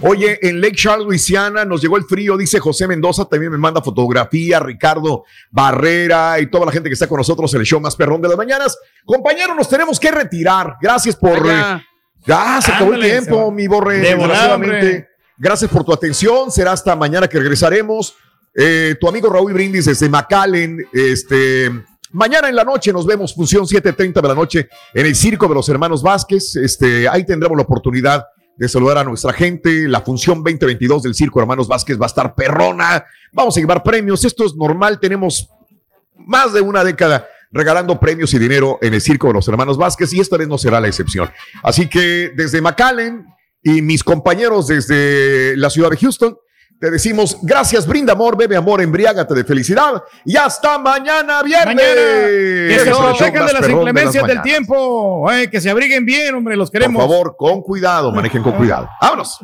Oye, 0.00 0.38
en 0.42 0.60
Lake 0.60 0.76
Charles, 0.76 1.06
Luisiana, 1.06 1.64
nos 1.64 1.82
llegó 1.82 1.96
el 1.96 2.04
frío, 2.04 2.36
dice 2.36 2.60
José 2.60 2.86
Mendoza, 2.86 3.24
también 3.24 3.50
me 3.50 3.58
manda 3.58 3.82
fotografía, 3.82 4.60
Ricardo 4.60 5.24
Barrera 5.50 6.38
y 6.38 6.46
toda 6.46 6.66
la 6.66 6.72
gente 6.72 6.88
que 6.88 6.92
está 6.92 7.08
con 7.08 7.18
nosotros 7.18 7.52
en 7.54 7.60
el 7.60 7.66
show 7.66 7.80
más 7.80 7.96
perrón 7.96 8.22
de 8.22 8.28
las 8.28 8.36
mañanas. 8.36 8.78
Compañeros, 9.04 9.56
nos 9.56 9.68
tenemos 9.68 9.98
que 9.98 10.10
retirar. 10.10 10.76
Gracias 10.80 11.16
por... 11.16 11.36
Eh, 11.38 11.84
ya, 12.26 12.60
se 12.62 12.72
acabó 12.72 12.94
el 12.94 13.00
tiempo, 13.00 13.50
mi 13.50 13.66
borre. 13.66 13.98
Desgraciadamente. 13.98 15.08
Gracias 15.36 15.70
por 15.70 15.84
tu 15.84 15.92
atención. 15.92 16.50
Será 16.50 16.72
hasta 16.72 16.94
mañana 16.94 17.26
que 17.26 17.38
regresaremos. 17.38 18.14
Eh, 18.54 18.96
tu 19.00 19.08
amigo 19.08 19.28
Raúl 19.30 19.52
Brindis 19.52 19.86
desde 19.86 20.08
McAllen. 20.08 20.84
Este, 20.92 21.70
mañana 22.12 22.48
en 22.48 22.56
la 22.56 22.64
noche 22.64 22.92
nos 22.92 23.06
vemos, 23.06 23.34
función 23.34 23.64
7:30 23.64 24.20
de 24.20 24.28
la 24.28 24.34
noche 24.34 24.68
en 24.92 25.06
el 25.06 25.14
Circo 25.14 25.48
de 25.48 25.54
los 25.54 25.68
Hermanos 25.68 26.02
Vázquez. 26.02 26.56
Este, 26.56 27.08
ahí 27.08 27.24
tendremos 27.24 27.56
la 27.56 27.62
oportunidad 27.62 28.24
de 28.58 28.68
saludar 28.68 28.98
a 28.98 29.04
nuestra 29.04 29.32
gente. 29.32 29.88
La 29.88 30.00
función 30.00 30.42
2022 30.42 31.04
del 31.04 31.14
Circo 31.14 31.40
Hermanos 31.40 31.68
Vázquez 31.68 31.98
va 31.98 32.06
a 32.06 32.08
estar 32.08 32.34
perrona. 32.34 33.04
Vamos 33.32 33.56
a 33.56 33.60
llevar 33.60 33.82
premios. 33.82 34.24
Esto 34.24 34.44
es 34.44 34.54
normal. 34.56 34.98
Tenemos 34.98 35.48
más 36.16 36.52
de 36.52 36.60
una 36.60 36.82
década 36.82 37.26
regalando 37.50 37.98
premios 37.98 38.34
y 38.34 38.38
dinero 38.38 38.78
en 38.82 38.94
el 38.94 39.00
Circo 39.00 39.28
de 39.28 39.34
los 39.34 39.48
Hermanos 39.48 39.78
Vázquez 39.78 40.12
y 40.12 40.20
esta 40.20 40.36
vez 40.36 40.48
no 40.48 40.58
será 40.58 40.80
la 40.80 40.88
excepción. 40.88 41.30
Así 41.62 41.88
que 41.88 42.32
desde 42.36 42.60
McAllen 42.60 43.26
y 43.62 43.80
mis 43.80 44.02
compañeros 44.02 44.66
desde 44.66 45.56
la 45.56 45.70
ciudad 45.70 45.90
de 45.90 45.96
Houston, 45.96 46.36
te 46.80 46.90
decimos 46.90 47.38
gracias, 47.42 47.86
brinda 47.86 48.12
amor, 48.12 48.36
bebe 48.36 48.56
amor, 48.56 48.80
embriágate 48.80 49.34
de 49.34 49.44
felicidad 49.44 50.02
y 50.24 50.36
hasta 50.36 50.78
mañana 50.78 51.42
viernes. 51.42 51.74
Mañana, 51.76 51.94
que 51.94 52.80
se 52.84 52.90
protejan 52.90 53.46
de 53.46 53.52
las 53.52 53.68
inclemencias 53.68 54.26
del 54.26 54.42
tiempo. 54.42 55.30
eh, 55.32 55.50
que 55.50 55.60
se 55.60 55.70
abriguen 55.70 56.04
bien, 56.04 56.34
hombre, 56.34 56.56
los 56.56 56.70
Por 56.70 56.80
queremos. 56.80 57.02
favor, 57.02 57.34
con 57.36 57.62
cuidado, 57.62 58.12
manejen 58.12 58.42
con 58.42 58.52
cuidado. 58.52 58.88
Vámonos. 59.00 59.38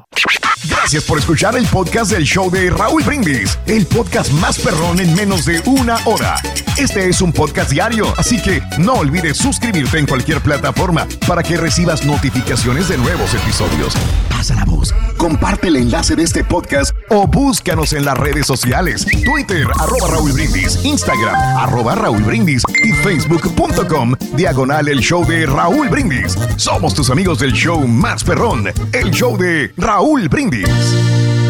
Gracias 0.67 1.05
por 1.05 1.19
escuchar 1.19 1.57
el 1.57 1.67
podcast 1.67 2.11
del 2.11 2.25
show 2.25 2.51
de 2.51 2.71
Raúl 2.71 3.03
Brindis, 3.03 3.59
el 3.67 3.87
podcast 3.87 4.31
más 4.33 4.59
perrón 4.59 4.99
en 4.99 5.15
menos 5.15 5.45
de 5.45 5.61
una 5.67 5.99
hora. 6.07 6.37
Este 6.79 7.09
es 7.09 7.21
un 7.21 7.33
podcast 7.33 7.71
diario, 7.71 8.13
así 8.17 8.41
que 8.41 8.63
no 8.79 8.95
olvides 8.95 9.37
suscribirte 9.37 9.99
en 9.99 10.07
cualquier 10.07 10.41
plataforma 10.41 11.07
para 11.29 11.43
que 11.43 11.57
recibas 11.59 12.05
notificaciones 12.07 12.89
de 12.89 12.97
nuevos 12.97 13.35
episodios. 13.35 13.95
Pasa 14.31 14.55
la 14.55 14.65
voz, 14.65 14.95
comparte 15.19 15.69
el 15.69 15.77
enlace 15.77 16.17
de 16.17 16.23
este 16.23 16.43
podcast 16.45 16.93
búscanos 17.27 17.93
en 17.93 18.05
las 18.05 18.17
redes 18.17 18.47
sociales, 18.47 19.07
Twitter, 19.25 19.67
arroba 19.79 20.09
Raúl 20.11 20.33
Brindis, 20.33 20.85
Instagram, 20.85 21.35
arroba 21.59 21.95
Raúl 21.95 22.23
Brindis 22.23 22.63
y 22.83 22.93
facebook.com, 22.93 24.15
diagonal 24.37 24.89
el 24.89 25.01
show 25.01 25.25
de 25.27 25.47
Raúl 25.47 25.89
Brindis. 25.89 26.37
Somos 26.57 26.95
tus 26.95 27.11
amigos 27.11 27.39
del 27.39 27.53
show 27.53 27.87
más 27.87 28.25
perrón, 28.25 28.67
el 28.93 29.11
show 29.11 29.37
de 29.37 29.73
Raúl 29.77 30.29
Brindis. 30.29 31.44